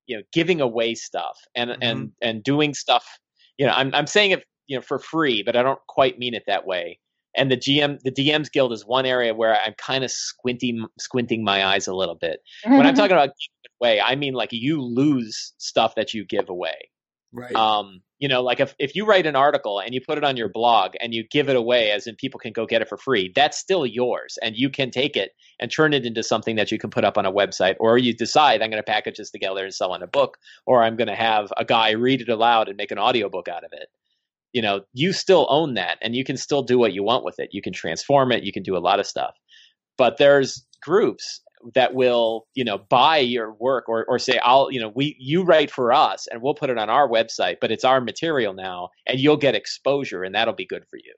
[0.06, 3.18] you know, giving away stuff and and and doing stuff.
[3.58, 6.34] You know, I'm I'm saying it you know for free, but I don't quite mean
[6.34, 7.00] it that way.
[7.36, 11.44] And the GM, the DMs Guild is one area where I'm kind of squinting, squinting
[11.44, 12.40] my eyes a little bit.
[12.64, 16.48] When I'm talking about giving away, I mean like you lose stuff that you give
[16.48, 16.90] away.
[17.32, 17.54] Right.
[17.54, 20.38] Um, you know, like if, if you write an article and you put it on
[20.38, 22.96] your blog and you give it away as in people can go get it for
[22.96, 26.72] free, that's still yours and you can take it and turn it into something that
[26.72, 29.30] you can put up on a website or you decide I'm going to package this
[29.30, 32.30] together and sell in a book or I'm going to have a guy read it
[32.30, 33.88] aloud and make an audiobook out of it.
[34.56, 37.38] You know, you still own that and you can still do what you want with
[37.38, 37.50] it.
[37.52, 39.34] You can transform it, you can do a lot of stuff.
[39.98, 41.42] But there's groups
[41.74, 45.42] that will you know buy your work or or say I'll you know we you
[45.42, 48.90] write for us and we'll put it on our website but it's our material now
[49.06, 51.14] and you'll get exposure and that'll be good for you.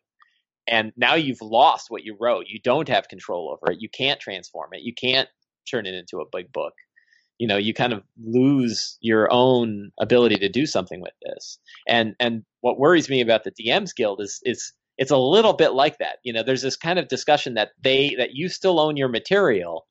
[0.66, 2.46] And now you've lost what you wrote.
[2.48, 3.80] You don't have control over it.
[3.80, 4.82] You can't transform it.
[4.82, 5.28] You can't
[5.70, 6.74] turn it into a big book.
[7.38, 11.58] You know, you kind of lose your own ability to do something with this.
[11.86, 15.72] And and what worries me about the DMs Guild is is it's a little bit
[15.72, 16.18] like that.
[16.24, 19.86] You know, there's this kind of discussion that they that you still own your material,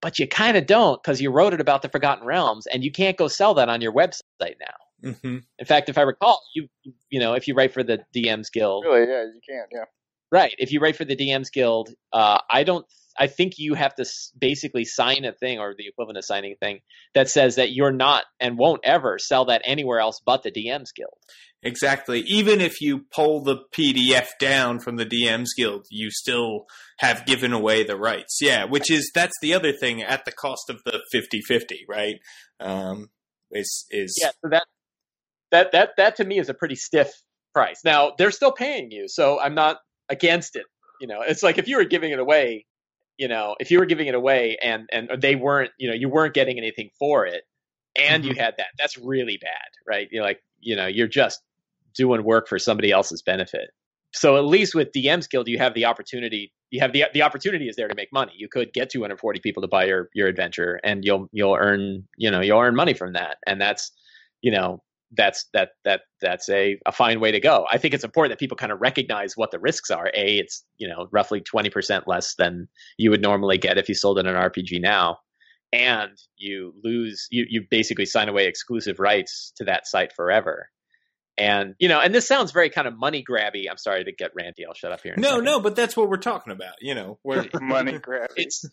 [0.00, 2.92] but you kind of don't because you wrote it about the Forgotten Realms, and you
[2.92, 5.10] can't go sell that on your website now.
[5.10, 5.38] Mm-hmm.
[5.58, 6.68] In fact, if I recall, you
[7.08, 9.84] you know if you write for the DMs Guild, Really, yeah, you can't yeah.
[10.30, 10.54] right?
[10.58, 12.86] If you write for the DMs Guild, uh, I don't.
[13.18, 14.04] I think you have to
[14.38, 16.80] basically sign a thing or the equivalent of signing a thing
[17.14, 20.94] that says that you're not and won't ever sell that anywhere else but the DMs
[20.94, 21.14] Guild.
[21.62, 22.20] Exactly.
[22.26, 26.66] Even if you pull the PDF down from the DMs Guild, you still
[26.98, 28.38] have given away the rights.
[28.40, 32.16] Yeah, which is that's the other thing at the cost of the 50-50, right?
[32.60, 33.10] Um
[33.50, 34.64] is is Yeah, so that
[35.50, 37.12] that that that to me is a pretty stiff
[37.54, 37.80] price.
[37.84, 39.78] Now they're still paying you, so I'm not
[40.08, 40.64] against it.
[41.00, 42.66] You know, it's like if you were giving it away,
[43.18, 46.08] you know, if you were giving it away and and they weren't, you know, you
[46.08, 47.44] weren't getting anything for it,
[47.96, 48.40] and you mm-hmm.
[48.40, 50.08] had that, that's really bad, right?
[50.10, 51.42] You're like, you know, you're just
[51.94, 53.70] doing work for somebody else's benefit.
[54.14, 56.52] So at least with DMs Guild, you have the opportunity.
[56.70, 58.32] You have the the opportunity is there to make money.
[58.36, 62.30] You could get 240 people to buy your your adventure, and you'll you'll earn you
[62.30, 63.90] know you'll earn money from that, and that's
[64.42, 64.82] you know
[65.14, 67.66] that's that that that's a, a fine way to go.
[67.70, 70.06] I think it's important that people kind of recognize what the risks are.
[70.14, 74.18] A, it's you know roughly 20% less than you would normally get if you sold
[74.18, 75.18] in an RPG now,
[75.72, 80.68] and you lose you you basically sign away exclusive rights to that site forever.
[81.38, 83.64] And you know, and this sounds very kind of money grabby.
[83.70, 84.66] I'm sorry to get ranty.
[84.66, 85.14] I'll shut up here.
[85.16, 87.18] No, no, but that's what we're talking about, you know.
[87.22, 88.30] Where Money grab.
[88.36, 88.66] It's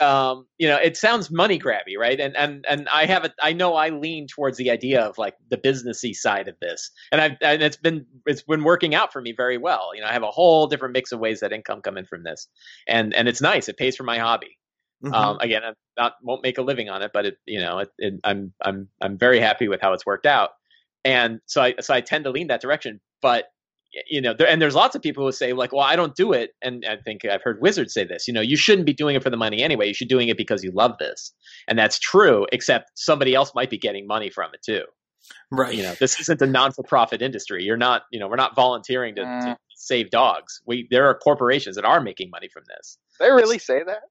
[0.00, 2.18] um, you know, it sounds money grabby, right?
[2.18, 5.34] And and and I have a, I know I lean towards the idea of like
[5.50, 9.20] the businessy side of this, and I've and it's been it's been working out for
[9.22, 9.90] me very well.
[9.94, 12.24] You know, I have a whole different mix of ways that income come in from
[12.24, 12.48] this,
[12.88, 13.68] and and it's nice.
[13.68, 14.58] It pays for my hobby.
[15.04, 15.14] Mhm.
[15.14, 17.90] Um, again, I not won't make a living on it, but it you know, it,
[17.98, 20.50] it, I'm I'm I'm very happy with how it's worked out,
[21.04, 23.46] and so I so I tend to lean that direction, but
[24.08, 26.32] you know, there, and there's lots of people who say like, well, I don't do
[26.32, 28.26] it, and I think I've heard wizards say this.
[28.26, 29.86] You know, you shouldn't be doing it for the money anyway.
[29.86, 31.32] You should be doing it because you love this,
[31.68, 32.46] and that's true.
[32.52, 34.84] Except somebody else might be getting money from it too.
[35.50, 35.74] right.
[35.74, 37.64] You know, this isn't a non-for-profit industry.
[37.64, 39.56] You're not, you know, we're not volunteering to, to mm.
[39.76, 40.60] save dogs.
[40.66, 42.98] We there are corporations that are making money from this.
[43.20, 44.02] They really say that?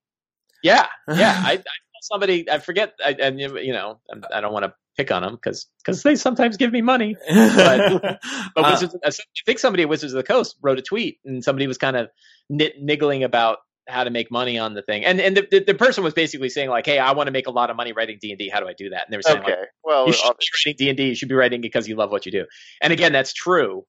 [0.64, 1.42] Yeah, yeah.
[1.46, 1.64] I, I
[2.02, 2.50] somebody.
[2.50, 2.94] I forget.
[3.04, 4.00] I, and you know,
[4.34, 7.16] I don't want to pick on them because because they sometimes give me money.
[7.28, 8.20] But,
[8.56, 9.12] but Uh, Wizards, I
[9.46, 12.10] think somebody at Wizards of the Coast wrote a tweet, and somebody was kind of
[12.50, 15.74] nit, niggling about how to make money on the thing, and and the, the, the
[15.74, 18.18] person was basically saying like, "Hey, I want to make a lot of money writing
[18.22, 18.50] D and D.
[18.50, 19.52] How do I do that?" And they were saying Okay.
[19.52, 21.04] like, Well, "You should uh, be writing D and D.
[21.10, 22.46] You should be writing because you love what you do."
[22.82, 23.86] And again, that's true.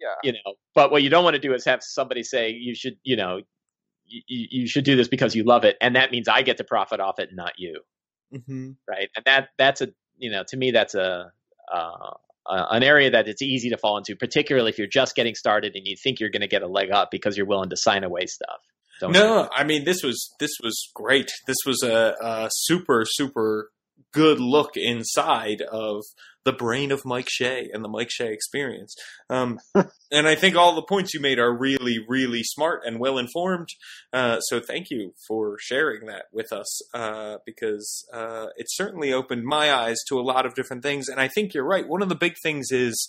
[0.00, 0.08] Yeah.
[0.22, 2.96] You know, but what you don't want to do is have somebody say you should,
[3.04, 3.40] you know,
[4.06, 6.64] you, you should do this because you love it, and that means I get to
[6.64, 7.80] profit off it, and not you
[8.34, 8.76] mhm.
[8.88, 9.08] right?
[9.16, 11.32] And that that's a you know to me that's a
[11.72, 12.14] uh,
[12.46, 15.86] an area that it's easy to fall into, particularly if you're just getting started and
[15.86, 18.26] you think you're going to get a leg up because you're willing to sign away
[18.26, 18.60] stuff.
[19.00, 21.32] Don't No, I mean this was this was great.
[21.46, 23.70] This was a, a super super
[24.12, 26.04] good look inside of
[26.44, 28.94] the brain of Mike Shea and the Mike Shea experience.
[29.30, 33.18] Um, and I think all the points you made are really really smart and well
[33.18, 33.68] informed.
[34.12, 39.44] Uh, so thank you for sharing that with us uh, because uh, it certainly opened
[39.44, 41.08] my eyes to a lot of different things.
[41.08, 41.88] And I think you're right.
[41.88, 43.08] One of the big things is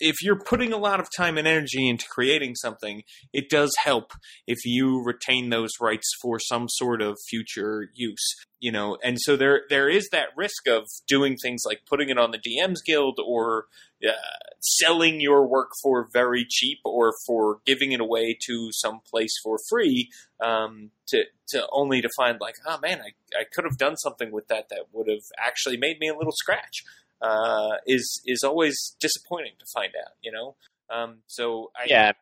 [0.00, 3.02] if you're putting a lot of time and energy into creating something,
[3.32, 4.12] it does help
[4.46, 8.34] if you retain those rights for some sort of future use.
[8.60, 12.18] You know, and so there there is that risk of doing things like putting it
[12.18, 13.66] on the DMs Guild or
[14.06, 14.12] uh,
[14.60, 19.58] selling your work for very cheap or for giving it away to some place for
[19.68, 20.10] free
[20.40, 24.30] um, to to only to find like oh man I, I could have done something
[24.30, 26.84] with that that would have actually made me a little scratch
[27.22, 30.56] uh, is is always disappointing to find out you know
[30.90, 32.12] um, so I, yeah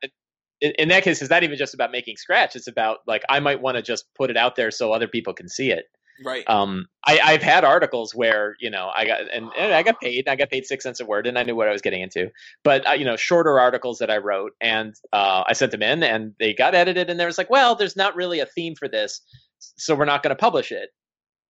[0.60, 3.40] in, in that case it's not even just about making scratch it's about like i
[3.40, 5.86] might want to just put it out there so other people can see it
[6.22, 6.44] Right.
[6.48, 10.28] Um, I, I've had articles where you know I got and, and I got paid.
[10.28, 12.30] I got paid six cents a word, and I knew what I was getting into.
[12.62, 16.02] But uh, you know, shorter articles that I wrote, and uh, I sent them in,
[16.02, 18.88] and they got edited, and there was like, well, there's not really a theme for
[18.88, 19.20] this,
[19.58, 20.90] so we're not going to publish it.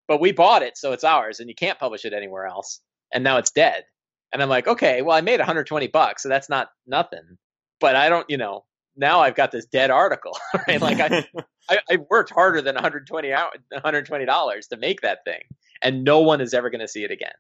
[0.07, 2.81] But we bought it, so it's ours, and you can't publish it anywhere else.
[3.13, 3.85] And now it's dead.
[4.33, 7.39] And I'm like, okay, well, I made 120 bucks, so that's not nothing.
[7.81, 8.65] But I don't, you know,
[8.97, 10.37] now I've got this dead article,
[10.69, 10.81] right?
[10.81, 11.27] Like I,
[11.69, 15.41] I, I worked harder than 120 hour, 120 dollars to make that thing,
[15.83, 17.33] and no one is ever going to see it again.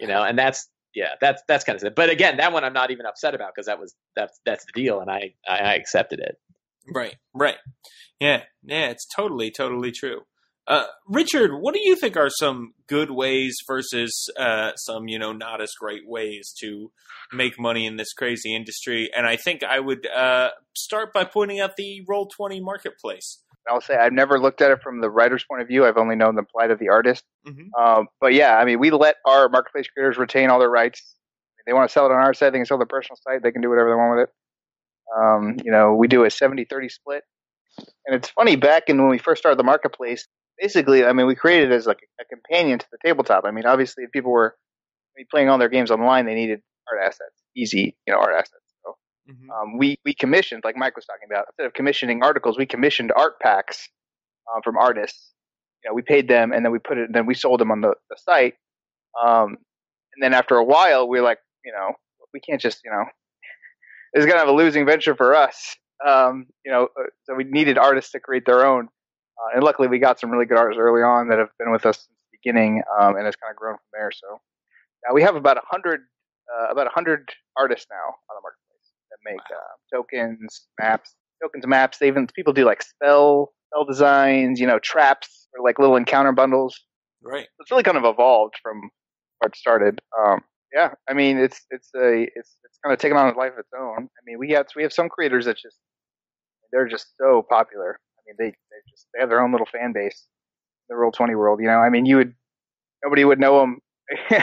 [0.00, 1.94] You know, and that's yeah, that's that's kind of it.
[1.94, 4.72] But again, that one I'm not even upset about because that was that's that's the
[4.72, 6.36] deal, and I I accepted it.
[6.92, 7.58] Right, right.
[8.20, 10.22] Yeah, yeah, it's totally, totally true.
[10.68, 15.32] Uh, Richard, what do you think are some good ways versus uh, some, you know,
[15.32, 16.92] not as great ways to
[17.32, 19.10] make money in this crazy industry?
[19.16, 23.42] And I think I would uh, start by pointing out the Roll Twenty marketplace.
[23.68, 25.84] I'll say I've never looked at it from the writer's point of view.
[25.84, 27.24] I've only known the plight of the artist.
[27.46, 27.68] Mhm.
[27.78, 31.00] Um, but yeah, I mean, we let our marketplace creators retain all their rights.
[31.58, 33.42] If they want to sell it on our site, they can sell their personal site.
[33.42, 34.34] They can do whatever they want with it.
[35.16, 37.22] Um, you know, we do a 70-30 split.
[38.06, 40.26] And it's funny, back in when we first started the marketplace,
[40.62, 43.44] basically, I mean, we created it as like a companion to the tabletop.
[43.44, 44.56] I mean, obviously, if people were
[45.30, 46.60] playing all their games online, they needed
[46.90, 48.62] art assets, easy, you know, art assets.
[48.84, 48.96] So
[49.52, 53.12] um, we we commissioned, like Mike was talking about, instead of commissioning articles, we commissioned
[53.14, 53.88] art packs
[54.54, 55.32] um, from artists.
[55.84, 57.80] You know, we paid them, and then we put it, then we sold them on
[57.80, 58.54] the, the site.
[59.20, 59.58] Um,
[60.14, 61.92] and then after a while, we are like, you know,
[62.32, 63.04] we can't just, you know,
[64.12, 65.76] it's gonna have a losing venture for us.
[66.06, 68.88] Um, you know, uh, so we needed artists to create their own.
[69.42, 71.84] Uh, and luckily, we got some really good artists early on that have been with
[71.86, 74.10] us since the beginning, um, and it's kind of grown from there.
[74.12, 74.40] So
[75.06, 76.00] now we have about a hundred,
[76.52, 81.66] uh, about a hundred artists now on the marketplace that make uh, tokens, maps, tokens,
[81.66, 81.98] maps.
[81.98, 86.32] They even people do like spell, spell designs, you know, traps or like little encounter
[86.32, 86.78] bundles.
[87.22, 87.46] Right.
[87.60, 88.90] It's really kind of evolved from
[89.38, 90.00] where it started.
[90.18, 90.42] Um,
[90.72, 93.58] yeah, I mean, it's it's a it's it's kind of taken on a life of
[93.58, 94.04] its own.
[94.04, 95.76] I mean, we have we have some creators that just
[96.72, 97.98] they're just so popular.
[98.26, 100.26] I mean, they they just they have their own little fan base,
[100.88, 101.60] in the Roll Twenty world.
[101.60, 102.34] You know, I mean, you would
[103.04, 103.80] nobody would know them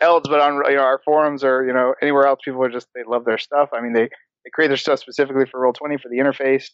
[0.00, 2.88] else, but on you know our forums or you know anywhere else, people are just
[2.94, 3.70] they love their stuff.
[3.72, 4.08] I mean, they
[4.44, 6.70] they create their stuff specifically for Roll Twenty for the interface,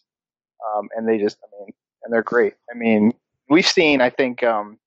[0.75, 2.53] um, and they just I mean, and they're great.
[2.73, 3.13] I mean,
[3.49, 4.77] we've seen I think um,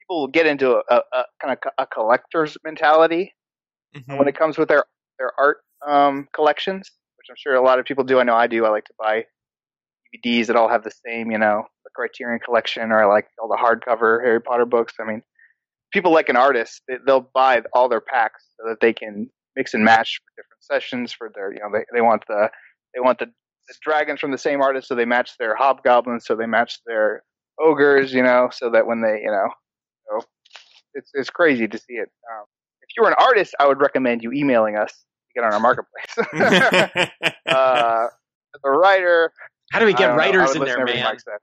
[0.00, 3.34] people get into a, a, a kind of a collector's mentality
[4.18, 4.84] when it comes with their
[5.18, 8.18] their art um, collections, which I'm sure a lot of people do.
[8.18, 8.64] I know I do.
[8.64, 9.24] I like to buy
[10.14, 13.56] DVDs that all have the same, you know, the Criterion collection, or like all the
[13.56, 14.94] hardcover Harry Potter books.
[15.00, 15.22] I mean,
[15.92, 19.74] people like an artist, they, they'll buy all their packs so that they can mix
[19.74, 21.12] and match for different sessions.
[21.12, 22.50] For their, you know, they they want the
[22.94, 26.36] they want the, the dragons from the same artist, so they match their hobgoblins, so
[26.36, 27.22] they match their
[27.58, 29.48] ogres, you know, so that when they, you know,
[30.08, 30.26] so
[30.94, 32.10] it's it's crazy to see it.
[32.30, 32.44] Um,
[32.82, 35.60] if you were an artist, I would recommend you emailing us to get on our
[35.60, 36.14] marketplace.
[37.48, 38.06] uh,
[38.54, 39.32] as a writer,
[39.74, 40.22] How do we get don't know.
[40.22, 41.04] I writers in there, man?
[41.04, 41.38] Mike said.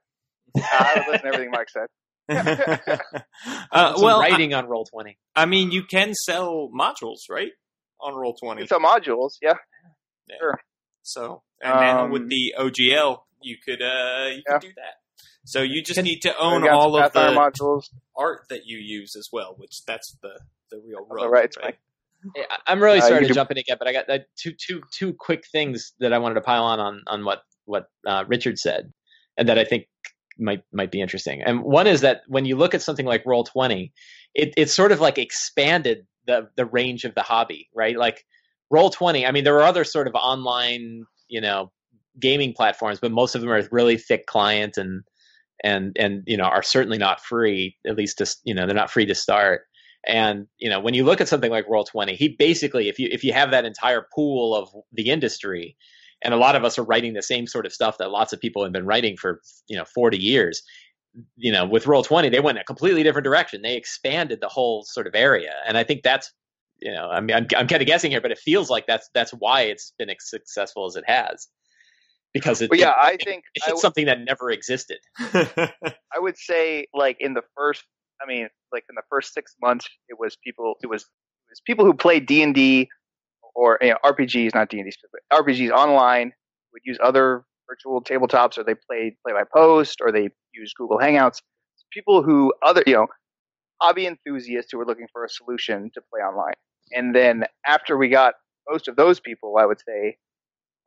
[0.58, 1.86] Uh, I would listen to everything Mike said.
[2.28, 5.18] Uh, Some well, writing on Roll Twenty.
[5.34, 7.50] I mean, you can sell modules, right?
[8.00, 8.66] On Roll Twenty.
[8.66, 9.54] Some modules, yeah.
[10.40, 10.60] Sure.
[11.02, 14.94] So, and now Um, with the OGL, you could uh, you could do that.
[15.44, 17.90] So you just need to own all of the modules.
[18.16, 20.38] art that you use as well, which that's the
[20.70, 21.76] the real the rub, rights, right?
[22.36, 24.08] Yeah, I- I'm really Uh, sorry you to can- jump in again, but I got
[24.08, 27.42] uh, two two two quick things that I wanted to pile on on on what
[27.64, 28.92] what uh, Richard said,
[29.36, 29.86] and that I think
[30.38, 31.42] might might be interesting.
[31.42, 33.92] And one is that when you look at something like Roll Twenty,
[34.34, 37.96] it it's sort of like expanded the the range of the hobby, right?
[37.96, 38.24] Like
[38.70, 39.26] Roll Twenty.
[39.26, 41.70] I mean, there are other sort of online, you know,
[42.18, 45.02] gaming platforms, but most of them are really thick client and
[45.64, 47.76] and and you know are certainly not free.
[47.86, 49.62] At least to you know they're not free to start.
[50.04, 53.08] And you know, when you look at something like Roll Twenty, he basically, if you
[53.12, 55.76] if you have that entire pool of the industry,
[56.24, 58.40] and a lot of us are writing the same sort of stuff that lots of
[58.40, 60.62] people have been writing for you know forty years.
[61.36, 63.60] You know, with Roll Twenty, they went a completely different direction.
[63.62, 66.32] They expanded the whole sort of area, and I think that's
[66.80, 69.08] you know, I mean, I'm, I'm kind of guessing here, but it feels like that's
[69.14, 71.46] that's why it's been as successful as it has,
[72.34, 74.98] because it, But yeah, it- I it- think it's I w- something that never existed.
[75.18, 77.84] I would say like in the first,
[78.20, 81.60] I mean, like in the first six months, it was people, it was, it was
[81.66, 82.88] people who played D and D
[83.54, 84.96] or you know, RPGs, not D and D
[85.32, 86.32] RPGs online
[86.72, 90.98] would use other virtual tabletops, or they played play by post, or they use Google
[90.98, 91.40] Hangouts.
[91.92, 93.06] People who other, you know,
[93.82, 96.54] hobby enthusiasts who were looking for a solution to play online.
[96.92, 98.34] And then after we got
[98.68, 100.16] most of those people, I would say,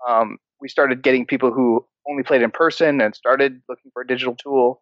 [0.08, 4.08] um, we started getting people who only played in person and started looking for a
[4.08, 4.82] digital tool.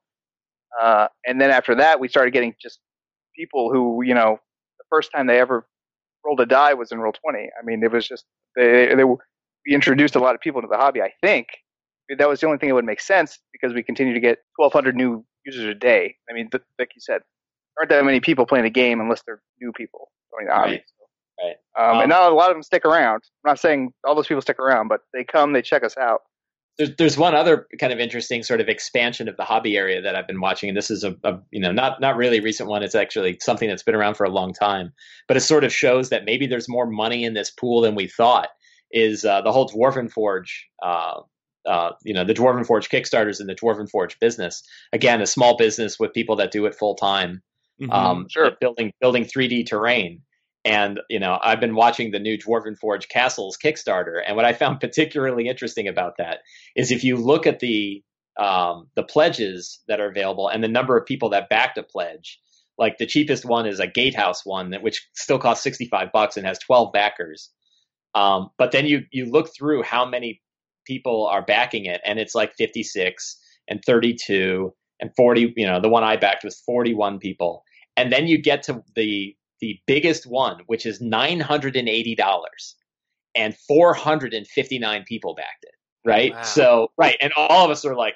[0.82, 2.80] Uh, and then after that, we started getting just
[3.36, 4.38] people who, you know,
[4.80, 5.68] the first time they ever
[6.26, 7.40] rolled a die was in roll 20.
[7.40, 8.26] I mean, it was just,
[8.56, 9.18] they, they, we
[9.68, 11.48] introduced a lot of people into the hobby, I think.
[12.18, 14.96] That was the only thing that would make sense because we continue to get 1,200
[14.96, 16.16] new users a day.
[16.30, 17.22] I mean, th- like you said,
[17.80, 20.72] aren't that many people playing the game unless they're new people joining the hobby.
[20.72, 21.56] Right.
[21.78, 21.90] Right.
[21.90, 23.24] Um, and Um, not a lot of them stick around.
[23.46, 26.22] I'm not saying all those people stick around, but they come, they check us out.
[26.78, 30.16] There's there's one other kind of interesting sort of expansion of the hobby area that
[30.16, 32.70] I've been watching, and this is a, a you know not not really a recent
[32.70, 32.84] one.
[32.84, 34.92] It's actually something that's been around for a long time,
[35.28, 38.08] but it sort of shows that maybe there's more money in this pool than we
[38.08, 38.50] thought.
[38.92, 41.22] Is uh, the whole Dwarven Forge, uh,
[41.68, 44.62] uh, you know, the Dwarven Forge Kickstarters and the Dwarven Forge business.
[44.94, 47.42] Again, a small business with people that do it full time,
[47.92, 48.52] um, Sure.
[48.62, 50.22] building building 3D terrain.
[50.66, 54.54] And you know, I've been watching the new Dwarven Forge Castles Kickstarter, and what I
[54.54, 56.40] found particularly interesting about that
[56.76, 58.04] is if you look at the
[58.38, 62.40] um, the pledges that are available and the number of people that backed a pledge,
[62.78, 66.38] like the cheapest one is a Gatehouse one, that which still costs sixty five bucks
[66.38, 67.50] and has twelve backers.
[68.16, 70.42] Um, but then you you look through how many
[70.86, 73.38] people are backing it, and it's like fifty six
[73.68, 75.54] and thirty two and forty.
[75.58, 77.64] You know, the one I backed was forty one people,
[77.98, 82.16] and then you get to the the biggest one, which is nine hundred and eighty
[82.16, 82.76] dollars,
[83.34, 85.72] and four hundred and fifty nine people backed it.
[86.06, 86.34] Right.
[86.34, 86.42] Wow.
[86.44, 88.16] So right, and all of us are like,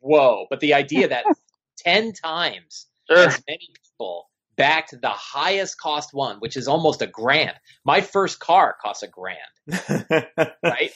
[0.00, 0.46] whoa!
[0.48, 1.26] But the idea that
[1.78, 3.18] ten times Sure.
[3.28, 7.52] as many people backed the highest cost one, which is almost a grand.
[7.84, 9.52] My first car costs a grand,
[10.64, 10.90] right?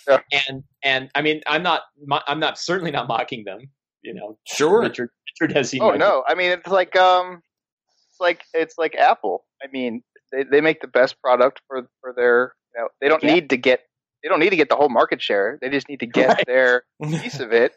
[0.48, 1.82] And and I mean, I'm not
[2.26, 3.60] I'm not certainly not mocking them.
[4.02, 4.80] You know, Sure.
[4.80, 5.10] Richard,
[5.42, 5.82] Richard has seen.
[5.82, 6.24] Oh no!
[6.26, 7.42] I mean, it's like um,
[8.10, 9.44] it's like it's like Apple.
[9.62, 12.54] I mean, they they make the best product for for their.
[12.74, 13.34] You know, they don't Yeah.
[13.34, 13.80] need to get
[14.22, 15.58] they don't need to get the whole market share.
[15.60, 17.72] They just need to get their piece of it.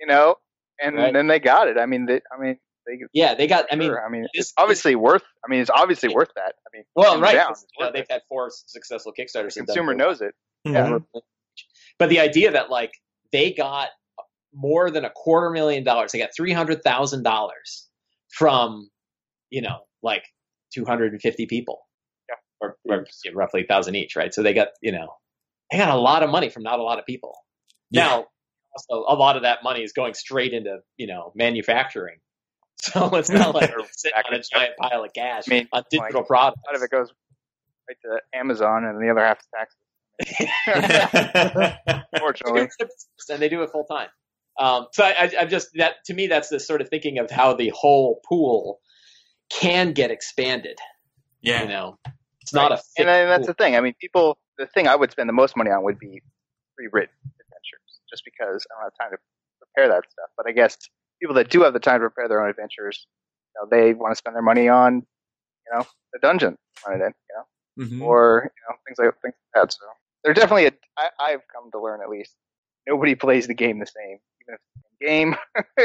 [0.00, 0.36] You know,
[0.82, 1.12] and Right.
[1.12, 1.76] then they got it.
[1.78, 2.98] I mean, they, I mean, they.
[3.12, 3.66] Yeah, they got.
[3.70, 5.22] I mean, I mean, this- it's obviously worth.
[5.44, 6.54] I mean, it's obviously worth that.
[6.66, 7.34] I mean, Well, right.
[7.34, 9.54] down, 'cause, it's you know, they've had four successful Kickstarters.
[9.54, 10.34] The consumer knows it.
[10.64, 10.98] Yeah.
[11.98, 12.92] But the idea that like
[13.32, 13.90] they got
[14.54, 17.88] more than a quarter million dollars, they got three hundred thousand dollars
[18.30, 18.88] from,
[19.50, 20.24] you know, like
[20.72, 21.80] two hundred and fifty people,
[22.28, 22.36] Yeah.
[22.60, 24.32] or, or yeah, roughly a thousand each, right?
[24.32, 25.08] So they got you know,
[25.70, 27.34] they got a lot of money from not a lot of people.
[27.90, 28.04] Yeah.
[28.06, 28.26] Now,
[28.76, 32.18] also a lot of that money is going straight into you know manufacturing.
[32.82, 35.84] So it's not like they're sitting on a giant pile of cash I mean, on
[35.88, 36.60] digital like, products.
[36.66, 37.12] A lot of it goes
[37.88, 39.78] right to Amazon, and the other half is taxes.
[42.18, 42.68] Fortunately.
[43.30, 44.08] and they do it full time.
[44.58, 47.30] Um, so I, I, I'm just that to me that's the sort of thinking of
[47.30, 48.80] how the whole pool
[49.50, 50.78] can get expanded.
[51.40, 51.62] yeah.
[51.62, 51.98] You know,
[52.40, 53.46] it's not a and fixed then that's pool.
[53.46, 53.76] the thing.
[53.76, 54.38] I mean, people.
[54.58, 56.20] The thing I would spend the most money on would be
[56.76, 59.18] pre-written adventures, just because I don't have time to
[59.74, 60.28] prepare that stuff.
[60.36, 60.76] But I guess
[61.20, 63.06] people that do have the time to prepare their own adventures,
[63.54, 67.00] you know, they want to spend their money on, you know, the dungeon on it,
[67.00, 68.02] you know, Mhm.
[68.06, 69.72] or you know, things like things like that.
[69.72, 69.78] So
[70.22, 70.66] they're definitely.
[70.66, 72.36] A, I, I've come to learn at least
[72.86, 75.36] nobody plays the game the same, even if it's the same game.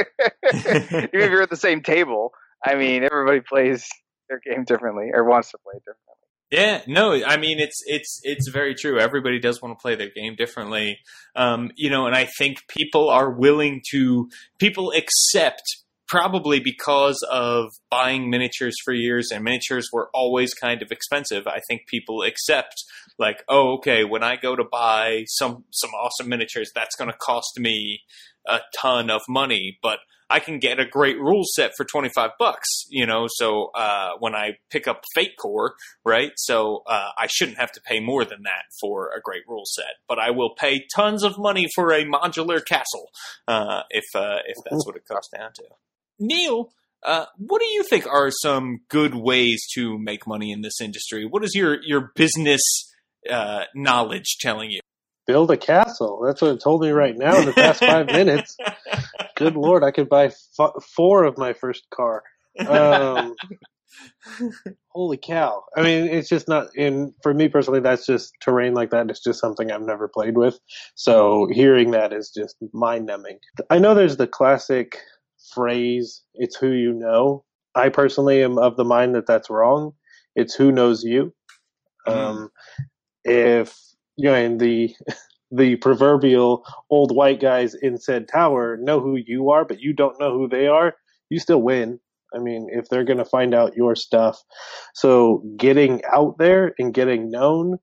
[0.97, 2.31] even if you're at the same table,
[2.65, 3.87] I mean, everybody plays
[4.29, 6.03] their game differently or wants to play differently.
[6.49, 8.99] Yeah, no, I mean it's it's it's very true.
[8.99, 10.99] Everybody does want to play their game differently,
[11.35, 15.61] um, you know, and I think people are willing to people accept
[16.07, 21.47] probably because of buying miniatures for years and miniatures were always kind of expensive.
[21.47, 22.75] I think people accept
[23.19, 27.17] like, oh, okay, when I go to buy some some awesome miniatures, that's going to
[27.17, 28.03] cost me
[28.47, 32.67] a ton of money, but I can get a great rule set for 25 bucks,
[32.89, 35.75] you know, so uh, when I pick up Fate Core,
[36.05, 36.31] right?
[36.35, 39.95] So uh, I shouldn't have to pay more than that for a great rule set,
[40.07, 43.09] but I will pay tons of money for a modular castle
[43.47, 45.63] uh, if uh, if that's what it comes down to.
[46.19, 46.71] Neil,
[47.03, 51.25] uh, what do you think are some good ways to make money in this industry?
[51.25, 52.61] What is your your business
[53.29, 54.81] uh, knowledge telling you?
[55.25, 56.21] Build a castle.
[56.25, 58.55] That's what it told me right now in the past five minutes.
[59.37, 62.23] Good lord, I could buy f- four of my first car.
[62.67, 63.35] Um,
[64.89, 65.63] Holy cow!
[65.75, 66.75] I mean, it's just not.
[66.75, 69.09] In for me personally, that's just terrain like that.
[69.09, 70.59] It's just something I've never played with.
[70.95, 73.39] So hearing that is just mind numbing.
[73.69, 74.97] I know there's the classic
[75.53, 77.45] phrase, "It's who you know."
[77.75, 79.93] I personally am of the mind that that's wrong.
[80.35, 81.33] It's who knows you.
[82.07, 82.49] Um,
[83.23, 83.77] if
[84.15, 84.95] you know, and the
[85.51, 90.19] the proverbial old white guys in said tower know who you are, but you don't
[90.19, 90.95] know who they are,
[91.29, 91.99] you still win.
[92.35, 94.43] I mean, if they're going to find out your stuff.
[94.93, 97.77] So getting out there and getting known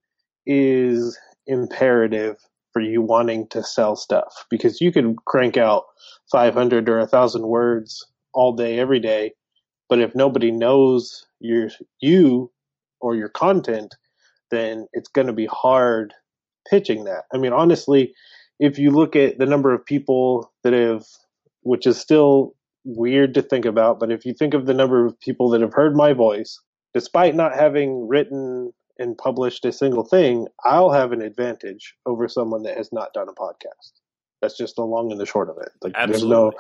[0.47, 2.37] is imperative
[2.75, 5.85] for you wanting to sell stuff because you can crank out
[6.31, 9.33] 500 or 1000 words all day every day
[9.89, 11.69] but if nobody knows your
[12.01, 12.51] you
[13.01, 13.95] or your content
[14.51, 16.13] then it's going to be hard
[16.69, 18.15] pitching that i mean honestly
[18.61, 21.05] if you look at the number of people that have
[21.63, 22.55] which is still
[22.85, 25.73] weird to think about but if you think of the number of people that have
[25.73, 26.61] heard my voice
[26.93, 32.63] despite not having written and published a single thing, I'll have an advantage over someone
[32.63, 33.93] that has not done a podcast.
[34.41, 35.71] That's just the long and the short of it.
[35.83, 36.53] Like there's no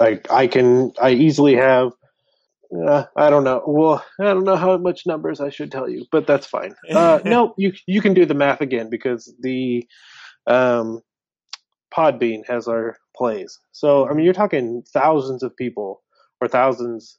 [0.00, 1.92] like I can I easily have
[2.86, 3.62] uh, I don't know.
[3.66, 6.74] Well, I don't know how much numbers I should tell you, but that's fine.
[6.90, 9.86] Uh, no, you you can do the math again because the
[10.46, 11.00] um,
[11.94, 13.58] Podbean has our plays.
[13.72, 16.02] So I mean, you're talking thousands of people
[16.40, 17.18] or thousands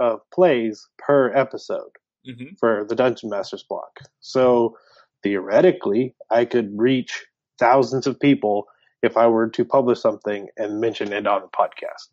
[0.00, 1.90] of plays per episode
[2.26, 2.58] Mhm.
[2.58, 4.00] for the Dungeon Masters block.
[4.20, 4.76] So
[5.22, 7.24] theoretically, I could reach
[7.58, 8.66] thousands of people
[9.02, 12.08] if I were to publish something and mention it on a podcast.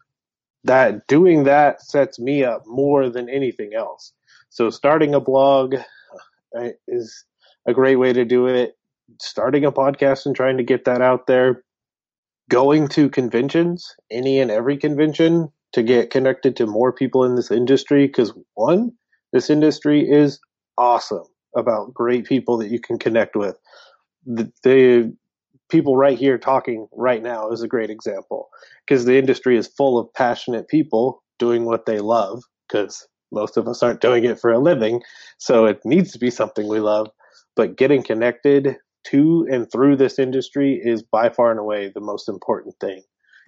[0.64, 4.14] That doing that sets me up more than anything else.
[4.50, 5.76] So starting a blog
[6.58, 7.26] uh, is
[7.68, 8.78] a great way to do it.
[9.20, 11.64] Starting a podcast and trying to get that out there.
[12.50, 17.50] Going to conventions, any and every convention, to get connected to more people in this
[17.50, 18.08] industry.
[18.08, 18.92] Because one,
[19.34, 20.40] this industry is
[20.78, 21.24] awesome
[21.56, 23.56] about great people that you can connect with.
[24.26, 25.18] The, the
[25.72, 28.50] people right here talking right now is a great example
[28.86, 33.68] because the industry is full of passionate people doing what they love because most of
[33.68, 35.02] us aren't doing it for a living.
[35.38, 37.08] So it needs to be something we love.
[37.56, 38.76] But getting connected
[39.06, 43.02] to and through this industry is by far and away the most important thing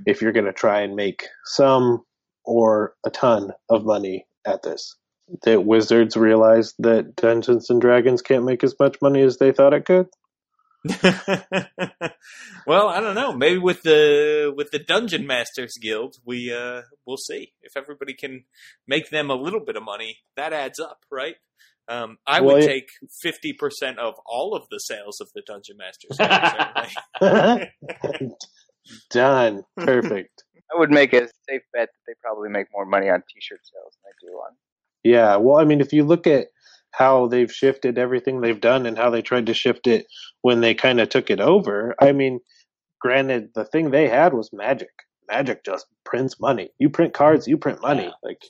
[0.05, 2.03] if you're going to try and make some
[2.45, 4.95] or a ton of money at this.
[5.43, 9.73] That Wizards realized that Dungeons and Dragons can't make as much money as they thought
[9.73, 10.07] it could.
[12.67, 13.33] well, I don't know.
[13.33, 18.43] Maybe with the with the Dungeon Masters Guild, we uh we'll see if everybody can
[18.87, 20.17] make them a little bit of money.
[20.35, 21.35] That adds up, right?
[21.87, 22.89] Um, I Well, would it- take
[23.21, 26.17] fifty percent of all of the sales of the Dungeon Masters.
[27.19, 28.31] Guild.
[29.11, 29.63] Done.
[29.77, 30.43] Perfect.
[30.73, 33.93] I would make a safe bet that they probably make more money on T-shirt sales
[34.03, 34.51] than they do on.
[35.03, 36.47] Yeah, well, I mean, if you look at
[36.93, 40.05] how they've shifted everything they've done and how they tried to shift it
[40.41, 42.39] when they kind of took it over, I mean,
[43.01, 44.91] granted, the thing they had was magic.
[45.27, 46.69] Magic just prints money.
[46.77, 48.11] You print cards, you print money.
[48.23, 48.41] Like,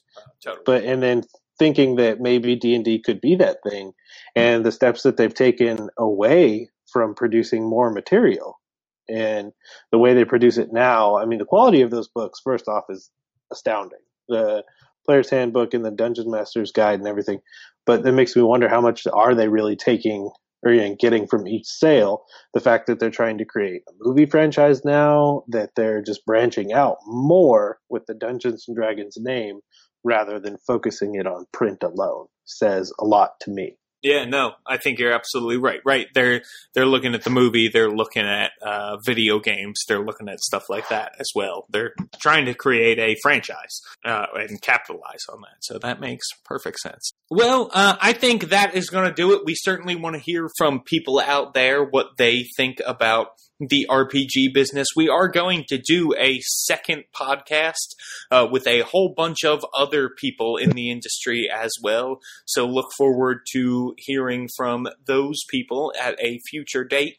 [0.44, 0.64] totally.
[0.66, 1.24] but and then
[1.58, 3.94] thinking that maybe D and D could be that thing,
[4.36, 8.60] and the steps that they've taken away from producing more material,
[9.08, 9.52] and
[9.92, 11.18] the way they produce it now.
[11.18, 13.10] I mean, the quality of those books, first off, is
[13.52, 14.00] astounding.
[14.28, 14.64] The
[15.06, 17.40] Player's Handbook and the Dungeon Master's Guide and everything,
[17.86, 20.30] but that makes me wonder how much are they really taking
[20.64, 22.24] or know, getting from each sale.
[22.54, 26.74] The fact that they're trying to create a movie franchise now, that they're just branching
[26.74, 29.60] out more with the Dungeons and Dragons name
[30.04, 33.78] rather than focusing it on print alone says a lot to me.
[34.04, 35.80] Yeah, no, I think you're absolutely right.
[35.86, 36.42] Right, they're
[36.74, 40.70] they're looking at the movie, they're looking at uh, video games, they're looking at stuff
[40.70, 41.66] like that as well.
[41.70, 45.58] They're trying to create a franchise uh, and capitalize on that.
[45.62, 47.14] So that makes perfect sense.
[47.30, 49.44] Well, uh, I think that is going to do it.
[49.46, 54.54] We certainly want to hear from people out there what they think about the RPG
[54.54, 54.88] business.
[54.96, 57.96] We are going to do a second podcast
[58.32, 62.20] uh, with a whole bunch of other people in the industry as well.
[62.46, 67.18] So look forward to hearing from those people at a future date.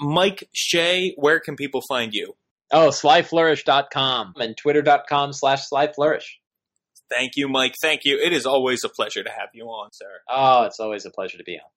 [0.00, 2.34] Mike Shea, where can people find you?
[2.70, 6.24] Oh, slyflourish.com and twitter.com slash slyflourish.
[7.10, 7.74] Thank you, Mike.
[7.80, 8.18] Thank you.
[8.18, 10.10] It is always a pleasure to have you on, sir.
[10.28, 11.70] Oh, it's always a pleasure to be on.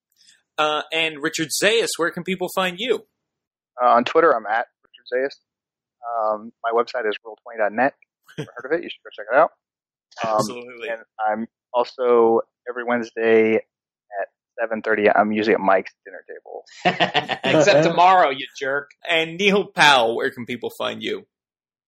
[0.57, 3.05] Uh, and Richard Zayas, where can people find you?
[3.81, 6.33] Uh, on Twitter, I'm at Richard Zayas.
[6.33, 7.93] Um, my website is roll20.net.
[8.37, 8.83] Never heard of it?
[8.83, 9.51] You should go check it out.
[10.27, 10.89] Um, Absolutely.
[10.89, 13.61] And I'm also every Wednesday
[14.61, 15.11] at 7:30.
[15.15, 16.63] I'm usually at Mike's dinner table.
[17.43, 18.89] Except tomorrow, you jerk.
[19.07, 21.25] And Neil Powell, where can people find you?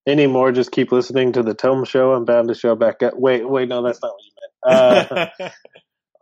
[0.07, 2.13] Anymore, just keep listening to the Tome Show.
[2.13, 3.13] I'm bound to show back up.
[3.15, 4.37] Wait, wait, no, that's not what you meant.
[4.63, 5.49] Uh,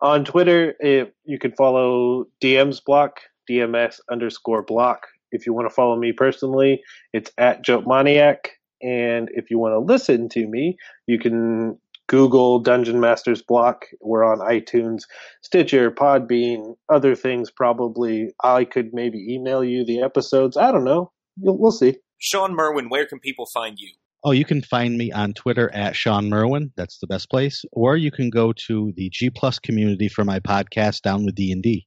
[0.02, 3.20] on Twitter, if you can follow DMs block,
[3.50, 5.08] DMS underscore block.
[5.32, 6.82] If you want to follow me personally,
[7.12, 8.52] it's at Joke Maniac.
[8.82, 13.86] And if you want to listen to me, you can Google Dungeon Masters block.
[14.02, 15.03] We're on iTunes,
[15.44, 17.52] Stitcher, Podbean, other things.
[17.52, 20.57] Probably I could maybe email you the episodes.
[20.57, 21.11] I don't know.
[21.38, 21.98] You'll, we'll see.
[22.18, 23.94] Shawn Merwin, where can people find you?
[24.23, 26.73] Oh, you can find me on Twitter at Shawn Merwin.
[26.76, 27.64] That's the best place.
[27.72, 31.52] Or you can go to the G Plus community for my podcast, Down with D
[31.52, 31.86] and D.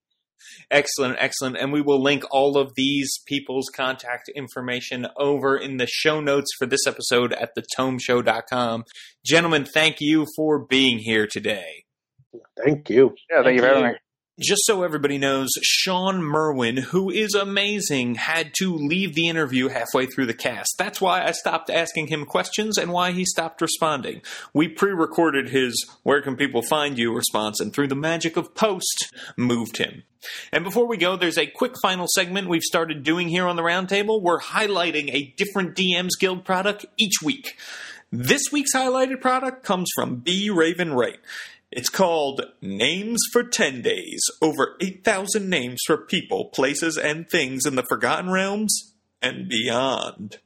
[0.71, 1.57] Excellent, excellent.
[1.57, 6.51] And we will link all of these people's contact information over in the show notes
[6.59, 8.85] for this episode at thetomeshow.com.
[9.25, 11.85] Gentlemen, thank you for being here today.
[12.63, 13.15] Thank you.
[13.31, 13.93] Yeah, thank, you for having me.
[14.43, 20.07] Just so everybody knows, Shawn Merwin, who is amazing, had to leave the interview halfway
[20.07, 20.75] through the cast.
[20.79, 24.21] That's why I stopped asking him questions and why he stopped responding.
[24.53, 28.53] We pre recorded his Where Can People Find You response, and through the magic of
[28.57, 30.03] post, moved him.
[30.53, 33.63] And before we go, there's a quick final segment we've started doing here on the
[33.63, 34.21] Roundtable.
[34.21, 37.57] We're highlighting a different DM's Guild product each week.
[38.15, 40.51] This week's highlighted product comes from B.
[40.51, 41.19] Raven Wright.
[41.73, 44.23] It's called Names for 10 Days.
[44.43, 50.39] Over 8,000 names for people, places, and things in the Forgotten Realms and beyond.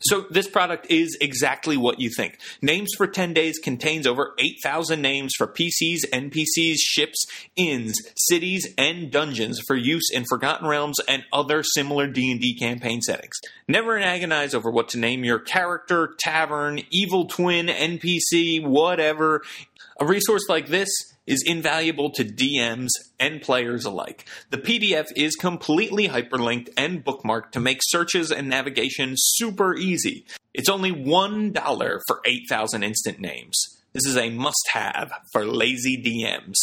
[0.00, 2.38] So this product is exactly what you think.
[2.60, 7.24] Names for 10 Days contains over 8,000 names for PCs, NPCs, ships,
[7.56, 13.36] inns, cities, and dungeons for use in Forgotten Realms and other similar D&D campaign settings.
[13.68, 19.42] Never agonize over what to name your character, tavern, evil twin, NPC, whatever.
[20.02, 20.88] A resource like this
[21.28, 22.88] is invaluable to DMs
[23.20, 24.26] and players alike.
[24.50, 30.26] The PDF is completely hyperlinked and bookmarked to make searches and navigation super easy.
[30.54, 33.56] It's only $1 for 8,000 instant names.
[33.92, 36.56] This is a must have for lazy DMs.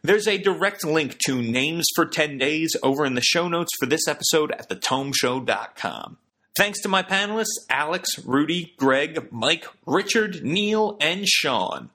[0.00, 3.84] There's a direct link to Names for 10 Days over in the show notes for
[3.84, 6.16] this episode at thetomeshow.com.
[6.56, 11.90] Thanks to my panelists Alex, Rudy, Greg, Mike, Richard, Neil, and Shawn.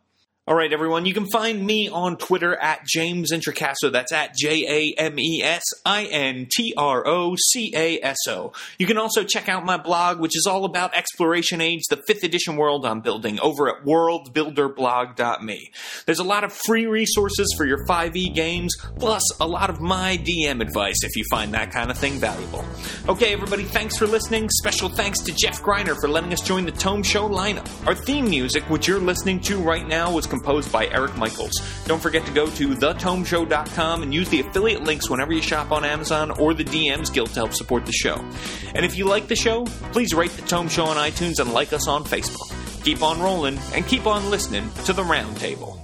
[0.48, 1.08] All right, everyone.
[1.08, 3.92] You can find me on Twitter at James Introcaso.
[3.92, 8.18] That's at J A M E S I N T R O C A S
[8.28, 8.52] O.
[8.78, 12.24] You can also check out my blog, which is all about Exploration Age, the fifth
[12.24, 15.72] edition world I'm building, over at worldbuilderblog.me.
[16.06, 20.20] There's a lot of free resources for your 5e games, plus a lot of my
[20.24, 22.64] DM advice if you find that kind of thing valuable.
[23.10, 24.48] Okay, everybody, thanks for listening.
[24.52, 27.68] Special thanks to Jeff Greiner for letting us join the Tome Show lineup.
[27.88, 31.53] Our theme music, which you're listening to right now, was composed by Eric Michaels.
[31.86, 35.84] Don't forget to go to thetomeshow.com and use the affiliate links whenever you shop on
[35.84, 38.24] Amazon or the DMs Guild to help support the show.
[38.74, 41.74] And if you like the show, please rate the Tome Show on iTunes and like
[41.74, 42.52] us on Facebook.
[42.84, 45.74] Keep on rolling and keep on listening to the Roundtable.